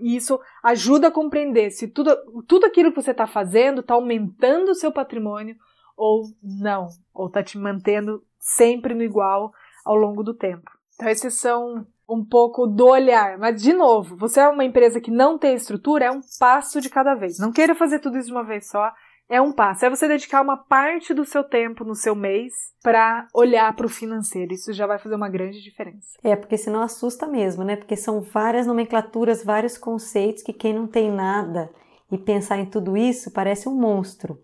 E 0.00 0.16
isso 0.16 0.40
ajuda 0.62 1.08
a 1.08 1.12
compreender 1.12 1.70
se 1.70 1.88
tudo, 1.88 2.16
tudo 2.46 2.66
aquilo 2.66 2.90
que 2.90 3.00
você 3.00 3.12
está 3.12 3.26
fazendo 3.26 3.80
está 3.80 3.94
aumentando 3.94 4.70
o 4.70 4.74
seu 4.74 4.92
patrimônio 4.92 5.56
ou 5.96 6.24
não, 6.42 6.88
ou 7.12 7.28
está 7.28 7.42
te 7.42 7.56
mantendo 7.56 8.22
sempre 8.38 8.94
no 8.94 9.02
igual 9.02 9.52
ao 9.84 9.94
longo 9.94 10.22
do 10.22 10.34
tempo. 10.34 10.70
Então, 10.94 11.08
esses 11.08 11.34
são 11.34 11.86
um 12.08 12.24
pouco 12.24 12.66
do 12.66 12.86
olhar. 12.86 13.38
Mas, 13.38 13.62
de 13.62 13.72
novo, 13.72 14.16
você 14.16 14.40
é 14.40 14.48
uma 14.48 14.64
empresa 14.64 15.00
que 15.00 15.10
não 15.10 15.38
tem 15.38 15.54
estrutura, 15.54 16.06
é 16.06 16.10
um 16.10 16.20
passo 16.38 16.80
de 16.80 16.90
cada 16.90 17.14
vez. 17.14 17.38
Não 17.38 17.52
queira 17.52 17.74
fazer 17.74 17.98
tudo 17.98 18.18
isso 18.18 18.28
de 18.28 18.34
uma 18.34 18.44
vez 18.44 18.68
só. 18.68 18.92
É 19.28 19.40
um 19.40 19.52
passo. 19.52 19.86
É 19.86 19.90
você 19.90 20.06
dedicar 20.06 20.42
uma 20.42 20.56
parte 20.56 21.14
do 21.14 21.24
seu 21.24 21.42
tempo 21.42 21.84
no 21.84 21.94
seu 21.94 22.14
mês 22.14 22.52
para 22.82 23.26
olhar 23.34 23.74
para 23.74 23.86
o 23.86 23.88
financeiro. 23.88 24.52
Isso 24.52 24.72
já 24.72 24.86
vai 24.86 24.98
fazer 24.98 25.14
uma 25.14 25.28
grande 25.28 25.62
diferença. 25.62 26.18
É, 26.22 26.36
porque 26.36 26.58
senão 26.58 26.82
assusta 26.82 27.26
mesmo, 27.26 27.64
né? 27.64 27.76
Porque 27.76 27.96
são 27.96 28.20
várias 28.20 28.66
nomenclaturas, 28.66 29.42
vários 29.42 29.78
conceitos 29.78 30.42
que 30.42 30.52
quem 30.52 30.74
não 30.74 30.86
tem 30.86 31.10
nada 31.10 31.70
e 32.12 32.18
pensar 32.18 32.58
em 32.58 32.66
tudo 32.66 32.96
isso 32.96 33.32
parece 33.32 33.68
um 33.68 33.74
monstro. 33.74 34.38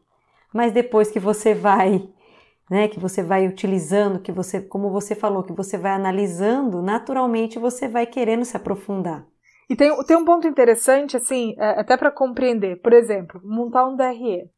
Mas 0.53 0.73
depois 0.73 1.11
que 1.11 1.21
você 1.21 1.55
vai 1.55 2.09
né, 2.71 2.87
que 2.87 3.01
você 3.01 3.21
vai 3.21 3.49
utilizando, 3.49 4.21
que 4.21 4.31
você, 4.31 4.61
como 4.61 4.91
você 4.91 5.17
falou, 5.17 5.43
que 5.43 5.53
você 5.53 5.77
vai 5.77 5.91
analisando, 5.91 6.81
naturalmente 6.81 7.59
você 7.59 7.89
vai 7.89 8.07
querendo 8.07 8.45
se 8.45 8.57
aprofundar. 8.57 9.27
E 9.69 9.75
tem, 9.75 9.93
tem 10.05 10.17
um 10.17 10.25
ponto 10.25 10.47
interessante, 10.47 11.17
assim, 11.17 11.55
é, 11.59 11.81
até 11.81 11.97
para 11.97 12.13
compreender. 12.13 12.81
Por 12.81 12.93
exemplo, 12.93 13.41
montar 13.45 13.89
um 13.89 13.97
DRE. 13.97 14.49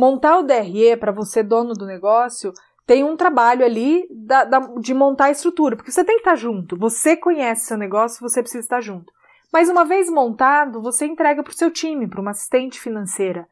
Montar 0.00 0.38
o 0.38 0.42
DRE 0.42 0.96
para 0.96 1.12
você, 1.12 1.42
dono 1.42 1.74
do 1.74 1.84
negócio, 1.84 2.54
tem 2.86 3.04
um 3.04 3.18
trabalho 3.18 3.62
ali 3.62 4.08
da, 4.10 4.44
da, 4.44 4.58
de 4.78 4.94
montar 4.94 5.26
a 5.26 5.30
estrutura, 5.30 5.76
porque 5.76 5.92
você 5.92 6.02
tem 6.02 6.16
que 6.16 6.22
estar 6.22 6.36
junto. 6.36 6.74
Você 6.78 7.18
conhece 7.18 7.66
seu 7.66 7.76
negócio, 7.76 8.18
você 8.26 8.40
precisa 8.40 8.64
estar 8.64 8.80
junto. 8.80 9.12
Mas 9.52 9.68
uma 9.68 9.84
vez 9.84 10.08
montado, 10.08 10.80
você 10.80 11.04
entrega 11.04 11.42
para 11.42 11.50
o 11.50 11.54
seu 11.54 11.70
time, 11.70 12.08
para 12.08 12.18
uma 12.18 12.30
assistente 12.30 12.80
financeira 12.80 13.46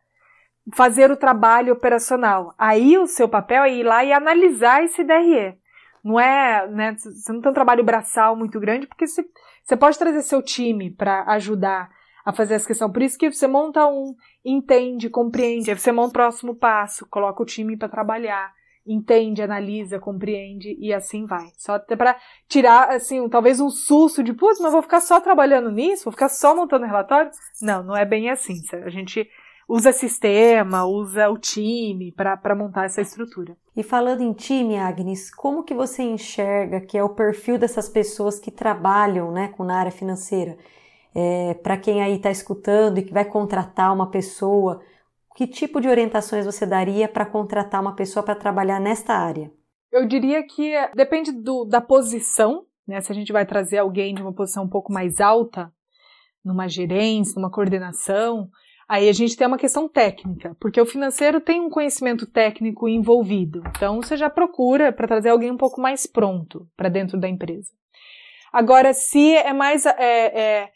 fazer 0.75 1.11
o 1.11 1.19
trabalho 1.19 1.75
operacional. 1.75 2.55
Aí 2.59 2.97
o 2.97 3.07
seu 3.07 3.29
papel 3.29 3.65
é 3.65 3.75
ir 3.75 3.83
lá 3.83 4.03
e 4.03 4.11
analisar 4.11 4.83
esse 4.83 5.05
DRE. 5.05 5.55
Não 6.03 6.19
é, 6.19 6.67
né, 6.67 6.97
você 6.97 7.31
não 7.31 7.43
tem 7.43 7.51
um 7.51 7.55
trabalho 7.55 7.85
braçal 7.85 8.35
muito 8.35 8.59
grande, 8.59 8.87
porque 8.87 9.07
você, 9.07 9.23
você 9.63 9.77
pode 9.77 9.99
trazer 9.99 10.23
seu 10.23 10.41
time 10.41 10.91
para 10.91 11.25
ajudar 11.33 11.91
a 12.29 12.33
fazer 12.33 12.55
essa 12.55 12.67
questão. 12.67 12.93
Por 12.93 13.01
isso 13.01 13.17
que 13.17 13.33
você 13.33 13.47
monta 13.47 13.87
um, 13.87 14.15
entende, 14.45 15.09
compreende, 15.09 15.75
você 15.75 15.91
monta 15.91 16.11
o 16.11 16.13
próximo 16.13 16.55
passo, 16.55 17.07
coloca 17.09 17.43
o 17.43 17.47
time 17.47 17.75
para 17.75 17.89
trabalhar, 17.89 18.53
entende, 18.87 19.41
analisa, 19.41 19.99
compreende 19.99 20.77
e 20.79 20.93
assim 20.93 21.25
vai. 21.25 21.47
Só 21.57 21.77
até 21.77 21.97
para 21.97 22.19
tirar, 22.47 22.91
assim, 22.91 23.27
talvez 23.31 23.61
um 23.61 23.71
susto 23.71 24.23
de, 24.23 24.35
putz, 24.35 24.61
mas 24.61 24.73
vou 24.73 24.83
ficar 24.83 25.01
só 25.01 25.23
trabalhando 25.23 25.73
nisso? 25.73 26.05
Vou 26.05 26.13
ficar 26.13 26.29
só 26.29 26.55
montando 26.55 26.85
relatório? 26.85 27.31
Não, 27.63 27.83
não 27.83 27.97
é 27.97 28.05
bem 28.05 28.29
assim. 28.29 28.61
A 28.85 28.91
gente 28.91 29.27
usa 29.67 29.91
sistema, 29.91 30.85
usa 30.85 31.31
o 31.31 31.39
time 31.39 32.13
para 32.13 32.55
montar 32.55 32.85
essa 32.85 33.01
estrutura. 33.01 33.57
E 33.75 33.83
falando 33.83 34.21
em 34.21 34.35
time, 34.35 34.77
Agnes, 34.77 35.35
como 35.35 35.65
que 35.65 35.73
você 35.73 36.03
enxerga 36.03 36.83
que 36.83 36.99
é 36.99 37.03
o 37.03 37.15
perfil 37.15 37.57
dessas 37.57 37.89
pessoas 37.89 38.39
que 38.39 38.51
trabalham 38.51 39.33
né, 39.33 39.49
com 39.49 39.65
na 39.65 39.79
área 39.79 39.93
financeira? 39.93 40.59
É, 41.15 41.55
para 41.55 41.77
quem 41.77 42.03
aí 42.03 42.17
está 42.17 42.31
escutando 42.31 42.99
e 42.99 43.03
que 43.03 43.13
vai 43.13 43.25
contratar 43.25 43.93
uma 43.93 44.11
pessoa, 44.11 44.81
que 45.37 45.47
tipo 45.47 45.81
de 45.81 45.89
orientações 45.89 46.45
você 46.45 46.67
daria 46.67 47.09
para 47.09 47.27
contratar 47.27 47.81
uma 47.81 47.95
pessoa 47.95 48.23
para 48.23 48.35
trabalhar 48.35 48.81
nesta 48.81 49.15
área? 49.15 49.51
Eu 49.91 50.07
diria 50.07 50.47
que 50.47 50.75
depende 50.95 51.33
do, 51.33 51.65
da 51.65 51.81
posição, 51.81 52.67
né? 52.87 53.01
Se 53.01 53.11
a 53.11 53.15
gente 53.15 53.33
vai 53.33 53.47
trazer 53.47 53.79
alguém 53.79 54.15
de 54.15 54.23
uma 54.23 54.33
posição 54.33 54.65
um 54.65 54.69
pouco 54.69 54.93
mais 54.93 55.21
alta, 55.21 55.73
numa 56.45 56.69
gerência, 56.69 57.35
numa 57.37 57.51
coordenação, 57.51 58.49
Aí 58.89 59.07
a 59.07 59.13
gente 59.13 59.37
tem 59.37 59.47
uma 59.47 59.59
questão 59.59 59.87
técnica, 59.87 60.57
porque 60.59 60.81
o 60.81 60.87
financeiro 60.87 61.43
tem 61.43 61.61
um 61.61 61.69
conhecimento 61.69 62.27
técnico 62.27 62.89
envolvido. 62.89 63.63
Então 63.77 64.01
você 64.01 64.17
já 64.17 64.31
procura 64.31 64.91
para 64.91 65.07
trazer 65.07 65.29
alguém 65.29 65.51
um 65.51 65.59
pouco 65.59 65.79
mais 65.79 66.07
pronto 66.07 66.67
para 66.75 66.89
dentro 66.89 67.21
da 67.21 67.29
empresa. 67.29 67.69
Agora, 68.51 68.95
se 68.95 69.37
é 69.37 69.53
mais 69.53 69.85
é, 69.85 69.93
é, 69.99 70.69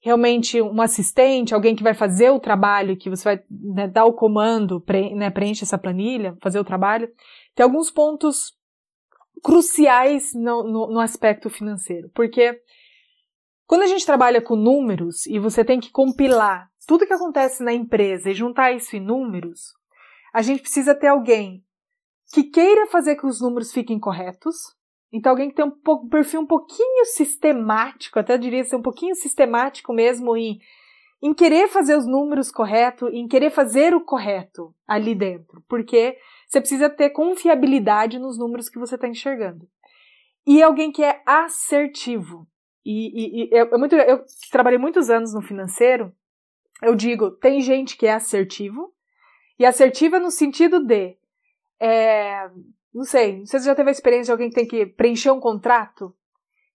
realmente 0.00 0.60
um 0.60 0.80
assistente, 0.80 1.54
alguém 1.54 1.76
que 1.76 1.82
vai 1.82 1.94
fazer 1.94 2.30
o 2.30 2.40
trabalho, 2.40 2.96
que 2.96 3.10
você 3.10 3.24
vai 3.24 3.44
né, 3.50 3.86
dar 3.86 4.06
o 4.06 4.14
comando, 4.14 4.80
pre, 4.80 5.14
né, 5.14 5.30
preenche 5.30 5.64
essa 5.64 5.78
planilha, 5.78 6.36
fazer 6.40 6.58
o 6.58 6.64
trabalho, 6.64 7.08
tem 7.54 7.64
alguns 7.64 7.90
pontos 7.90 8.54
cruciais 9.42 10.32
no, 10.34 10.62
no, 10.62 10.86
no 10.92 11.00
aspecto 11.00 11.50
financeiro. 11.50 12.10
Porque 12.14 12.60
quando 13.66 13.82
a 13.82 13.86
gente 13.86 14.06
trabalha 14.06 14.40
com 14.40 14.56
números 14.56 15.26
e 15.26 15.38
você 15.38 15.64
tem 15.64 15.78
que 15.78 15.90
compilar 15.90 16.68
tudo 16.86 17.06
que 17.06 17.12
acontece 17.12 17.62
na 17.62 17.72
empresa 17.72 18.30
e 18.30 18.34
juntar 18.34 18.72
isso 18.72 18.96
em 18.96 19.00
números, 19.00 19.74
a 20.32 20.42
gente 20.42 20.62
precisa 20.62 20.94
ter 20.94 21.08
alguém 21.08 21.64
que 22.32 22.44
queira 22.44 22.86
fazer 22.86 23.16
que 23.16 23.26
os 23.26 23.40
números 23.40 23.72
fiquem 23.72 23.98
corretos. 23.98 24.56
Então, 25.12 25.30
alguém 25.30 25.48
que 25.48 25.56
tem 25.56 25.64
um 25.64 26.08
perfil 26.08 26.40
um 26.40 26.46
pouquinho 26.46 27.04
sistemático, 27.04 28.18
até 28.18 28.38
diria 28.38 28.62
ser 28.64 28.76
um 28.76 28.82
pouquinho 28.82 29.14
sistemático 29.14 29.92
mesmo 29.92 30.36
em, 30.36 30.60
em 31.20 31.34
querer 31.34 31.68
fazer 31.68 31.96
os 31.96 32.06
números 32.06 32.50
corretos, 32.50 33.12
em 33.12 33.26
querer 33.26 33.50
fazer 33.50 33.94
o 33.94 34.04
correto 34.04 34.72
ali 34.86 35.14
dentro. 35.14 35.62
Porque 35.68 36.16
você 36.46 36.60
precisa 36.60 36.88
ter 36.88 37.10
confiabilidade 37.10 38.18
nos 38.18 38.38
números 38.38 38.68
que 38.68 38.78
você 38.78 38.94
está 38.94 39.08
enxergando. 39.08 39.68
E 40.46 40.62
alguém 40.62 40.92
que 40.92 41.02
é 41.02 41.20
assertivo. 41.26 42.46
E, 42.84 43.44
e, 43.44 43.44
e 43.44 43.54
é 43.54 43.76
muito, 43.76 43.94
eu 43.94 44.24
trabalhei 44.50 44.78
muitos 44.78 45.10
anos 45.10 45.34
no 45.34 45.42
financeiro, 45.42 46.12
eu 46.82 46.94
digo, 46.94 47.30
tem 47.32 47.60
gente 47.60 47.96
que 47.96 48.06
é 48.06 48.14
assertivo, 48.14 48.92
e 49.58 49.66
assertiva 49.66 50.18
no 50.18 50.30
sentido 50.30 50.82
de 50.82 51.18
é, 51.78 52.48
não 52.94 53.04
sei, 53.04 53.38
não 53.38 53.46
sei 53.46 53.60
se 53.60 53.64
você 53.64 53.70
já 53.70 53.74
teve 53.74 53.88
a 53.88 53.92
experiência 53.92 54.26
de 54.26 54.32
alguém 54.32 54.48
que 54.48 54.54
tem 54.54 54.66
que 54.66 54.86
preencher 54.86 55.30
um 55.30 55.40
contrato. 55.40 56.14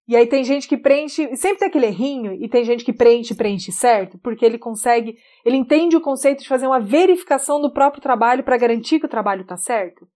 E 0.08 0.14
aí 0.14 0.26
tem 0.26 0.44
gente 0.44 0.68
que 0.68 0.76
preenche, 0.76 1.34
sempre 1.36 1.58
tem 1.58 1.68
aquele 1.68 1.86
errinho, 1.86 2.32
e 2.32 2.48
tem 2.48 2.64
gente 2.64 2.84
que 2.84 2.92
preenche, 2.92 3.34
preenche 3.34 3.72
certo, 3.72 4.18
porque 4.18 4.44
ele 4.44 4.56
consegue, 4.56 5.18
ele 5.44 5.56
entende 5.56 5.96
o 5.96 6.00
conceito 6.00 6.42
de 6.42 6.48
fazer 6.48 6.66
uma 6.66 6.78
verificação 6.78 7.60
do 7.60 7.72
próprio 7.72 8.00
trabalho 8.00 8.44
para 8.44 8.56
garantir 8.56 9.00
que 9.00 9.06
o 9.06 9.10
trabalho 9.10 9.42
está 9.42 9.56
certo. 9.56 10.06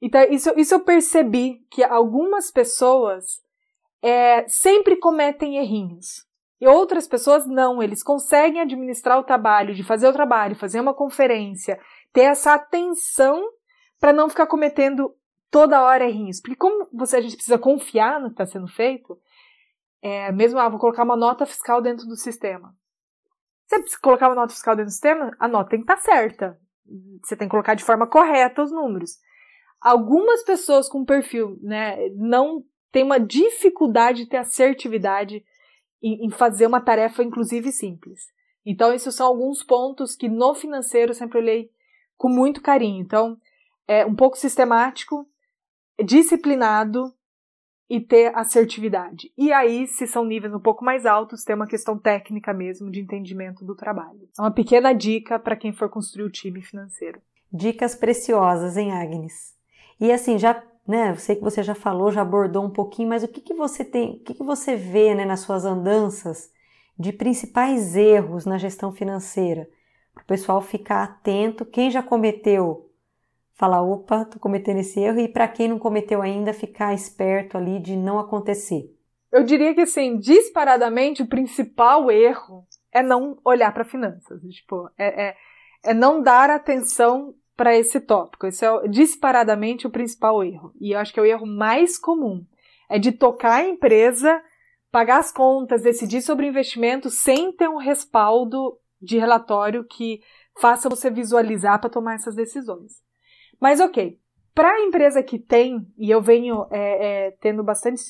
Então, 0.00 0.22
isso, 0.30 0.52
isso 0.56 0.74
eu 0.74 0.80
percebi 0.80 1.66
que 1.68 1.82
algumas 1.82 2.52
pessoas 2.52 3.42
é, 4.00 4.46
sempre 4.46 4.96
cometem 4.96 5.56
errinhos. 5.56 6.24
E 6.60 6.66
outras 6.66 7.08
pessoas 7.08 7.46
não, 7.46 7.82
eles 7.82 8.02
conseguem 8.02 8.60
administrar 8.60 9.18
o 9.18 9.24
trabalho, 9.24 9.74
de 9.74 9.82
fazer 9.82 10.08
o 10.08 10.12
trabalho, 10.12 10.56
fazer 10.56 10.80
uma 10.80 10.94
conferência, 10.94 11.78
ter 12.12 12.22
essa 12.22 12.54
atenção 12.54 13.42
para 13.98 14.12
não 14.12 14.28
ficar 14.28 14.46
cometendo 14.46 15.12
toda 15.50 15.82
hora 15.82 16.08
errinhos. 16.08 16.40
Porque 16.40 16.56
como 16.56 16.88
você, 16.92 17.16
a 17.16 17.20
gente 17.20 17.36
precisa 17.36 17.58
confiar 17.58 18.20
no 18.20 18.28
que 18.28 18.34
está 18.34 18.46
sendo 18.46 18.68
feito, 18.68 19.18
é, 20.02 20.30
mesmo, 20.32 20.58
ah, 20.58 20.68
vou 20.68 20.78
colocar 20.78 21.04
uma 21.04 21.16
nota 21.16 21.44
fiscal 21.46 21.82
dentro 21.82 22.06
do 22.06 22.16
sistema. 22.16 22.74
Você 23.66 23.80
precisa 23.80 24.00
colocar 24.00 24.28
uma 24.28 24.34
nota 24.34 24.54
fiscal 24.54 24.74
dentro 24.74 24.88
do 24.88 24.92
sistema, 24.92 25.36
a 25.38 25.46
nota 25.46 25.70
tem 25.70 25.80
que 25.80 25.84
estar 25.84 25.96
tá 25.96 26.02
certa. 26.02 26.58
Você 27.22 27.36
tem 27.36 27.46
que 27.46 27.50
colocar 27.50 27.74
de 27.74 27.84
forma 27.84 28.06
correta 28.06 28.62
os 28.62 28.72
números. 28.72 29.18
Algumas 29.80 30.42
pessoas 30.42 30.88
com 30.88 31.04
perfil, 31.04 31.58
né, 31.62 32.08
não 32.16 32.64
têm 32.90 33.04
uma 33.04 33.20
dificuldade 33.20 34.24
de 34.24 34.30
ter 34.30 34.38
assertividade 34.38 35.44
em, 36.02 36.26
em 36.26 36.30
fazer 36.30 36.66
uma 36.66 36.80
tarefa, 36.80 37.22
inclusive 37.22 37.70
simples. 37.70 38.20
Então, 38.64 38.92
esses 38.92 39.14
são 39.14 39.26
alguns 39.26 39.62
pontos 39.62 40.16
que 40.16 40.28
no 40.28 40.54
financeiro 40.54 41.10
eu 41.10 41.14
sempre 41.14 41.38
olhei 41.38 41.70
com 42.16 42.28
muito 42.28 42.62
carinho. 42.62 43.02
Então, 43.02 43.36
é 43.86 44.04
um 44.04 44.14
pouco 44.14 44.36
sistemático, 44.36 45.26
disciplinado 46.02 47.12
e 47.88 48.00
ter 48.00 48.36
assertividade. 48.36 49.32
E 49.36 49.50
aí, 49.52 49.86
se 49.86 50.06
são 50.06 50.24
níveis 50.24 50.52
um 50.52 50.60
pouco 50.60 50.84
mais 50.84 51.06
altos, 51.06 51.42
ter 51.42 51.54
uma 51.54 51.66
questão 51.66 51.98
técnica 51.98 52.52
mesmo 52.52 52.90
de 52.90 53.00
entendimento 53.00 53.64
do 53.64 53.74
trabalho. 53.74 54.28
É 54.38 54.42
uma 54.42 54.50
pequena 54.50 54.92
dica 54.92 55.38
para 55.38 55.56
quem 55.56 55.72
for 55.72 55.88
construir 55.88 56.24
o 56.24 56.30
time 56.30 56.60
financeiro. 56.60 57.20
Dicas 57.50 57.94
preciosas, 57.94 58.76
hein, 58.76 58.92
Agnes? 58.92 59.56
E 59.98 60.12
assim, 60.12 60.38
já, 60.38 60.62
né, 60.86 61.10
eu 61.10 61.16
sei 61.16 61.36
que 61.36 61.42
você 61.42 61.62
já 61.62 61.74
falou, 61.74 62.12
já 62.12 62.20
abordou 62.20 62.62
um 62.62 62.70
pouquinho, 62.70 63.08
mas 63.08 63.22
o 63.22 63.28
que, 63.28 63.40
que 63.40 63.54
você 63.54 63.84
tem, 63.84 64.16
o 64.16 64.18
que, 64.20 64.34
que 64.34 64.44
você 64.44 64.76
vê 64.76 65.14
né, 65.14 65.24
nas 65.24 65.40
suas 65.40 65.64
andanças 65.64 66.50
de 66.98 67.10
principais 67.10 67.96
erros 67.96 68.44
na 68.44 68.58
gestão 68.58 68.92
financeira? 68.92 69.66
Para 70.12 70.22
o 70.24 70.26
pessoal 70.26 70.60
ficar 70.60 71.02
atento, 71.04 71.64
quem 71.64 71.90
já 71.90 72.02
cometeu 72.02 72.87
falar, 73.58 73.82
opa, 73.82 74.24
tô 74.24 74.38
cometendo 74.38 74.78
esse 74.78 75.00
erro, 75.00 75.18
e 75.18 75.28
para 75.28 75.48
quem 75.48 75.68
não 75.68 75.78
cometeu 75.78 76.22
ainda, 76.22 76.52
ficar 76.52 76.94
esperto 76.94 77.58
ali 77.58 77.80
de 77.80 77.96
não 77.96 78.18
acontecer. 78.18 78.94
Eu 79.32 79.42
diria 79.42 79.74
que, 79.74 79.80
assim, 79.82 80.16
disparadamente, 80.16 81.22
o 81.22 81.28
principal 81.28 82.10
erro 82.10 82.64
é 82.92 83.02
não 83.02 83.36
olhar 83.44 83.74
para 83.74 83.84
finanças. 83.84 84.40
Tipo, 84.42 84.88
é, 84.96 85.28
é, 85.28 85.36
é, 85.84 85.92
não 85.92 86.22
dar 86.22 86.48
atenção 86.48 87.34
para 87.56 87.76
esse 87.76 88.00
tópico. 88.00 88.46
Esse 88.46 88.64
é 88.64 88.88
disparadamente 88.88 89.86
o 89.86 89.90
principal 89.90 90.42
erro. 90.42 90.72
E 90.80 90.92
eu 90.92 90.98
acho 90.98 91.12
que 91.12 91.20
é 91.20 91.22
o 91.22 91.26
erro 91.26 91.46
mais 91.46 91.98
comum. 91.98 92.46
É 92.88 92.98
de 92.98 93.12
tocar 93.12 93.56
a 93.56 93.68
empresa, 93.68 94.40
pagar 94.90 95.18
as 95.18 95.30
contas, 95.30 95.82
decidir 95.82 96.22
sobre 96.22 96.46
investimento 96.46 97.10
sem 97.10 97.52
ter 97.52 97.68
um 97.68 97.76
respaldo 97.76 98.78
de 99.02 99.18
relatório 99.18 99.84
que 99.84 100.22
faça 100.58 100.88
você 100.88 101.10
visualizar 101.10 101.78
para 101.80 101.90
tomar 101.90 102.14
essas 102.14 102.34
decisões. 102.34 103.06
Mas 103.60 103.80
ok, 103.80 104.18
para 104.54 104.72
a 104.72 104.80
empresa 104.80 105.22
que 105.22 105.38
tem, 105.38 105.86
e 105.96 106.10
eu 106.10 106.20
venho 106.20 106.66
é, 106.70 107.26
é, 107.26 107.30
tendo 107.40 107.62
bastante 107.62 108.02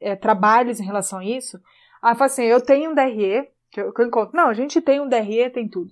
é, 0.00 0.14
trabalhos 0.14 0.78
em 0.78 0.84
relação 0.84 1.18
a 1.18 1.24
isso, 1.24 1.60
ela 2.02 2.14
fala 2.14 2.26
assim, 2.26 2.44
eu 2.44 2.60
tenho 2.60 2.92
um 2.92 2.94
DRE, 2.94 3.48
que 3.70 3.80
eu, 3.80 3.92
que 3.92 4.00
eu 4.00 4.06
encontro, 4.06 4.36
não, 4.36 4.48
a 4.48 4.54
gente 4.54 4.80
tem 4.80 5.00
um 5.00 5.08
DRE, 5.08 5.50
tem 5.50 5.68
tudo. 5.68 5.90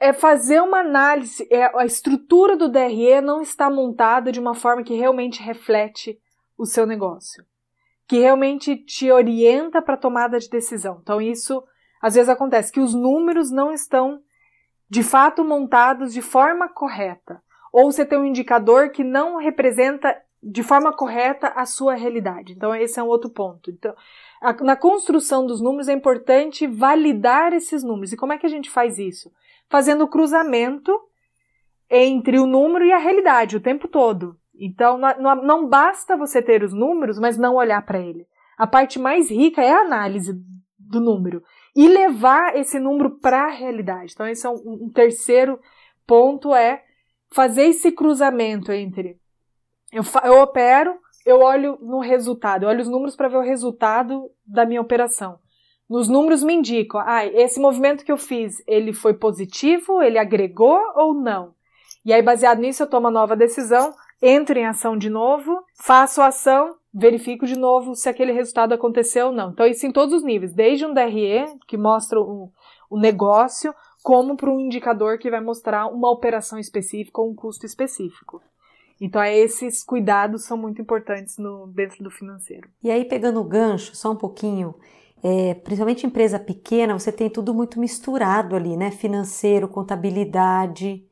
É 0.00 0.12
fazer 0.12 0.60
uma 0.60 0.80
análise, 0.80 1.46
é, 1.52 1.70
a 1.78 1.84
estrutura 1.84 2.56
do 2.56 2.68
DRE 2.68 3.20
não 3.20 3.40
está 3.40 3.70
montada 3.70 4.32
de 4.32 4.40
uma 4.40 4.54
forma 4.54 4.82
que 4.82 4.94
realmente 4.94 5.40
reflete 5.40 6.18
o 6.58 6.66
seu 6.66 6.84
negócio, 6.84 7.44
que 8.08 8.18
realmente 8.18 8.76
te 8.76 9.08
orienta 9.10 9.80
para 9.80 9.94
a 9.94 9.98
tomada 9.98 10.38
de 10.38 10.48
decisão. 10.48 10.98
Então 11.00 11.20
isso, 11.20 11.62
às 12.00 12.14
vezes 12.14 12.28
acontece 12.28 12.72
que 12.72 12.80
os 12.80 12.92
números 12.92 13.52
não 13.52 13.72
estão 13.72 14.20
de 14.90 15.04
fato 15.04 15.44
montados 15.44 16.12
de 16.12 16.20
forma 16.20 16.68
correta 16.68 17.40
ou 17.72 17.90
você 17.90 18.04
tem 18.04 18.18
um 18.18 18.26
indicador 18.26 18.90
que 18.90 19.02
não 19.02 19.38
representa 19.38 20.14
de 20.42 20.62
forma 20.62 20.92
correta 20.92 21.48
a 21.48 21.64
sua 21.64 21.94
realidade. 21.94 22.52
Então, 22.52 22.74
esse 22.74 22.98
é 22.98 23.02
um 23.02 23.06
outro 23.06 23.30
ponto. 23.30 23.70
Então, 23.70 23.94
a, 24.40 24.52
na 24.64 24.76
construção 24.76 25.46
dos 25.46 25.60
números 25.60 25.88
é 25.88 25.92
importante 25.92 26.66
validar 26.66 27.52
esses 27.52 27.82
números. 27.82 28.12
E 28.12 28.16
como 28.16 28.32
é 28.32 28.38
que 28.38 28.46
a 28.46 28.50
gente 28.50 28.68
faz 28.68 28.98
isso? 28.98 29.32
Fazendo 29.68 30.08
cruzamento 30.08 30.92
entre 31.88 32.38
o 32.38 32.46
número 32.46 32.84
e 32.84 32.92
a 32.92 32.98
realidade 32.98 33.56
o 33.56 33.60
tempo 33.60 33.86
todo. 33.86 34.36
Então, 34.54 34.98
não, 34.98 35.36
não 35.36 35.68
basta 35.68 36.16
você 36.16 36.42
ter 36.42 36.62
os 36.62 36.72
números, 36.72 37.18
mas 37.18 37.38
não 37.38 37.54
olhar 37.54 37.84
para 37.86 38.00
ele. 38.00 38.26
A 38.58 38.66
parte 38.66 38.98
mais 38.98 39.30
rica 39.30 39.62
é 39.62 39.72
a 39.72 39.80
análise 39.80 40.34
do 40.78 41.00
número 41.00 41.42
e 41.74 41.88
levar 41.88 42.56
esse 42.56 42.78
número 42.78 43.10
para 43.18 43.44
a 43.44 43.50
realidade. 43.50 44.12
Então, 44.12 44.26
esse 44.26 44.46
é 44.46 44.50
um, 44.50 44.84
um 44.84 44.90
terceiro 44.90 45.58
ponto 46.06 46.54
é 46.54 46.82
fazer 47.32 47.64
esse 47.64 47.92
cruzamento 47.92 48.72
entre 48.72 49.18
eu, 49.92 50.02
eu 50.24 50.40
opero, 50.40 50.96
eu 51.26 51.40
olho 51.40 51.78
no 51.82 52.00
resultado, 52.00 52.64
eu 52.64 52.68
olho 52.70 52.80
os 52.80 52.88
números 52.88 53.14
para 53.14 53.28
ver 53.28 53.36
o 53.36 53.42
resultado 53.42 54.30
da 54.46 54.64
minha 54.64 54.80
operação. 54.80 55.38
Nos 55.88 56.08
números 56.08 56.42
me 56.42 56.54
indicam, 56.54 57.02
ah, 57.04 57.26
esse 57.26 57.60
movimento 57.60 58.02
que 58.02 58.10
eu 58.10 58.16
fiz, 58.16 58.62
ele 58.66 58.94
foi 58.94 59.12
positivo, 59.12 60.02
ele 60.02 60.18
agregou 60.18 60.78
ou 60.96 61.12
não? 61.12 61.54
E 62.04 62.12
aí, 62.12 62.22
baseado 62.22 62.60
nisso, 62.60 62.82
eu 62.82 62.86
tomo 62.88 63.10
nova 63.10 63.36
decisão, 63.36 63.94
entro 64.22 64.58
em 64.58 64.64
ação 64.64 64.96
de 64.96 65.10
novo, 65.10 65.62
faço 65.76 66.22
a 66.22 66.28
ação, 66.28 66.74
verifico 66.92 67.46
de 67.46 67.56
novo 67.56 67.94
se 67.94 68.08
aquele 68.08 68.32
resultado 68.32 68.72
aconteceu 68.72 69.26
ou 69.26 69.32
não. 69.32 69.50
Então, 69.50 69.66
isso 69.66 69.86
em 69.86 69.92
todos 69.92 70.14
os 70.14 70.24
níveis, 70.24 70.54
desde 70.54 70.86
um 70.86 70.94
DRE, 70.94 71.44
que 71.68 71.76
mostra 71.76 72.18
o, 72.18 72.50
o 72.88 72.98
negócio, 72.98 73.74
como 74.02 74.36
para 74.36 74.50
um 74.50 74.60
indicador 74.60 75.18
que 75.18 75.30
vai 75.30 75.40
mostrar 75.40 75.86
uma 75.86 76.10
operação 76.10 76.58
específica 76.58 77.20
ou 77.20 77.30
um 77.30 77.34
custo 77.34 77.64
específico. 77.64 78.42
Então, 79.00 79.20
é, 79.22 79.36
esses 79.36 79.82
cuidados 79.82 80.44
são 80.44 80.56
muito 80.56 80.80
importantes 80.80 81.38
no, 81.38 81.66
dentro 81.68 82.02
do 82.04 82.10
financeiro. 82.10 82.68
E 82.82 82.90
aí, 82.90 83.04
pegando 83.04 83.40
o 83.40 83.44
gancho, 83.44 83.96
só 83.96 84.12
um 84.12 84.16
pouquinho, 84.16 84.74
é, 85.22 85.54
principalmente 85.54 86.06
empresa 86.06 86.38
pequena, 86.38 86.98
você 86.98 87.10
tem 87.10 87.30
tudo 87.30 87.54
muito 87.54 87.80
misturado 87.80 88.54
ali, 88.54 88.76
né? 88.76 88.90
Financeiro, 88.90 89.68
contabilidade. 89.68 91.04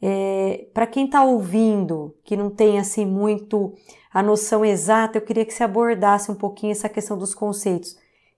É, 0.00 0.68
para 0.74 0.86
quem 0.86 1.06
está 1.06 1.24
ouvindo, 1.24 2.14
que 2.24 2.36
não 2.36 2.50
tem 2.50 2.78
assim 2.78 3.06
muito 3.06 3.74
a 4.12 4.22
noção 4.22 4.64
exata, 4.64 5.18
eu 5.18 5.22
queria 5.22 5.44
que 5.44 5.54
você 5.54 5.64
abordasse 5.64 6.30
um 6.30 6.36
pouquinho 6.36 6.72
essa 6.72 6.88
questão 6.88 7.16
dos 7.16 7.34
conceitos 7.34 7.96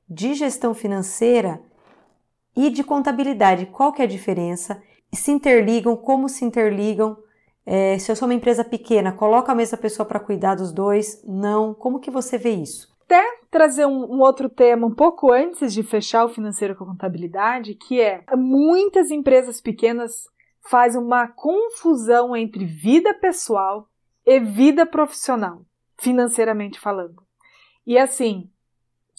de 0.08 0.34
gestão 0.34 0.72
financeira 0.72 1.60
e 2.56 2.70
de 2.70 2.82
contabilidade. 2.82 3.66
Qual 3.66 3.92
que 3.92 4.00
é 4.00 4.04
a 4.04 4.08
diferença? 4.08 4.82
Se 5.12 5.30
interligam, 5.30 5.96
como 5.96 6.28
se 6.28 6.44
interligam? 6.44 7.16
É, 7.64 7.98
se 7.98 8.10
eu 8.10 8.16
sou 8.16 8.26
uma 8.26 8.34
empresa 8.34 8.64
pequena, 8.64 9.12
coloca 9.12 9.52
a 9.52 9.54
mesma 9.54 9.76
pessoa 9.76 10.06
para 10.06 10.20
cuidar 10.20 10.54
dos 10.54 10.72
dois? 10.72 11.22
Não. 11.24 11.74
Como 11.74 12.00
que 12.00 12.10
você 12.10 12.38
vê 12.38 12.50
isso? 12.50 12.96
até 13.06 13.24
trazer 13.50 13.86
um, 13.86 14.16
um, 14.16 14.20
outro 14.20 14.48
tema 14.48 14.86
um 14.86 14.94
pouco 14.94 15.32
antes 15.32 15.72
de 15.72 15.82
fechar 15.82 16.24
o 16.24 16.28
financeiro 16.28 16.74
com 16.74 16.84
a 16.84 16.88
contabilidade, 16.88 17.74
que 17.74 18.00
é 18.00 18.24
muitas 18.36 19.10
empresas 19.10 19.60
pequenas 19.60 20.28
fazem 20.68 21.00
uma 21.00 21.28
confusão 21.28 22.36
entre 22.36 22.64
vida 22.64 23.14
pessoal 23.14 23.88
e 24.26 24.40
vida 24.40 24.84
profissional, 24.84 25.64
financeiramente 25.96 26.80
falando. 26.80 27.22
E 27.86 27.96
assim, 27.96 28.50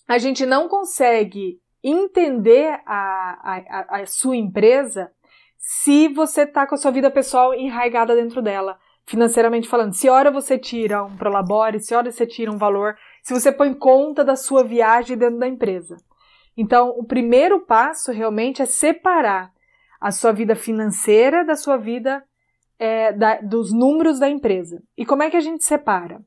a 0.05 0.17
gente 0.17 0.45
não 0.45 0.67
consegue 0.67 1.61
entender 1.83 2.79
a, 2.85 3.55
a, 3.55 4.01
a 4.01 4.05
sua 4.05 4.35
empresa 4.35 5.11
se 5.57 6.07
você 6.07 6.43
está 6.43 6.65
com 6.65 6.75
a 6.75 6.77
sua 6.77 6.91
vida 6.91 7.11
pessoal 7.11 7.53
enraigada 7.53 8.15
dentro 8.15 8.41
dela, 8.41 8.79
financeiramente 9.05 9.67
falando. 9.67 9.93
Se 9.93 10.09
hora 10.09 10.31
você 10.31 10.57
tira 10.57 11.03
um 11.03 11.17
prolabore, 11.17 11.79
se 11.79 11.93
hora 11.93 12.11
você 12.11 12.25
tira 12.25 12.51
um 12.51 12.57
valor, 12.57 12.95
se 13.21 13.33
você 13.33 13.51
põe 13.51 13.73
conta 13.73 14.23
da 14.23 14.35
sua 14.35 14.63
viagem 14.63 15.17
dentro 15.17 15.39
da 15.39 15.47
empresa. 15.47 15.97
Então, 16.55 16.89
o 16.97 17.03
primeiro 17.03 17.59
passo 17.59 18.11
realmente 18.11 18.61
é 18.61 18.65
separar 18.65 19.51
a 19.99 20.11
sua 20.11 20.31
vida 20.31 20.55
financeira 20.55 21.43
da 21.43 21.55
sua 21.55 21.77
vida 21.77 22.23
é, 22.79 23.11
da, 23.11 23.41
dos 23.41 23.73
números 23.73 24.19
da 24.19 24.29
empresa. 24.29 24.81
E 24.97 25.05
como 25.05 25.23
é 25.23 25.29
que 25.29 25.37
a 25.37 25.41
gente 25.41 25.63
separa? 25.65 26.21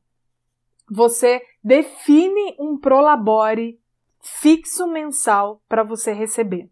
Você 0.91 1.41
define 1.63 2.55
um 2.59 2.79
prolabore 2.79 3.80
fixo 4.23 4.87
mensal 4.87 5.63
para 5.69 5.83
você 5.83 6.13
receber. 6.13 6.69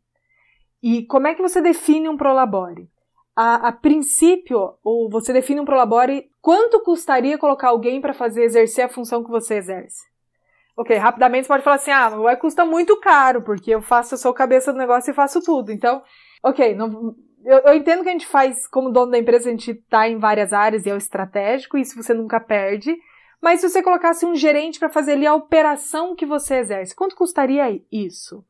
E 0.83 1.05
como 1.07 1.27
é 1.27 1.35
que 1.35 1.43
você 1.43 1.61
define 1.61 2.09
um 2.09 2.17
prolabore? 2.17 2.89
A, 3.35 3.69
a 3.69 3.73
princípio, 3.73 4.75
ou 4.83 5.09
você 5.09 5.33
define 5.33 5.61
um 5.61 5.65
prolabore, 5.65 6.31
quanto 6.41 6.83
custaria 6.83 7.39
colocar 7.39 7.69
alguém 7.69 8.01
para 8.01 8.15
fazer 8.15 8.45
exercer 8.45 8.85
a 8.85 8.89
função 8.89 9.25
que 9.25 9.31
você 9.31 9.55
exerce? 9.55 10.07
Ok, 10.77 10.97
rapidamente 10.97 11.45
você 11.45 11.49
pode 11.49 11.65
falar 11.65 11.77
assim, 11.77 11.91
ah, 11.91 12.09
vai 12.09 12.37
custa 12.37 12.65
muito 12.65 13.01
caro, 13.01 13.43
porque 13.43 13.73
eu 13.73 13.83
faço, 13.83 14.15
eu 14.15 14.19
sou 14.19 14.33
cabeça 14.33 14.73
do 14.73 14.79
negócio 14.79 15.11
e 15.11 15.15
faço 15.15 15.41
tudo. 15.43 15.73
Então, 15.73 16.03
ok, 16.43 16.75
não, 16.75 17.17
eu, 17.45 17.59
eu, 17.59 17.75
entendo 17.75 18.03
que 18.03 18.09
a 18.09 18.13
gente 18.13 18.27
faz, 18.27 18.67
como 18.69 18.91
dono 18.91 19.11
da 19.11 19.19
empresa, 19.19 19.49
a 19.49 19.51
gente 19.51 19.73
está 19.73 20.09
em 20.09 20.19
várias 20.19 20.53
áreas 20.53 20.87
e 20.87 20.91
é 20.91 20.95
o 20.95 20.99
estratégico, 20.99 21.77
isso 21.79 22.01
você 22.01 22.15
nunca 22.15 22.39
perde. 22.39 22.97
Mas 23.41 23.61
se 23.61 23.69
você 23.69 23.83
colocasse 23.83 24.27
um 24.27 24.35
gerente 24.35 24.79
para 24.79 24.89
fazer 24.89 25.13
ali 25.13 25.27
a 25.27 25.35
operação 25.35 26.15
que 26.15 26.27
você 26.27 26.57
exerce, 26.57 26.95
quanto 26.95 27.17
custaria 27.17 27.81
isso? 27.91 28.45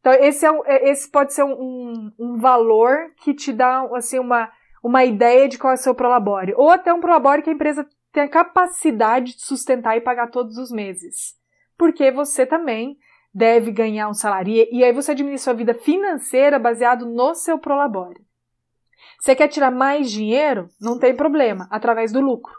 Então, 0.00 0.12
esse, 0.12 0.46
é, 0.46 0.50
é, 0.64 0.90
esse 0.90 1.10
pode 1.10 1.34
ser 1.34 1.44
um, 1.44 2.12
um, 2.18 2.38
valor 2.38 3.12
que 3.16 3.34
te 3.34 3.52
dá 3.52 3.82
assim, 3.94 4.18
uma, 4.18 4.50
uma 4.82 5.04
ideia 5.04 5.48
de 5.48 5.58
qual 5.58 5.72
é 5.72 5.74
o 5.74 5.78
seu 5.78 5.94
prolabore. 5.94 6.54
Ou 6.56 6.70
até 6.70 6.92
um 6.92 7.00
prolabore 7.00 7.42
que 7.42 7.50
a 7.50 7.52
empresa 7.52 7.86
tem 8.12 8.22
a 8.22 8.28
capacidade 8.28 9.36
de 9.36 9.44
sustentar 9.44 9.96
e 9.96 10.00
pagar 10.00 10.30
todos 10.30 10.56
os 10.56 10.70
meses. 10.70 11.36
Porque 11.76 12.10
você 12.10 12.46
também 12.46 12.96
deve 13.34 13.70
ganhar 13.70 14.08
um 14.08 14.14
salário. 14.14 14.66
E 14.72 14.82
aí 14.82 14.92
você 14.92 15.12
administra 15.12 15.52
sua 15.52 15.54
vida 15.54 15.74
financeira 15.74 16.58
baseado 16.58 17.04
no 17.04 17.34
seu 17.34 17.58
prolabore. 17.58 18.26
Você 19.20 19.34
quer 19.34 19.48
tirar 19.48 19.70
mais 19.70 20.10
dinheiro? 20.10 20.68
Não 20.80 20.98
tem 20.98 21.14
problema, 21.14 21.68
através 21.70 22.12
do 22.12 22.20
lucro. 22.20 22.54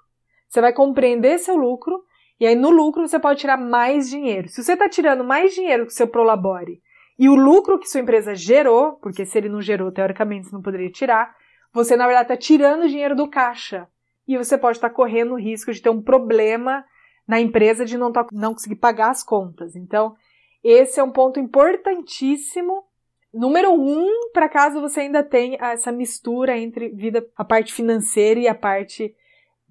Você 0.50 0.60
vai 0.60 0.74
compreender 0.74 1.38
seu 1.38 1.56
lucro 1.56 2.04
e 2.39 2.47
aí 2.47 2.56
no 2.56 2.70
lucro 2.70 3.08
você 3.08 3.20
pode 3.20 3.39
tirar 3.39 3.58
mais 3.58 4.10
dinheiro. 4.10 4.50
Se 4.50 4.64
você 4.64 4.74
está 4.74 4.89
tirando 4.89 5.24
mais 5.24 5.54
dinheiro 5.54 5.86
que 5.86 5.91
o 5.91 5.95
seu 5.95 6.08
prolabore 6.08 6.82
e 7.18 7.30
o 7.30 7.36
lucro 7.36 7.78
que 7.78 7.88
sua 7.88 8.02
empresa 8.02 8.34
gerou, 8.34 8.93
porque 8.93 9.26
se 9.26 9.38
ele 9.38 9.50
não 9.50 9.62
gerou, 9.62 9.91
teoricamente 9.91 10.47
você 10.47 10.56
não 10.56 10.62
poderia 10.62 10.89
tirar, 10.89 11.36
você 11.72 11.95
na 11.95 12.06
verdade 12.06 12.34
está 12.34 12.38
tirando 12.38 12.88
dinheiro 12.88 13.16
do 13.16 13.30
caixa. 13.30 13.88
E 14.28 14.38
você 14.38 14.58
pode 14.58 14.78
estar 14.78 14.89
tá 14.89 14.95
correndo 14.95 15.34
o 15.34 15.39
risco 15.39 15.72
de 15.72 15.82
ter 15.82 15.89
um 15.89 16.02
problema 16.02 16.84
na 17.28 17.39
empresa 17.39 17.86
de 17.86 17.97
não, 17.97 18.12
tá, 18.12 18.26
não 18.32 18.54
conseguir 18.54 18.78
pagar 18.78 19.12
as 19.12 19.24
contas. 19.24 19.76
Então, 19.76 20.16
esse 20.64 21.00
é 21.00 21.04
um 21.04 21.12
ponto 21.12 21.39
importantíssimo. 21.39 22.86
Número 23.34 23.72
um, 23.72 24.32
para 24.34 24.50
caso 24.50 24.82
você 24.82 25.02
ainda 25.02 25.24
tenha 25.24 25.58
essa 25.62 25.91
mistura 25.91 26.58
entre 26.58 26.89
vida, 26.89 27.26
a 27.36 27.45
parte 27.45 27.72
financeira 27.72 28.39
e 28.39 28.47
a 28.47 28.56
parte 28.56 29.14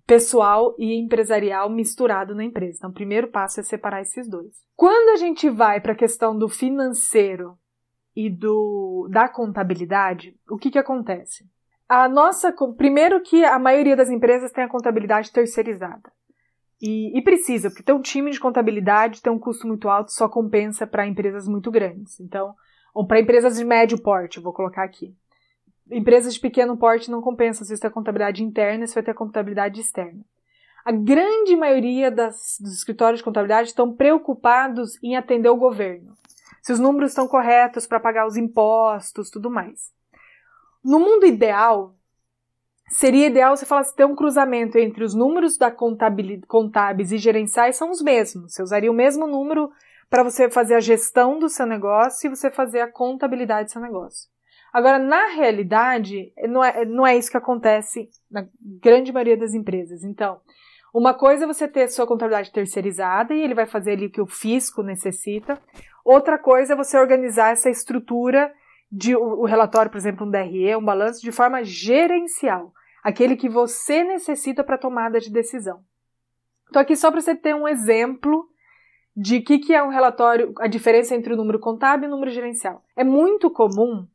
pessoal 0.08 0.74
e 0.78 0.98
empresarial 0.98 1.68
misturado 1.68 2.34
na 2.34 2.42
empresa. 2.42 2.78
Então, 2.78 2.90
o 2.90 2.94
primeiro 2.94 3.28
passo 3.28 3.60
é 3.60 3.62
separar 3.62 4.00
esses 4.00 4.26
dois. 4.26 4.54
Quando 4.74 5.10
a 5.10 5.16
gente 5.16 5.50
vai 5.50 5.82
para 5.82 5.92
a 5.92 5.96
questão 5.96 6.36
do 6.36 6.48
financeiro 6.48 7.58
e 8.16 8.30
do 8.30 9.06
da 9.10 9.28
contabilidade, 9.28 10.34
o 10.48 10.56
que 10.56 10.70
que 10.70 10.78
acontece? 10.78 11.44
A 11.86 12.08
nossa, 12.08 12.54
primeiro 12.74 13.20
que 13.20 13.44
a 13.44 13.58
maioria 13.58 13.94
das 13.94 14.08
empresas 14.08 14.50
tem 14.50 14.64
a 14.64 14.68
contabilidade 14.68 15.30
terceirizada. 15.30 16.10
E, 16.80 17.16
e 17.18 17.22
precisa, 17.22 17.68
porque 17.68 17.82
ter 17.82 17.92
um 17.92 18.00
time 18.00 18.30
de 18.30 18.40
contabilidade 18.40 19.20
tem 19.20 19.32
um 19.32 19.38
custo 19.38 19.66
muito 19.66 19.90
alto, 19.90 20.10
só 20.10 20.26
compensa 20.26 20.86
para 20.86 21.06
empresas 21.06 21.46
muito 21.46 21.70
grandes. 21.70 22.18
Então, 22.18 22.54
ou 22.94 23.06
para 23.06 23.20
empresas 23.20 23.58
de 23.58 23.64
médio 23.64 24.00
porte, 24.00 24.40
vou 24.40 24.54
colocar 24.54 24.84
aqui 24.84 25.14
empresas 25.90 26.34
de 26.34 26.40
pequeno 26.40 26.76
porte 26.76 27.10
não 27.10 27.20
compensa 27.20 27.64
se 27.64 27.76
você 27.76 27.82
tem 27.82 27.90
contabilidade 27.90 28.42
interna, 28.42 28.86
você 28.86 28.94
vai 28.94 29.02
ter 29.02 29.14
contabilidade 29.14 29.80
externa. 29.80 30.20
A 30.84 30.92
grande 30.92 31.54
maioria 31.56 32.10
das, 32.10 32.56
dos 32.60 32.72
escritórios 32.72 33.20
de 33.20 33.24
contabilidade 33.24 33.68
estão 33.68 33.92
preocupados 33.94 35.02
em 35.02 35.16
atender 35.16 35.48
o 35.48 35.56
governo. 35.56 36.16
Se 36.62 36.72
os 36.72 36.78
números 36.78 37.10
estão 37.10 37.28
corretos 37.28 37.86
para 37.86 38.00
pagar 38.00 38.26
os 38.26 38.36
impostos, 38.36 39.30
tudo 39.30 39.50
mais. 39.50 39.92
No 40.84 40.98
mundo 40.98 41.26
ideal, 41.26 41.94
seria 42.88 43.26
ideal 43.26 43.56
você 43.56 43.66
falasse 43.66 43.94
ter 43.94 44.06
um 44.06 44.16
cruzamento 44.16 44.78
entre 44.78 45.04
os 45.04 45.14
números 45.14 45.58
da 45.58 45.70
contábeis 45.70 47.12
e 47.12 47.18
gerenciais 47.18 47.76
são 47.76 47.90
os 47.90 48.00
mesmos. 48.00 48.52
Você 48.52 48.62
usaria 48.62 48.90
o 48.90 48.94
mesmo 48.94 49.26
número 49.26 49.70
para 50.08 50.22
você 50.22 50.48
fazer 50.48 50.74
a 50.74 50.80
gestão 50.80 51.38
do 51.38 51.48
seu 51.48 51.66
negócio 51.66 52.26
e 52.26 52.34
você 52.34 52.50
fazer 52.50 52.80
a 52.80 52.90
contabilidade 52.90 53.68
do 53.68 53.72
seu 53.72 53.82
negócio. 53.82 54.30
Agora, 54.72 54.98
na 54.98 55.26
realidade, 55.28 56.32
não 56.48 56.62
é, 56.62 56.84
não 56.84 57.06
é 57.06 57.16
isso 57.16 57.30
que 57.30 57.36
acontece 57.36 58.08
na 58.30 58.46
grande 58.82 59.12
maioria 59.12 59.36
das 59.36 59.54
empresas. 59.54 60.04
Então, 60.04 60.40
uma 60.92 61.14
coisa 61.14 61.44
é 61.44 61.46
você 61.46 61.66
ter 61.68 61.88
sua 61.88 62.06
contabilidade 62.06 62.52
terceirizada 62.52 63.34
e 63.34 63.40
ele 63.40 63.54
vai 63.54 63.66
fazer 63.66 63.92
ali 63.92 64.06
o 64.06 64.10
que 64.10 64.20
o 64.20 64.26
fisco 64.26 64.82
necessita. 64.82 65.60
Outra 66.04 66.38
coisa 66.38 66.72
é 66.72 66.76
você 66.76 66.98
organizar 66.98 67.52
essa 67.52 67.70
estrutura 67.70 68.52
de 68.90 69.14
o, 69.14 69.44
relatório, 69.44 69.90
por 69.90 69.98
exemplo, 69.98 70.26
um 70.26 70.30
DRE, 70.30 70.74
um 70.76 70.84
balanço, 70.84 71.20
de 71.20 71.30
forma 71.30 71.62
gerencial, 71.62 72.72
aquele 73.02 73.36
que 73.36 73.48
você 73.48 74.02
necessita 74.02 74.64
para 74.64 74.78
tomada 74.78 75.20
de 75.20 75.30
decisão. 75.30 75.80
Então, 76.68 76.80
aqui 76.80 76.96
só 76.96 77.10
para 77.10 77.20
você 77.20 77.34
ter 77.34 77.54
um 77.54 77.68
exemplo 77.68 78.48
de 79.14 79.38
o 79.38 79.44
que, 79.44 79.58
que 79.58 79.74
é 79.74 79.82
um 79.82 79.88
relatório, 79.88 80.54
a 80.58 80.66
diferença 80.66 81.14
entre 81.14 81.34
o 81.34 81.36
número 81.36 81.58
contábil 81.58 82.04
e 82.04 82.08
o 82.08 82.14
número 82.14 82.30
gerencial. 82.30 82.82
É 82.96 83.04
muito 83.04 83.50
comum 83.50 84.06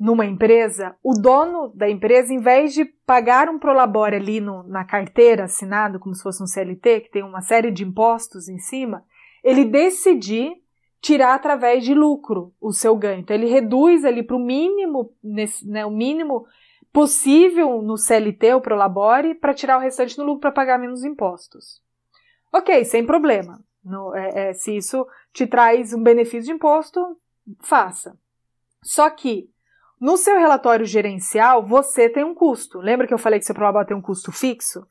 numa 0.00 0.24
empresa, 0.24 0.96
o 1.02 1.12
dono 1.12 1.68
da 1.74 1.88
empresa, 1.88 2.32
em 2.32 2.40
vez 2.40 2.72
de 2.72 2.86
pagar 2.86 3.50
um 3.50 3.58
prolabore 3.58 4.16
ali 4.16 4.40
no, 4.40 4.62
na 4.62 4.82
carteira 4.82 5.44
assinado, 5.44 6.00
como 6.00 6.14
se 6.14 6.22
fosse 6.22 6.42
um 6.42 6.46
CLT, 6.46 7.02
que 7.02 7.10
tem 7.10 7.22
uma 7.22 7.42
série 7.42 7.70
de 7.70 7.84
impostos 7.84 8.48
em 8.48 8.58
cima, 8.58 9.04
ele 9.44 9.62
decidir 9.62 10.54
tirar 11.02 11.34
através 11.34 11.84
de 11.84 11.92
lucro 11.92 12.54
o 12.58 12.72
seu 12.72 12.96
ganho. 12.96 13.20
Então 13.20 13.36
ele 13.36 13.46
reduz 13.46 14.02
ali 14.02 14.22
para 14.22 14.36
o 14.36 14.40
mínimo, 14.40 15.12
nesse, 15.22 15.68
né, 15.68 15.84
o 15.84 15.90
mínimo 15.90 16.46
possível 16.90 17.82
no 17.82 17.98
CLT 17.98 18.54
ou 18.54 18.60
prolabore 18.62 19.34
para 19.34 19.52
tirar 19.52 19.76
o 19.76 19.82
restante 19.82 20.16
no 20.16 20.24
lucro 20.24 20.40
para 20.40 20.52
pagar 20.52 20.78
menos 20.78 21.04
impostos. 21.04 21.82
Ok, 22.50 22.86
sem 22.86 23.04
problema. 23.04 23.62
No, 23.84 24.14
é, 24.14 24.48
é, 24.48 24.52
se 24.54 24.74
isso 24.74 25.06
te 25.30 25.46
traz 25.46 25.92
um 25.92 26.02
benefício 26.02 26.46
de 26.46 26.52
imposto, 26.52 27.00
faça. 27.60 28.18
Só 28.82 29.08
que 29.10 29.50
no 30.00 30.16
seu 30.16 30.38
relatório 30.38 30.86
gerencial, 30.86 31.62
você 31.62 32.08
tem 32.08 32.24
um 32.24 32.34
custo. 32.34 32.78
Lembra 32.78 33.06
que 33.06 33.12
eu 33.12 33.18
falei 33.18 33.38
que 33.38 33.44
seu 33.44 33.54
prolabore 33.54 33.86
tem 33.86 33.96
um 33.96 34.00
custo 34.00 34.32
fixo? 34.32 34.86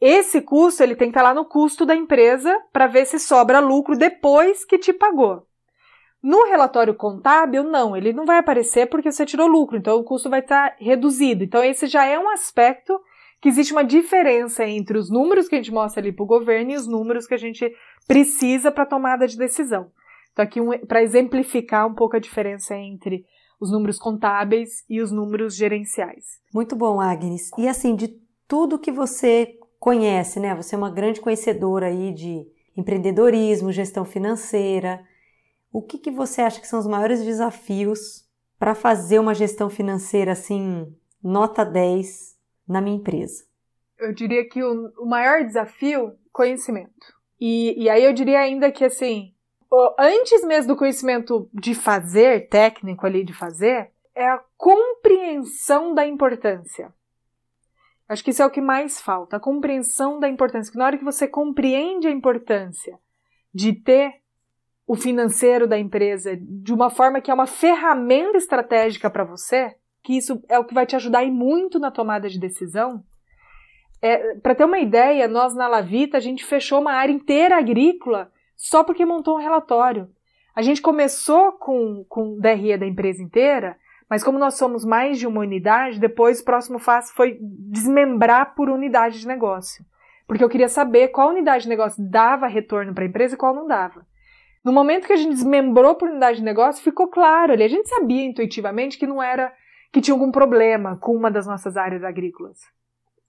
Esse 0.00 0.42
custo 0.42 0.82
ele 0.82 0.94
tem 0.94 1.08
que 1.08 1.16
estar 1.16 1.22
lá 1.22 1.32
no 1.32 1.46
custo 1.46 1.86
da 1.86 1.96
empresa 1.96 2.54
para 2.72 2.86
ver 2.86 3.06
se 3.06 3.18
sobra 3.18 3.58
lucro 3.58 3.96
depois 3.96 4.64
que 4.64 4.78
te 4.78 4.92
pagou. 4.92 5.46
No 6.22 6.44
relatório 6.44 6.94
contábil, 6.94 7.64
não, 7.64 7.96
ele 7.96 8.12
não 8.12 8.24
vai 8.24 8.38
aparecer 8.38 8.86
porque 8.86 9.10
você 9.10 9.24
tirou 9.26 9.46
lucro, 9.46 9.76
então 9.76 9.98
o 9.98 10.04
custo 10.04 10.28
vai 10.28 10.40
estar 10.40 10.74
reduzido. 10.78 11.44
Então, 11.44 11.62
esse 11.62 11.86
já 11.86 12.04
é 12.04 12.18
um 12.18 12.28
aspecto 12.28 13.00
que 13.40 13.48
existe 13.48 13.72
uma 13.72 13.84
diferença 13.84 14.66
entre 14.66 14.96
os 14.96 15.10
números 15.10 15.48
que 15.48 15.54
a 15.54 15.58
gente 15.58 15.72
mostra 15.72 16.02
ali 16.02 16.12
para 16.12 16.22
o 16.22 16.26
governo 16.26 16.70
e 16.70 16.76
os 16.76 16.86
números 16.86 17.26
que 17.26 17.34
a 17.34 17.38
gente 17.38 17.70
precisa 18.06 18.72
para 18.72 18.86
tomada 18.86 19.28
de 19.28 19.36
decisão. 19.36 19.90
Então, 20.32 20.42
aqui 20.42 20.60
um, 20.60 20.78
para 20.86 21.02
exemplificar 21.02 21.86
um 21.86 21.94
pouco 21.94 22.16
a 22.16 22.20
diferença 22.20 22.74
entre 22.74 23.26
os 23.64 23.72
números 23.72 23.98
contábeis 23.98 24.84
e 24.88 25.00
os 25.00 25.10
números 25.10 25.56
gerenciais. 25.56 26.38
Muito 26.52 26.76
bom, 26.76 27.00
Agnes. 27.00 27.50
E 27.56 27.66
assim, 27.66 27.96
de 27.96 28.08
tudo 28.46 28.78
que 28.78 28.92
você 28.92 29.58
conhece, 29.80 30.38
né? 30.38 30.54
Você 30.54 30.74
é 30.74 30.78
uma 30.78 30.90
grande 30.90 31.20
conhecedora 31.20 31.86
aí 31.86 32.12
de 32.12 32.46
empreendedorismo, 32.76 33.72
gestão 33.72 34.04
financeira. 34.04 35.02
O 35.72 35.80
que, 35.80 35.98
que 35.98 36.10
você 36.10 36.42
acha 36.42 36.60
que 36.60 36.68
são 36.68 36.78
os 36.78 36.86
maiores 36.86 37.24
desafios 37.24 38.28
para 38.58 38.74
fazer 38.74 39.18
uma 39.18 39.34
gestão 39.34 39.70
financeira 39.70 40.32
assim, 40.32 40.94
nota 41.22 41.64
10 41.64 42.36
na 42.68 42.82
minha 42.82 42.96
empresa? 42.96 43.44
Eu 43.98 44.12
diria 44.12 44.46
que 44.46 44.62
o, 44.62 44.92
o 44.98 45.06
maior 45.06 45.42
desafio, 45.42 46.12
conhecimento. 46.30 47.14
E, 47.40 47.82
e 47.82 47.88
aí 47.88 48.04
eu 48.04 48.12
diria 48.12 48.40
ainda 48.40 48.70
que 48.70 48.84
assim, 48.84 49.33
antes 49.98 50.44
mesmo 50.44 50.74
do 50.74 50.78
conhecimento 50.78 51.48
de 51.52 51.74
fazer, 51.74 52.48
técnico 52.48 53.06
ali 53.06 53.24
de 53.24 53.32
fazer, 53.32 53.90
é 54.14 54.26
a 54.26 54.40
compreensão 54.56 55.94
da 55.94 56.06
importância. 56.06 56.92
Acho 58.08 58.22
que 58.22 58.30
isso 58.30 58.42
é 58.42 58.46
o 58.46 58.50
que 58.50 58.60
mais 58.60 59.00
falta, 59.00 59.36
a 59.36 59.40
compreensão 59.40 60.20
da 60.20 60.28
importância. 60.28 60.70
Que 60.70 60.78
na 60.78 60.86
hora 60.86 60.98
que 60.98 61.04
você 61.04 61.26
compreende 61.26 62.06
a 62.06 62.10
importância 62.10 62.98
de 63.52 63.72
ter 63.72 64.20
o 64.86 64.94
financeiro 64.94 65.66
da 65.66 65.78
empresa 65.78 66.36
de 66.36 66.72
uma 66.72 66.90
forma 66.90 67.20
que 67.20 67.30
é 67.30 67.34
uma 67.34 67.46
ferramenta 67.46 68.36
estratégica 68.36 69.08
para 69.08 69.24
você, 69.24 69.74
que 70.02 70.16
isso 70.16 70.42
é 70.48 70.58
o 70.58 70.64
que 70.64 70.74
vai 70.74 70.84
te 70.84 70.94
ajudar 70.94 71.24
e 71.24 71.30
muito 71.30 71.78
na 71.78 71.90
tomada 71.90 72.28
de 72.28 72.38
decisão. 72.38 73.02
É, 74.02 74.34
para 74.34 74.54
ter 74.54 74.66
uma 74.66 74.78
ideia, 74.78 75.26
nós 75.26 75.54
na 75.54 75.66
Lavita 75.66 76.18
a 76.18 76.20
gente 76.20 76.44
fechou 76.44 76.80
uma 76.80 76.92
área 76.92 77.12
inteira 77.12 77.56
agrícola 77.56 78.30
só 78.56 78.84
porque 78.84 79.04
montou 79.04 79.36
um 79.36 79.40
relatório. 79.40 80.08
A 80.54 80.62
gente 80.62 80.80
começou 80.80 81.52
com, 81.52 82.04
com 82.08 82.38
DRE 82.38 82.76
da 82.76 82.86
empresa 82.86 83.22
inteira, 83.22 83.76
mas 84.08 84.22
como 84.22 84.38
nós 84.38 84.54
somos 84.54 84.84
mais 84.84 85.18
de 85.18 85.26
uma 85.26 85.40
unidade, 85.40 85.98
depois 85.98 86.40
o 86.40 86.44
próximo 86.44 86.78
passo 86.78 87.12
foi 87.14 87.38
desmembrar 87.40 88.54
por 88.54 88.68
unidade 88.68 89.20
de 89.20 89.26
negócio. 89.26 89.84
Porque 90.26 90.44
eu 90.44 90.48
queria 90.48 90.68
saber 90.68 91.08
qual 91.08 91.30
unidade 91.30 91.64
de 91.64 91.68
negócio 91.68 92.02
dava 92.08 92.46
retorno 92.46 92.94
para 92.94 93.04
a 93.04 93.08
empresa 93.08 93.34
e 93.34 93.38
qual 93.38 93.54
não 93.54 93.66
dava. 93.66 94.06
No 94.64 94.72
momento 94.72 95.06
que 95.06 95.12
a 95.12 95.16
gente 95.16 95.34
desmembrou 95.34 95.94
por 95.94 96.08
unidade 96.08 96.38
de 96.38 96.44
negócio, 96.44 96.82
ficou 96.82 97.08
claro 97.08 97.52
ali. 97.52 97.64
A 97.64 97.68
gente 97.68 97.88
sabia 97.88 98.24
intuitivamente 98.24 98.98
que 98.98 99.06
não 99.06 99.22
era 99.22 99.52
que 99.92 100.00
tinha 100.00 100.14
algum 100.14 100.32
problema 100.32 100.96
com 100.96 101.14
uma 101.14 101.30
das 101.30 101.46
nossas 101.46 101.76
áreas 101.76 102.02
agrícolas. 102.02 102.58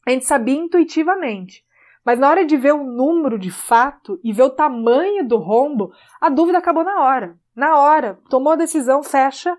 A 0.08 0.12
gente 0.12 0.26
sabia 0.26 0.56
intuitivamente. 0.56 1.64
Mas 2.06 2.20
na 2.20 2.30
hora 2.30 2.45
de 2.45 2.56
ver 2.56 2.74
o 2.74 2.84
número 2.84 3.39
de 3.39 3.49
fato 3.49 4.20
e 4.24 4.32
ver 4.32 4.43
o 4.43 4.49
tamanho 4.49 5.28
do 5.28 5.38
rombo, 5.38 5.91
a 6.22 6.30
dúvida 6.30 6.60
acabou 6.60 6.84
na 6.84 7.01
hora. 7.01 7.36
Na 7.56 7.80
hora. 7.80 8.20
Tomou 8.30 8.53
a 8.53 8.58
decisão, 8.58 9.01
fecha. 9.01 9.58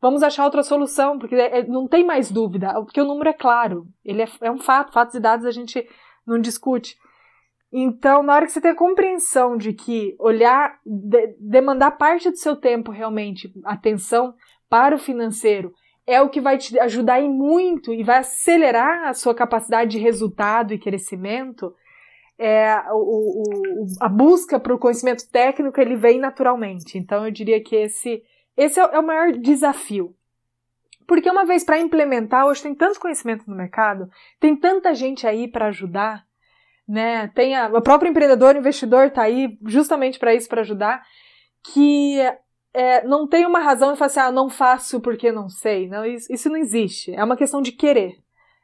Vamos 0.00 0.22
achar 0.22 0.44
outra 0.44 0.62
solução, 0.62 1.18
porque 1.18 1.34
é, 1.34 1.64
não 1.66 1.86
tem 1.86 2.04
mais 2.04 2.30
dúvida, 2.30 2.72
porque 2.82 3.00
o 3.00 3.04
número 3.04 3.28
é 3.28 3.34
claro. 3.34 3.86
Ele 4.02 4.22
é, 4.22 4.28
é 4.40 4.50
um 4.50 4.58
fato. 4.58 4.92
Fatos 4.92 5.14
e 5.14 5.20
dados 5.20 5.44
a 5.44 5.50
gente 5.50 5.86
não 6.26 6.40
discute. 6.40 6.96
Então, 7.70 8.22
na 8.22 8.34
hora 8.34 8.46
que 8.46 8.52
você 8.52 8.60
tem 8.60 8.70
a 8.70 8.76
compreensão 8.76 9.56
de 9.56 9.72
que 9.72 10.16
olhar, 10.18 10.78
de, 10.84 11.36
demandar 11.38 11.92
parte 11.92 12.30
do 12.30 12.36
seu 12.36 12.56
tempo 12.56 12.90
realmente, 12.90 13.52
atenção 13.64 14.34
para 14.68 14.94
o 14.94 14.98
financeiro, 14.98 15.72
é 16.06 16.20
o 16.20 16.28
que 16.28 16.40
vai 16.40 16.58
te 16.58 16.78
ajudar 16.80 17.20
em 17.20 17.30
muito 17.30 17.92
e 17.92 18.02
vai 18.02 18.18
acelerar 18.18 19.08
a 19.08 19.14
sua 19.14 19.34
capacidade 19.34 19.92
de 19.92 19.98
resultado 19.98 20.74
e 20.74 20.78
crescimento, 20.78 21.74
é, 22.42 22.82
o, 22.90 23.42
o, 23.42 23.86
a 24.00 24.08
busca 24.08 24.58
para 24.58 24.74
o 24.74 24.78
conhecimento 24.78 25.30
técnico 25.30 25.80
ele 25.80 25.94
vem 25.94 26.18
naturalmente. 26.18 26.98
Então 26.98 27.24
eu 27.24 27.30
diria 27.30 27.62
que 27.62 27.76
esse, 27.76 28.20
esse 28.56 28.80
é, 28.80 28.82
é 28.82 28.98
o 28.98 29.06
maior 29.06 29.30
desafio. 29.32 30.12
Porque 31.06 31.30
uma 31.30 31.44
vez 31.44 31.62
para 31.62 31.78
implementar, 31.78 32.46
hoje 32.46 32.62
tem 32.62 32.74
tanto 32.74 32.98
conhecimento 32.98 33.48
no 33.48 33.56
mercado, 33.56 34.10
tem 34.40 34.56
tanta 34.56 34.92
gente 34.92 35.24
aí 35.24 35.46
para 35.46 35.66
ajudar, 35.66 36.24
né? 36.88 37.28
Tem 37.28 37.54
a, 37.54 37.68
o 37.68 37.80
próprio 37.80 38.10
empreendedor, 38.10 38.56
investidor 38.56 39.06
está 39.06 39.22
aí 39.22 39.56
justamente 39.64 40.18
para 40.18 40.34
isso, 40.34 40.48
para 40.48 40.62
ajudar, 40.62 41.02
que 41.72 42.18
é, 42.74 43.04
não 43.06 43.28
tem 43.28 43.46
uma 43.46 43.60
razão 43.60 43.92
de 43.92 43.98
falar 43.98 44.06
assim, 44.06 44.20
ah, 44.20 44.32
não 44.32 44.50
faço 44.50 45.00
porque 45.00 45.30
não 45.30 45.48
sei. 45.48 45.88
Não, 45.88 46.04
isso, 46.04 46.32
isso 46.32 46.48
não 46.48 46.56
existe. 46.56 47.14
É 47.14 47.22
uma 47.22 47.36
questão 47.36 47.62
de 47.62 47.70
querer. 47.70 48.16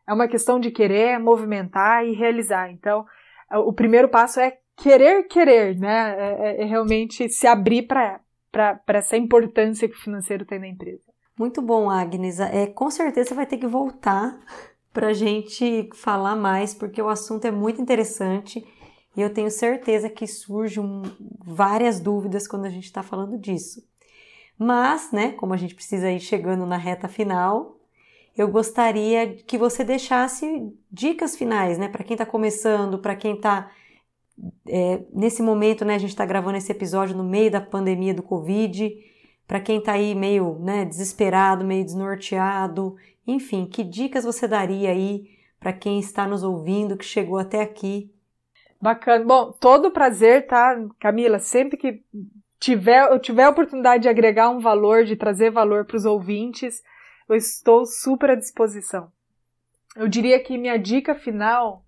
É 0.06 0.12
uma 0.12 0.26
questão 0.26 0.58
de 0.58 0.70
querer, 0.70 1.18
movimentar 1.18 2.04
e 2.04 2.12
realizar. 2.12 2.72
Então, 2.72 3.04
o 3.50 3.72
primeiro 3.72 4.08
passo 4.08 4.40
é 4.40 4.58
querer 4.76 5.24
querer, 5.24 5.76
né? 5.78 6.14
É, 6.18 6.60
é, 6.60 6.62
é 6.62 6.64
realmente 6.64 7.28
se 7.28 7.46
abrir 7.46 7.82
para 7.82 8.20
essa 8.88 9.16
importância 9.16 9.88
que 9.88 9.96
o 9.96 10.00
financeiro 10.00 10.44
tem 10.44 10.58
na 10.58 10.68
empresa. 10.68 11.02
Muito 11.38 11.62
bom, 11.62 11.88
Agnes. 11.88 12.40
É, 12.40 12.66
com 12.66 12.90
certeza 12.90 13.34
vai 13.34 13.46
ter 13.46 13.58
que 13.58 13.66
voltar 13.66 14.38
para 14.92 15.08
a 15.08 15.12
gente 15.12 15.88
falar 15.94 16.34
mais, 16.34 16.74
porque 16.74 17.00
o 17.00 17.08
assunto 17.08 17.44
é 17.44 17.50
muito 17.50 17.80
interessante 17.80 18.66
e 19.16 19.20
eu 19.20 19.32
tenho 19.32 19.50
certeza 19.50 20.10
que 20.10 20.26
surgem 20.26 21.02
várias 21.44 22.00
dúvidas 22.00 22.48
quando 22.48 22.64
a 22.64 22.70
gente 22.70 22.84
está 22.84 23.02
falando 23.02 23.38
disso. 23.38 23.82
Mas, 24.58 25.12
né, 25.12 25.32
como 25.32 25.54
a 25.54 25.56
gente 25.56 25.74
precisa 25.74 26.10
ir 26.10 26.18
chegando 26.18 26.66
na 26.66 26.76
reta 26.76 27.06
final, 27.06 27.77
eu 28.38 28.46
gostaria 28.46 29.34
que 29.34 29.58
você 29.58 29.82
deixasse 29.82 30.72
dicas 30.90 31.36
finais, 31.36 31.76
né, 31.76 31.88
para 31.88 32.04
quem 32.04 32.14
está 32.14 32.24
começando, 32.24 33.00
para 33.00 33.16
quem 33.16 33.34
está 33.34 33.68
é, 34.68 35.02
nesse 35.12 35.42
momento, 35.42 35.84
né, 35.84 35.96
a 35.96 35.98
gente 35.98 36.10
está 36.10 36.24
gravando 36.24 36.56
esse 36.56 36.70
episódio 36.70 37.16
no 37.16 37.24
meio 37.24 37.50
da 37.50 37.60
pandemia 37.60 38.14
do 38.14 38.22
Covid, 38.22 38.94
para 39.44 39.58
quem 39.58 39.78
está 39.78 39.94
aí 39.94 40.14
meio, 40.14 40.56
né, 40.60 40.84
desesperado, 40.84 41.64
meio 41.64 41.84
desnorteado, 41.84 42.96
enfim, 43.26 43.66
que 43.66 43.82
dicas 43.82 44.24
você 44.24 44.46
daria 44.46 44.90
aí 44.90 45.28
para 45.58 45.72
quem 45.72 45.98
está 45.98 46.24
nos 46.24 46.44
ouvindo, 46.44 46.96
que 46.96 47.04
chegou 47.04 47.38
até 47.38 47.60
aqui? 47.60 48.08
Bacana. 48.80 49.24
Bom, 49.24 49.50
todo 49.50 49.90
prazer, 49.90 50.46
tá, 50.46 50.80
Camila? 51.00 51.40
Sempre 51.40 51.76
que 51.76 52.00
tiver, 52.60 53.10
eu 53.10 53.18
tiver 53.18 53.42
a 53.42 53.50
oportunidade 53.50 54.04
de 54.04 54.08
agregar 54.08 54.48
um 54.50 54.60
valor, 54.60 55.04
de 55.04 55.16
trazer 55.16 55.50
valor 55.50 55.84
para 55.84 55.96
os 55.96 56.04
ouvintes, 56.04 56.80
eu 57.28 57.36
estou 57.36 57.84
super 57.84 58.30
à 58.30 58.34
disposição. 58.34 59.10
Eu 59.96 60.08
diria 60.08 60.42
que 60.42 60.56
minha 60.56 60.76
dica 60.76 61.14
final, 61.14 61.84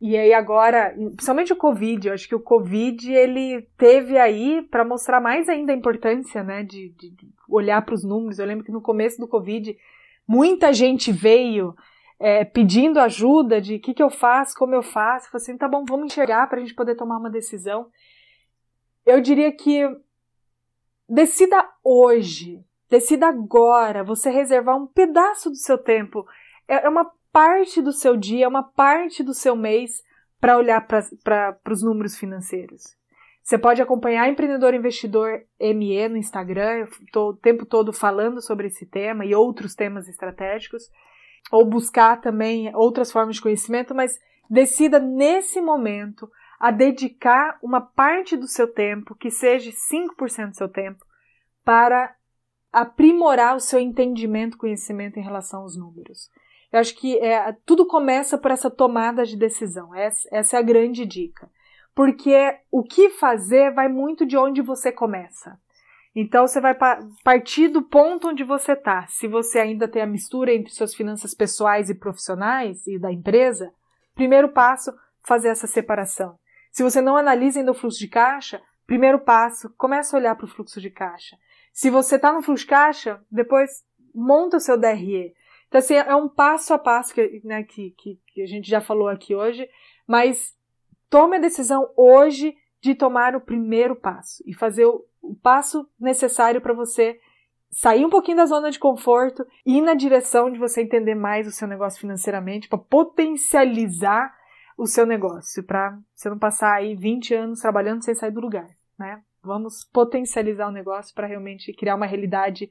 e 0.00 0.16
aí 0.16 0.32
agora, 0.32 0.94
principalmente 1.16 1.52
o 1.52 1.56
Covid, 1.56 2.08
eu 2.08 2.14
acho 2.14 2.28
que 2.28 2.34
o 2.34 2.40
Covid 2.40 3.12
ele 3.12 3.62
teve 3.76 4.18
aí 4.18 4.62
para 4.70 4.84
mostrar 4.84 5.20
mais 5.20 5.48
ainda 5.48 5.72
a 5.72 5.76
importância 5.76 6.42
né, 6.42 6.62
de, 6.62 6.90
de 6.90 7.14
olhar 7.48 7.84
para 7.84 7.94
os 7.94 8.04
números. 8.04 8.38
Eu 8.38 8.46
lembro 8.46 8.64
que 8.64 8.72
no 8.72 8.80
começo 8.80 9.18
do 9.18 9.28
Covid, 9.28 9.76
muita 10.26 10.72
gente 10.72 11.10
veio 11.10 11.74
é, 12.18 12.44
pedindo 12.44 13.00
ajuda 13.00 13.60
de 13.60 13.76
o 13.76 13.80
que, 13.80 13.94
que 13.94 14.02
eu 14.02 14.10
faço, 14.10 14.56
como 14.56 14.74
eu 14.74 14.82
faço. 14.82 15.26
Eu 15.26 15.32
falei 15.32 15.42
assim, 15.42 15.58
tá 15.58 15.68
bom, 15.68 15.84
vamos 15.84 16.06
enxergar 16.06 16.48
para 16.48 16.58
a 16.58 16.60
gente 16.60 16.74
poder 16.74 16.94
tomar 16.94 17.18
uma 17.18 17.30
decisão 17.30 17.90
eu 19.10 19.20
diria 19.20 19.52
que 19.52 19.82
decida 21.08 21.68
hoje, 21.82 22.64
decida 22.90 23.28
agora, 23.28 24.02
você 24.02 24.28
reservar 24.30 24.76
um 24.76 24.86
pedaço 24.86 25.48
do 25.48 25.56
seu 25.56 25.78
tempo, 25.78 26.26
é, 26.66 26.84
é 26.84 26.88
uma 26.88 27.10
parte 27.32 27.80
do 27.80 27.92
seu 27.92 28.16
dia, 28.16 28.44
é 28.44 28.48
uma 28.48 28.64
parte 28.64 29.22
do 29.22 29.32
seu 29.32 29.54
mês 29.54 30.02
para 30.40 30.58
olhar 30.58 30.86
para 30.86 31.58
os 31.70 31.82
números 31.82 32.16
financeiros. 32.16 32.98
Você 33.42 33.56
pode 33.58 33.80
acompanhar 33.80 34.28
Empreendedor 34.28 34.74
Investidor 34.74 35.42
ME 35.58 36.08
no 36.08 36.16
Instagram, 36.16 36.78
eu 36.78 36.84
estou 37.04 37.30
o 37.30 37.36
tempo 37.36 37.64
todo 37.64 37.92
falando 37.92 38.40
sobre 38.42 38.68
esse 38.68 38.86
tema 38.86 39.24
e 39.24 39.34
outros 39.34 39.74
temas 39.74 40.08
estratégicos, 40.08 40.84
ou 41.50 41.64
buscar 41.64 42.20
também 42.20 42.74
outras 42.74 43.10
formas 43.10 43.36
de 43.36 43.42
conhecimento, 43.42 43.94
mas 43.94 44.18
decida 44.48 44.98
nesse 44.98 45.60
momento 45.60 46.30
a 46.58 46.70
dedicar 46.70 47.58
uma 47.62 47.80
parte 47.80 48.36
do 48.36 48.46
seu 48.46 48.68
tempo, 48.72 49.14
que 49.14 49.30
seja 49.30 49.70
5% 49.70 50.50
do 50.50 50.56
seu 50.56 50.68
tempo, 50.68 51.04
para 51.64 52.14
aprimorar 52.72 53.56
o 53.56 53.60
seu 53.60 53.80
entendimento, 53.80 54.58
conhecimento 54.58 55.18
em 55.18 55.22
relação 55.22 55.62
aos 55.62 55.76
números. 55.76 56.30
Eu 56.72 56.78
acho 56.78 56.94
que 56.94 57.18
é, 57.18 57.52
tudo 57.66 57.86
começa 57.86 58.38
por 58.38 58.50
essa 58.50 58.70
tomada 58.70 59.24
de 59.24 59.36
decisão. 59.36 59.94
Essa, 59.94 60.28
essa 60.30 60.56
é 60.56 60.60
a 60.60 60.62
grande 60.62 61.04
dica. 61.04 61.50
Porque 61.94 62.56
o 62.70 62.82
que 62.82 63.10
fazer 63.10 63.74
vai 63.74 63.88
muito 63.88 64.24
de 64.24 64.36
onde 64.36 64.62
você 64.62 64.92
começa. 64.92 65.58
Então 66.14 66.46
você 66.46 66.60
vai 66.60 66.76
partir 67.24 67.68
do 67.68 67.82
ponto 67.82 68.28
onde 68.28 68.44
você 68.44 68.72
está. 68.72 69.06
Se 69.08 69.26
você 69.26 69.58
ainda 69.58 69.88
tem 69.88 70.02
a 70.02 70.06
mistura 70.06 70.52
entre 70.52 70.72
suas 70.72 70.94
finanças 70.94 71.34
pessoais 71.34 71.90
e 71.90 71.94
profissionais 71.94 72.86
e 72.86 72.98
da 72.98 73.12
empresa, 73.12 73.72
primeiro 74.14 74.48
passo, 74.50 74.92
fazer 75.24 75.48
essa 75.48 75.66
separação. 75.66 76.38
Se 76.72 76.82
você 76.82 77.00
não 77.00 77.16
analisa 77.16 77.60
ainda 77.60 77.72
o 77.72 77.74
fluxo 77.74 77.98
de 77.98 78.08
caixa, 78.08 78.60
primeiro 78.86 79.20
passo, 79.20 79.70
começa 79.76 80.16
a 80.16 80.20
olhar 80.20 80.36
para 80.36 80.46
o 80.46 80.48
fluxo 80.48 80.80
de 80.80 80.90
caixa. 80.90 81.36
Se 81.72 81.90
você 81.90 82.16
está 82.16 82.32
no 82.32 82.42
fluxo 82.42 82.66
caixa, 82.66 83.20
depois 83.30 83.84
monta 84.14 84.56
o 84.56 84.60
seu 84.60 84.78
DRE. 84.78 85.34
Então, 85.68 85.78
assim, 85.78 85.94
é 85.94 86.14
um 86.16 86.28
passo 86.28 86.74
a 86.74 86.78
passo 86.78 87.14
que, 87.14 87.40
né, 87.44 87.62
que, 87.62 87.90
que, 87.96 88.18
que 88.26 88.42
a 88.42 88.46
gente 88.46 88.68
já 88.68 88.80
falou 88.80 89.08
aqui 89.08 89.34
hoje, 89.34 89.68
mas 90.06 90.54
tome 91.08 91.36
a 91.36 91.40
decisão 91.40 91.88
hoje 91.96 92.56
de 92.80 92.94
tomar 92.94 93.36
o 93.36 93.40
primeiro 93.40 93.94
passo 93.94 94.42
e 94.46 94.54
fazer 94.54 94.86
o, 94.86 95.04
o 95.22 95.36
passo 95.36 95.88
necessário 95.98 96.60
para 96.60 96.72
você 96.72 97.20
sair 97.70 98.04
um 98.04 98.10
pouquinho 98.10 98.38
da 98.38 98.46
zona 98.46 98.70
de 98.70 98.78
conforto 98.78 99.46
e 99.64 99.78
ir 99.78 99.80
na 99.80 99.94
direção 99.94 100.50
de 100.50 100.58
você 100.58 100.82
entender 100.82 101.14
mais 101.14 101.46
o 101.46 101.52
seu 101.52 101.68
negócio 101.68 102.00
financeiramente, 102.00 102.68
para 102.68 102.78
potencializar 102.78 104.34
o 104.76 104.86
seu 104.86 105.06
negócio, 105.06 105.62
para 105.62 105.96
você 106.14 106.28
não 106.28 106.38
passar 106.38 106.74
aí 106.74 106.96
20 106.96 107.34
anos 107.34 107.60
trabalhando 107.60 108.02
sem 108.02 108.14
sair 108.14 108.32
do 108.32 108.40
lugar, 108.40 108.68
né? 108.98 109.22
Vamos 109.42 109.84
potencializar 109.84 110.68
o 110.68 110.72
negócio 110.72 111.14
para 111.14 111.26
realmente 111.26 111.72
criar 111.72 111.96
uma 111.96 112.06
realidade 112.06 112.70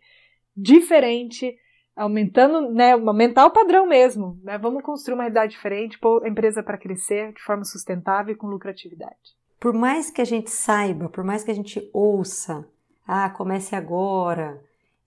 diferente, 0.55 1.55
aumentando, 1.95 2.71
né, 2.71 2.93
aumentar 2.93 3.45
o 3.45 3.51
padrão 3.51 3.87
mesmo, 3.87 4.39
né? 4.43 4.57
Vamos 4.57 4.83
construir 4.83 5.15
uma 5.15 5.23
realidade 5.23 5.53
diferente, 5.53 5.99
pôr 5.99 6.23
a 6.23 6.29
empresa 6.29 6.61
para 6.63 6.77
crescer 6.77 7.33
de 7.33 7.41
forma 7.41 7.63
sustentável 7.63 8.33
e 8.33 8.37
com 8.37 8.47
lucratividade. 8.47 9.37
por 9.59 9.73
mais 9.73 10.09
que 10.09 10.21
a 10.21 10.25
gente 10.25 10.49
saiba, 10.49 11.09
por 11.09 11.23
mais 11.23 11.43
que 11.43 11.51
a 11.51 11.53
gente 11.53 11.89
ouça, 11.93 12.65
ah, 13.05 13.29
comece 13.29 13.75
agora, 13.75 14.61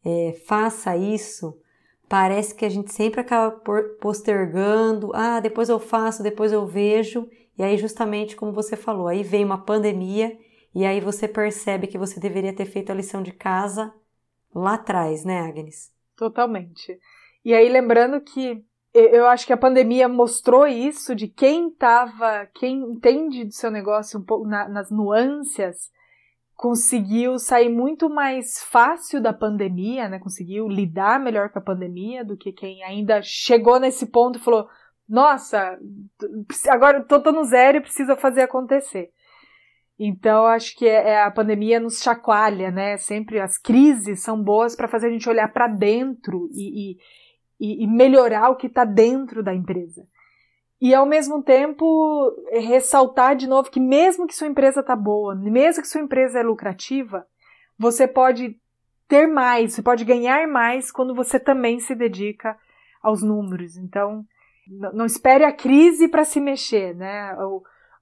é, 0.05 0.35
faça 0.47 0.97
isso, 0.97 1.59
parece 2.09 2.55
que 2.55 2.65
a 2.65 2.69
gente 2.69 2.93
sempre 2.93 3.21
acaba 3.21 3.59
postergando, 4.01 5.11
ah, 5.15 5.41
depois 5.41 5.69
eu 5.69 5.79
faço, 5.79 6.23
depois 6.23 6.53
eu 6.53 6.67
vejo, 6.67 7.29
e 7.57 7.63
aí 7.63 7.79
justamente 7.79 8.37
como 8.37 8.53
você 8.53 8.77
falou, 8.77 9.09
aí 9.09 9.23
vem 9.23 9.45
uma 9.45 9.59
pandemia 9.59 10.37
e 10.75 10.85
aí 10.85 11.01
você 11.01 11.29
percebe 11.29 11.87
que 11.87 11.99
você 11.99 12.19
deveria 12.19 12.55
ter 12.55 12.67
feito 12.67 12.91
a 12.91 12.95
lição 12.95 13.23
de 13.23 13.33
casa 13.33 13.93
lá 14.55 14.75
atrás, 14.75 15.25
né, 15.25 15.41
Agnes? 15.41 15.93
Totalmente. 16.17 16.99
E 17.45 17.55
aí 17.55 17.69
lembrando 17.69 18.21
que 18.21 18.65
eu 18.95 19.27
acho 19.27 19.47
que 19.47 19.53
a 19.53 19.59
pandemia 19.59 20.07
mostrou 20.07 20.67
isso 20.67 21.15
de 21.15 21.27
quem 21.27 21.69
estava, 21.69 22.47
quem 22.55 22.79
entende 22.83 23.45
do 23.45 23.53
seu 23.53 23.71
negócio 23.71 24.21
um 24.21 24.23
pouco 24.23 24.47
na, 24.47 24.69
nas 24.69 24.91
nuances, 24.91 25.91
conseguiu 26.55 27.39
sair 27.39 27.71
muito 27.71 28.11
mais 28.11 28.63
fácil 28.63 29.21
da 29.21 29.33
pandemia, 29.33 30.09
né? 30.09 30.19
Conseguiu 30.19 30.69
lidar 30.69 31.19
melhor 31.19 31.49
com 31.49 31.59
a 31.59 31.63
pandemia 31.63 32.25
do 32.25 32.37
que 32.37 32.53
quem 32.53 32.83
ainda 32.85 33.21
chegou 33.23 33.81
nesse 33.81 34.07
ponto 34.07 34.39
e 34.39 34.43
falou: 34.43 34.69
"Nossa, 35.09 35.79
agora 36.69 37.03
tô, 37.03 37.21
tô 37.21 37.33
no 37.33 37.45
zero 37.45 37.79
e 37.79 37.81
preciso 37.81 38.15
fazer 38.17 38.43
acontecer". 38.43 39.11
Então, 40.05 40.47
acho 40.47 40.77
que 40.77 40.85
é, 40.85 41.11
é, 41.11 41.23
a 41.23 41.31
pandemia 41.31 41.79
nos 41.79 42.03
chacoalha, 42.03 42.73
né? 42.73 42.97
Sempre 42.97 43.39
as 43.39 43.57
crises 43.57 44.21
são 44.21 44.43
boas 44.43 44.75
para 44.75 44.89
fazer 44.89 45.07
a 45.07 45.11
gente 45.11 45.29
olhar 45.29 45.47
para 45.53 45.69
dentro 45.69 46.49
e, 46.51 46.99
e, 47.61 47.85
e, 47.85 47.87
melhorar 47.87 48.51
o 48.51 48.57
que 48.57 48.67
está 48.67 48.85
dentro 48.85 49.45
da 49.45 49.55
empresa. 49.55 50.05
E 50.81 50.93
ao 50.93 51.07
mesmo 51.07 51.41
tempo 51.41 52.35
ressaltar 52.51 53.37
de 53.37 53.47
novo 53.47 53.71
que 53.71 53.79
mesmo 53.79 54.27
que 54.27 54.35
sua 54.35 54.49
empresa 54.49 54.81
está 54.81 54.97
boa, 54.97 55.37
mesmo 55.37 55.81
que 55.81 55.89
sua 55.89 56.01
empresa 56.01 56.41
é 56.41 56.43
lucrativa, 56.43 57.25
você 57.79 58.09
pode 58.09 58.57
ter 59.07 59.29
mais, 59.29 59.73
você 59.73 59.83
pode 59.83 60.05
ganhar 60.05 60.49
mais 60.49 60.91
quando 60.91 61.15
você 61.15 61.39
também 61.39 61.79
se 61.79 61.95
dedica 61.95 62.59
aos 63.01 63.23
números. 63.23 63.77
Então, 63.77 64.25
não 64.93 65.07
espere 65.07 65.45
a 65.45 65.53
crise 65.53 66.09
para 66.09 66.25
se 66.25 66.41
mexer, 66.41 66.93
né? 66.97 67.37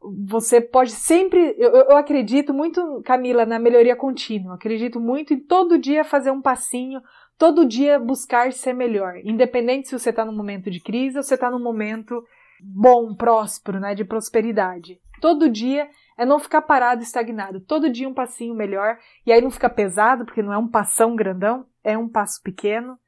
Você 0.00 0.60
pode 0.60 0.92
sempre. 0.92 1.54
Eu, 1.58 1.70
eu, 1.70 1.96
acredito 1.96 2.54
muito, 2.54 3.02
Camila, 3.04 3.44
na 3.44 3.58
melhoria 3.58 3.94
contínua. 3.94 4.54
Acredito 4.54 4.98
muito 4.98 5.34
em 5.34 5.38
todo 5.38 5.78
dia 5.78 6.04
fazer 6.04 6.30
um 6.30 6.40
passinho, 6.40 7.02
todo 7.36 7.66
dia 7.66 7.98
buscar 7.98 8.52
ser 8.52 8.72
melhor. 8.72 9.18
Independente 9.24 9.88
se 9.88 9.98
você 9.98 10.10
está 10.10 10.24
num 10.24 10.36
momento 10.36 10.70
de 10.70 10.80
crise 10.80 11.18
ou 11.18 11.22
você 11.22 11.34
está 11.34 11.50
num 11.50 11.62
momento 11.62 12.24
bom, 12.62 13.14
próspero, 13.14 13.78
né, 13.78 13.94
de 13.94 14.04
prosperidade. 14.04 14.98
Todo 15.20 15.50
dia 15.50 15.88
é 16.16 16.24
não 16.24 16.38
ficar 16.38 16.62
parado, 16.62 17.02
estagnado. 17.02 17.60
Todo 17.60 17.90
dia 17.90 18.08
um 18.08 18.14
passinho 18.14 18.54
melhor. 18.54 18.98
E 19.26 19.32
aí 19.32 19.40
não 19.42 19.50
fica 19.50 19.68
pesado, 19.68 20.24
porque 20.24 20.42
não 20.42 20.52
é 20.52 20.58
um 20.58 20.68
passão 20.68 21.14
grandão, 21.14 21.66
é 21.84 21.96
um 21.96 22.08
passo 22.08 22.42
pequeno. 22.42 22.98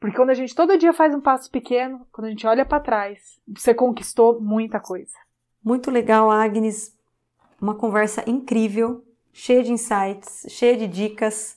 Porque 0.00 0.16
quando 0.16 0.30
a 0.30 0.34
gente 0.34 0.56
todo 0.56 0.76
dia 0.76 0.92
faz 0.92 1.14
um 1.14 1.20
passo 1.20 1.48
pequeno, 1.48 2.04
quando 2.10 2.26
a 2.26 2.30
gente 2.30 2.44
olha 2.44 2.64
para 2.64 2.80
trás, 2.80 3.40
você 3.46 3.72
conquistou 3.72 4.40
muita 4.40 4.80
coisa. 4.80 5.12
Muito 5.64 5.90
legal, 5.90 6.30
Agnes. 6.30 6.96
Uma 7.60 7.74
conversa 7.76 8.28
incrível, 8.28 9.04
cheia 9.32 9.62
de 9.62 9.70
insights, 9.70 10.44
cheia 10.48 10.76
de 10.76 10.88
dicas. 10.88 11.56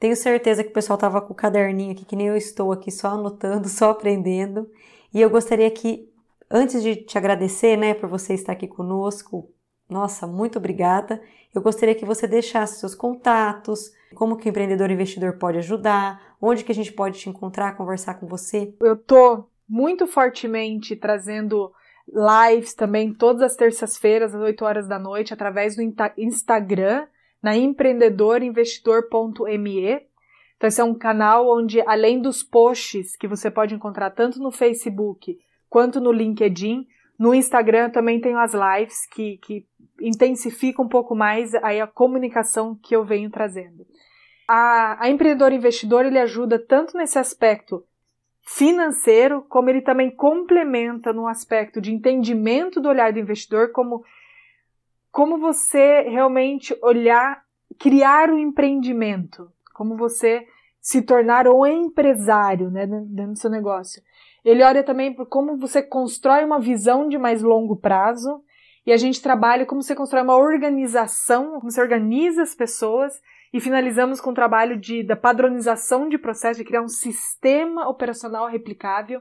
Tenho 0.00 0.16
certeza 0.16 0.64
que 0.64 0.70
o 0.70 0.72
pessoal 0.72 0.96
estava 0.96 1.20
com 1.20 1.34
o 1.34 1.36
caderninho 1.36 1.92
aqui, 1.92 2.04
que 2.04 2.16
nem 2.16 2.28
eu 2.28 2.36
estou 2.36 2.72
aqui, 2.72 2.90
só 2.90 3.08
anotando, 3.08 3.68
só 3.70 3.90
aprendendo. 3.90 4.70
E 5.12 5.20
eu 5.20 5.28
gostaria 5.28 5.70
que, 5.70 6.08
antes 6.50 6.82
de 6.82 6.96
te 6.96 7.18
agradecer, 7.18 7.76
né, 7.76 7.92
por 7.92 8.08
você 8.08 8.32
estar 8.32 8.52
aqui 8.52 8.66
conosco, 8.66 9.50
nossa, 9.88 10.26
muito 10.26 10.58
obrigada. 10.58 11.22
Eu 11.54 11.60
gostaria 11.60 11.94
que 11.94 12.06
você 12.06 12.26
deixasse 12.26 12.80
seus 12.80 12.94
contatos, 12.94 13.92
como 14.14 14.36
que 14.36 14.48
o 14.48 14.50
empreendedor 14.50 14.90
investidor 14.90 15.36
pode 15.36 15.58
ajudar, 15.58 16.34
onde 16.40 16.64
que 16.64 16.72
a 16.72 16.74
gente 16.74 16.92
pode 16.92 17.18
te 17.18 17.28
encontrar, 17.28 17.76
conversar 17.76 18.14
com 18.14 18.26
você. 18.26 18.74
Eu 18.80 18.96
tô 18.96 19.44
muito 19.68 20.06
fortemente 20.06 20.96
trazendo 20.96 21.70
lives 22.12 22.74
também 22.74 23.14
todas 23.14 23.42
as 23.42 23.56
terças-feiras 23.56 24.34
às 24.34 24.40
8 24.40 24.64
horas 24.64 24.86
da 24.86 24.98
noite 24.98 25.32
através 25.32 25.76
do 25.76 25.82
Instagram 26.18 27.06
na 27.42 27.56
empreendedorinvestidor.me. 27.56 30.00
Então 30.56 30.68
esse 30.68 30.80
é 30.80 30.84
um 30.84 30.94
canal 30.94 31.48
onde 31.48 31.80
além 31.80 32.20
dos 32.20 32.42
posts 32.42 33.16
que 33.16 33.26
você 33.26 33.50
pode 33.50 33.74
encontrar 33.74 34.10
tanto 34.10 34.38
no 34.38 34.52
Facebook 34.52 35.38
quanto 35.68 36.00
no 36.00 36.12
LinkedIn, 36.12 36.86
no 37.18 37.34
Instagram 37.34 37.90
também 37.90 38.20
tem 38.20 38.36
as 38.36 38.52
lives 38.52 39.06
que, 39.06 39.38
que 39.38 39.66
intensificam 40.00 40.84
um 40.84 40.88
pouco 40.88 41.14
mais 41.14 41.54
aí 41.56 41.80
a 41.80 41.86
comunicação 41.86 42.78
que 42.80 42.94
eu 42.94 43.04
venho 43.04 43.30
trazendo. 43.30 43.86
A, 44.46 45.04
a 45.04 45.08
empreendedor 45.08 45.52
investidor 45.52 46.04
ele 46.04 46.18
ajuda 46.18 46.58
tanto 46.58 46.96
nesse 46.96 47.18
aspecto 47.18 47.84
financeiro, 48.42 49.42
como 49.48 49.70
ele 49.70 49.80
também 49.80 50.10
complementa 50.10 51.12
no 51.12 51.26
aspecto 51.26 51.80
de 51.80 51.92
entendimento 51.92 52.80
do 52.80 52.88
olhar 52.88 53.12
do 53.12 53.18
investidor, 53.18 53.70
como, 53.72 54.04
como 55.10 55.38
você 55.38 56.02
realmente 56.02 56.76
olhar, 56.82 57.44
criar 57.78 58.30
o 58.30 58.34
um 58.34 58.38
empreendimento, 58.38 59.50
como 59.72 59.96
você 59.96 60.46
se 60.80 61.02
tornar 61.02 61.46
um 61.46 61.64
empresário 61.64 62.70
né, 62.70 62.86
dentro 62.86 63.32
do 63.32 63.38
seu 63.38 63.50
negócio. 63.50 64.02
Ele 64.44 64.64
olha 64.64 64.82
também 64.82 65.14
por 65.14 65.26
como 65.26 65.56
você 65.56 65.80
constrói 65.80 66.44
uma 66.44 66.58
visão 66.58 67.08
de 67.08 67.16
mais 67.16 67.42
longo 67.42 67.76
prazo 67.76 68.42
e 68.84 68.92
a 68.92 68.96
gente 68.96 69.22
trabalha 69.22 69.64
como 69.64 69.80
você 69.80 69.94
constrói 69.94 70.24
uma 70.24 70.36
organização, 70.36 71.60
como 71.60 71.70
você 71.70 71.80
organiza 71.80 72.42
as 72.42 72.54
pessoas 72.54 73.22
e 73.52 73.60
finalizamos 73.60 74.20
com 74.20 74.30
o 74.30 74.34
trabalho 74.34 74.78
de, 74.78 75.02
da 75.02 75.14
padronização 75.14 76.08
de 76.08 76.16
processo, 76.16 76.58
de 76.58 76.64
criar 76.64 76.82
um 76.82 76.88
sistema 76.88 77.88
operacional 77.88 78.48
replicável, 78.48 79.20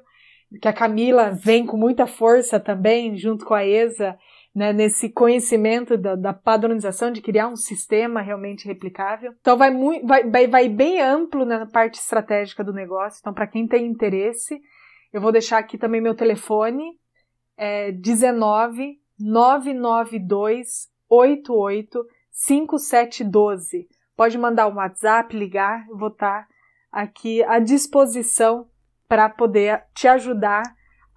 que 0.61 0.67
a 0.67 0.73
Camila 0.73 1.31
vem 1.31 1.65
com 1.65 1.77
muita 1.77 2.07
força 2.07 2.59
também, 2.59 3.15
junto 3.17 3.45
com 3.45 3.53
a 3.53 3.65
ESA, 3.65 4.17
né, 4.53 4.73
nesse 4.73 5.09
conhecimento 5.09 5.97
da, 5.97 6.15
da, 6.15 6.33
padronização, 6.33 7.11
de 7.11 7.21
criar 7.21 7.47
um 7.47 7.55
sistema 7.55 8.21
realmente 8.21 8.67
replicável. 8.67 9.33
Então, 9.39 9.57
vai, 9.57 9.71
muito, 9.71 10.05
vai, 10.05 10.47
vai, 10.47 10.67
bem 10.67 11.01
amplo 11.01 11.45
na 11.45 11.65
parte 11.65 11.99
estratégica 11.99 12.63
do 12.63 12.73
negócio. 12.73 13.19
Então, 13.21 13.33
para 13.33 13.47
quem 13.47 13.65
tem 13.65 13.85
interesse, 13.85 14.59
eu 15.13 15.21
vou 15.21 15.31
deixar 15.31 15.57
aqui 15.57 15.77
também 15.77 16.01
meu 16.01 16.15
telefone, 16.15 16.83
é 17.57 17.91
19 17.91 18.99
992 19.19 20.89
88 21.09 22.05
5712 22.31 23.87
Pode 24.21 24.37
mandar 24.37 24.67
um 24.67 24.75
WhatsApp, 24.75 25.35
ligar, 25.35 25.87
vou 25.87 26.09
estar 26.09 26.47
aqui 26.91 27.43
à 27.43 27.57
disposição 27.57 28.67
para 29.07 29.27
poder 29.27 29.83
te 29.95 30.07
ajudar 30.07 30.61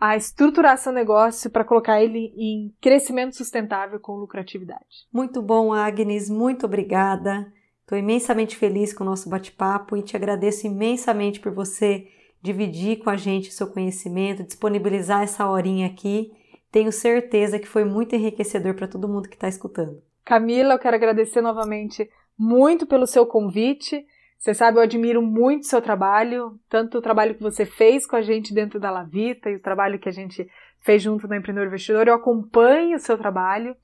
a 0.00 0.16
estruturar 0.16 0.78
seu 0.78 0.90
negócio 0.90 1.50
para 1.50 1.64
colocar 1.64 2.02
ele 2.02 2.32
em 2.34 2.74
crescimento 2.80 3.36
sustentável 3.36 4.00
com 4.00 4.16
lucratividade. 4.16 5.06
Muito 5.12 5.42
bom, 5.42 5.70
Agnes, 5.70 6.30
muito 6.30 6.64
obrigada. 6.64 7.52
Estou 7.82 7.98
imensamente 7.98 8.56
feliz 8.56 8.94
com 8.94 9.04
o 9.04 9.06
nosso 9.06 9.28
bate-papo 9.28 9.98
e 9.98 10.02
te 10.02 10.16
agradeço 10.16 10.66
imensamente 10.66 11.40
por 11.40 11.52
você 11.52 12.08
dividir 12.40 13.04
com 13.04 13.10
a 13.10 13.18
gente 13.18 13.52
seu 13.52 13.66
conhecimento, 13.66 14.44
disponibilizar 14.44 15.20
essa 15.20 15.46
horinha 15.46 15.88
aqui. 15.88 16.32
Tenho 16.72 16.90
certeza 16.90 17.58
que 17.58 17.68
foi 17.68 17.84
muito 17.84 18.16
enriquecedor 18.16 18.72
para 18.72 18.88
todo 18.88 19.06
mundo 19.06 19.28
que 19.28 19.36
está 19.36 19.46
escutando. 19.46 20.02
Camila, 20.24 20.72
eu 20.72 20.78
quero 20.78 20.96
agradecer 20.96 21.42
novamente 21.42 22.08
muito 22.38 22.86
pelo 22.86 23.06
seu 23.06 23.26
convite. 23.26 24.04
Você 24.38 24.52
sabe, 24.52 24.78
eu 24.78 24.82
admiro 24.82 25.22
muito 25.22 25.66
seu 25.66 25.80
trabalho, 25.80 26.58
tanto 26.68 26.98
o 26.98 27.02
trabalho 27.02 27.34
que 27.34 27.42
você 27.42 27.64
fez 27.64 28.06
com 28.06 28.16
a 28.16 28.22
gente 28.22 28.52
dentro 28.52 28.78
da 28.78 28.90
Lavita 28.90 29.50
e 29.50 29.56
o 29.56 29.62
trabalho 29.62 29.98
que 29.98 30.08
a 30.08 30.12
gente 30.12 30.46
fez 30.80 31.02
junto 31.02 31.26
no 31.26 31.34
Empreendedor 31.34 31.68
Investidor. 31.68 32.06
Eu 32.06 32.14
acompanho 32.14 32.96
o 32.96 33.00
seu 33.00 33.16
trabalho 33.16 33.74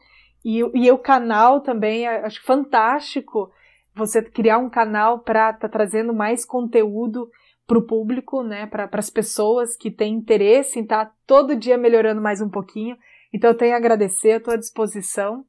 e, 0.44 0.58
e 0.74 0.90
o 0.90 0.98
canal 0.98 1.60
também, 1.60 2.06
acho 2.06 2.42
fantástico 2.44 3.50
você 3.94 4.22
criar 4.22 4.58
um 4.58 4.70
canal 4.70 5.20
para 5.20 5.50
estar 5.50 5.60
tá 5.60 5.68
trazendo 5.68 6.14
mais 6.14 6.44
conteúdo 6.44 7.30
para 7.66 7.78
o 7.78 7.86
público, 7.86 8.42
né, 8.42 8.66
para 8.66 8.88
as 8.92 9.10
pessoas 9.10 9.76
que 9.76 9.90
têm 9.90 10.14
interesse 10.14 10.78
em 10.78 10.82
estar 10.82 11.06
tá 11.06 11.12
todo 11.26 11.56
dia 11.56 11.78
melhorando 11.78 12.20
mais 12.20 12.40
um 12.40 12.48
pouquinho. 12.48 12.96
Então 13.32 13.50
eu 13.50 13.56
tenho 13.56 13.74
a 13.74 13.76
agradecer, 13.76 14.38
estou 14.38 14.54
à 14.54 14.56
disposição. 14.56 15.44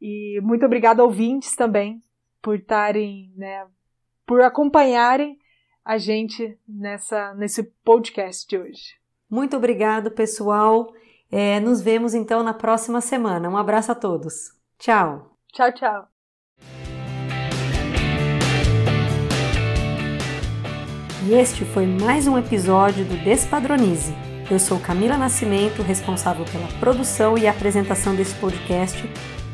E 0.00 0.38
muito 0.42 0.66
obrigada, 0.66 1.02
ouvintes, 1.02 1.54
também, 1.56 2.02
por 2.46 2.54
estarem, 2.54 3.32
né, 3.36 3.66
por 4.24 4.40
acompanharem 4.40 5.36
a 5.84 5.98
gente 5.98 6.56
nessa, 6.68 7.34
nesse 7.34 7.64
podcast 7.84 8.46
de 8.46 8.56
hoje. 8.56 8.94
Muito 9.28 9.56
obrigado, 9.56 10.12
pessoal. 10.12 10.94
É, 11.28 11.58
nos 11.58 11.82
vemos 11.82 12.14
então 12.14 12.44
na 12.44 12.54
próxima 12.54 13.00
semana. 13.00 13.50
Um 13.50 13.56
abraço 13.56 13.90
a 13.90 13.96
todos. 13.96 14.52
Tchau. 14.78 15.36
Tchau, 15.52 15.72
tchau. 15.72 16.08
E 21.28 21.34
este 21.34 21.64
foi 21.64 21.84
mais 21.84 22.28
um 22.28 22.38
episódio 22.38 23.04
do 23.04 23.16
Despadronize. 23.24 24.14
Eu 24.48 24.60
sou 24.60 24.78
Camila 24.78 25.18
Nascimento, 25.18 25.82
responsável 25.82 26.44
pela 26.44 26.68
produção 26.78 27.36
e 27.36 27.48
apresentação 27.48 28.14
desse 28.14 28.36
podcast 28.36 29.02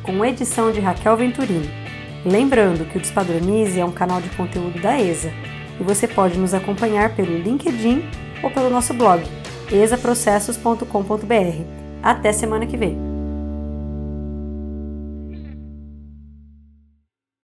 com 0.02 0.22
edição 0.22 0.70
de 0.70 0.80
Raquel 0.80 1.16
Venturini. 1.16 1.81
Lembrando 2.24 2.88
que 2.88 2.98
o 2.98 3.00
Despadronize 3.00 3.80
é 3.80 3.84
um 3.84 3.92
canal 3.92 4.20
de 4.20 4.30
conteúdo 4.30 4.80
da 4.80 5.00
ESA 5.00 5.32
e 5.80 5.82
você 5.82 6.06
pode 6.06 6.38
nos 6.38 6.54
acompanhar 6.54 7.16
pelo 7.16 7.36
LinkedIn 7.36 8.04
ou 8.42 8.50
pelo 8.50 8.70
nosso 8.70 8.94
blog 8.94 9.22
exaprocessos.com.br. 9.70 11.64
Até 12.02 12.32
semana 12.32 12.66
que 12.66 12.76
vem! 12.76 13.11